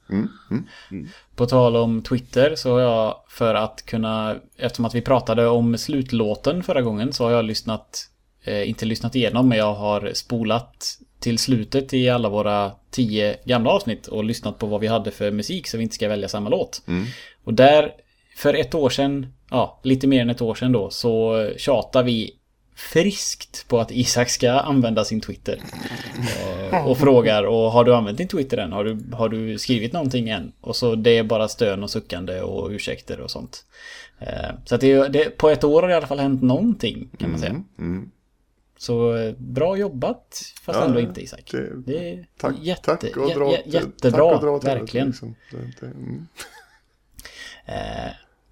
På 1.35 1.45
tal 1.45 1.75
om 1.75 2.01
Twitter 2.01 2.55
så 2.55 2.71
har 2.71 2.79
jag 2.79 3.15
för 3.27 3.55
att 3.55 3.85
kunna, 3.85 4.35
eftersom 4.57 4.85
att 4.85 4.95
vi 4.95 5.01
pratade 5.01 5.47
om 5.47 5.77
slutlåten 5.77 6.63
förra 6.63 6.81
gången 6.81 7.13
så 7.13 7.23
har 7.23 7.31
jag 7.31 7.45
lyssnat, 7.45 8.09
eh, 8.43 8.69
inte 8.69 8.85
lyssnat 8.85 9.15
igenom 9.15 9.49
men 9.49 9.57
jag 9.57 9.73
har 9.73 10.11
spolat 10.13 10.97
till 11.19 11.37
slutet 11.37 11.93
i 11.93 12.09
alla 12.09 12.29
våra 12.29 12.71
tio 12.91 13.37
gamla 13.45 13.69
avsnitt 13.69 14.07
och 14.07 14.23
lyssnat 14.23 14.59
på 14.59 14.67
vad 14.67 14.81
vi 14.81 14.87
hade 14.87 15.11
för 15.11 15.31
musik 15.31 15.67
så 15.67 15.77
vi 15.77 15.83
inte 15.83 15.95
ska 15.95 16.09
välja 16.09 16.27
samma 16.27 16.49
låt. 16.49 16.81
Och 17.43 17.53
där, 17.53 17.91
för 18.35 18.53
ett 18.53 18.75
år 18.75 18.89
sedan, 18.89 19.33
ja, 19.49 19.79
lite 19.83 20.07
mer 20.07 20.21
än 20.21 20.29
ett 20.29 20.41
år 20.41 20.55
sedan 20.55 20.71
då, 20.71 20.89
så 20.89 21.45
tjatar 21.57 22.03
vi 22.03 22.38
friskt 22.79 23.67
på 23.67 23.79
att 23.79 23.91
Isak 23.91 24.29
ska 24.29 24.51
använda 24.51 25.05
sin 25.05 25.21
Twitter. 25.21 25.59
Eh, 26.71 26.87
och 26.87 26.97
frågar, 26.97 27.43
och 27.43 27.71
har 27.71 27.83
du 27.83 27.95
använt 27.95 28.17
din 28.17 28.27
Twitter 28.27 28.57
än? 28.57 28.71
Har 28.71 28.83
du, 28.83 29.15
har 29.15 29.29
du 29.29 29.57
skrivit 29.57 29.93
någonting 29.93 30.29
än? 30.29 30.51
Och 30.61 30.75
så 30.75 30.95
det 30.95 31.17
är 31.17 31.23
bara 31.23 31.47
stön 31.47 31.83
och 31.83 31.89
suckande 31.89 32.41
och 32.41 32.69
ursäkter 32.69 33.19
och 33.19 33.31
sånt. 33.31 33.65
Eh, 34.19 34.49
så 34.65 34.75
att 34.75 34.81
det, 34.81 35.07
det, 35.07 35.37
på 35.37 35.49
ett 35.49 35.63
år 35.63 35.81
har 35.81 35.87
det 35.87 35.93
i 35.93 35.97
alla 35.97 36.07
fall 36.07 36.19
hänt 36.19 36.41
någonting, 36.41 37.09
kan 37.17 37.29
man 37.31 37.39
säga. 37.39 37.63
Så 38.77 39.15
eh, 39.15 39.33
bra 39.37 39.77
jobbat, 39.77 40.41
fast 40.61 40.79
Ja, 40.79 40.85
ändå 40.85 40.99
inte 40.99 41.21
Isak. 41.21 41.49
det- 41.51 41.73
Det 41.85 42.09
är 42.13 42.25
Tack, 42.37 42.55
jätte, 42.61 42.81
tack 42.95 43.17
och 43.17 43.29
dra, 43.29 43.49
jä- 43.51 43.61
jättebra, 43.65 44.31
tack 44.33 44.43
och 44.43 44.61
dra 44.61 44.73
det, 44.73 44.79
verkligen. 44.79 45.07
liksom. 45.07 45.35
Det- 45.51 45.57
det- 45.79 45.85
mm. 45.85 46.25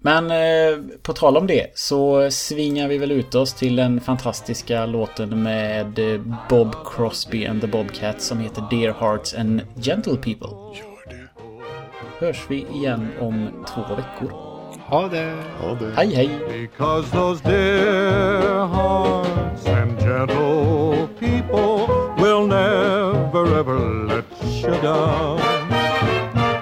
Men 0.00 0.30
eh, 0.30 0.98
på 1.02 1.12
tal 1.12 1.36
om 1.36 1.46
det 1.46 1.66
så 1.74 2.30
svingar 2.30 2.88
vi 2.88 2.98
väl 2.98 3.12
ut 3.12 3.34
oss 3.34 3.54
till 3.54 3.76
den 3.76 4.00
fantastiska 4.00 4.86
låten 4.86 5.42
med 5.42 5.98
eh, 5.98 6.20
Bob 6.48 6.74
Crosby 6.84 7.46
and 7.46 7.60
the 7.60 7.66
Bobcats 7.66 8.26
som 8.26 8.38
heter 8.38 8.64
Dear 8.70 8.94
Hearts 9.00 9.34
and 9.34 9.60
Gentle 9.74 10.16
People. 10.16 10.48
Hörs 12.18 12.46
vi 12.48 12.66
igen 12.74 13.08
om 13.20 13.64
två 13.74 13.80
veckor. 13.80 14.32
Ha 14.86 15.08
det! 15.08 15.34
Ja, 15.62 15.76
det... 15.80 15.92
Hej 15.96 16.14
hej! 16.14 16.28
Because 16.48 17.10
those 17.10 17.44
dear 17.44 18.66
hearts 18.66 19.66
and 19.66 19.98
gentle 19.98 21.08
people 21.18 21.86
will 22.16 22.46
never 22.46 23.58
ever 23.60 24.06
let 24.06 24.24
you 24.42 24.74
down. 24.82 25.40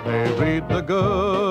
They 0.05 0.29
read 0.39 0.69
the 0.69 0.81
good 0.81 1.46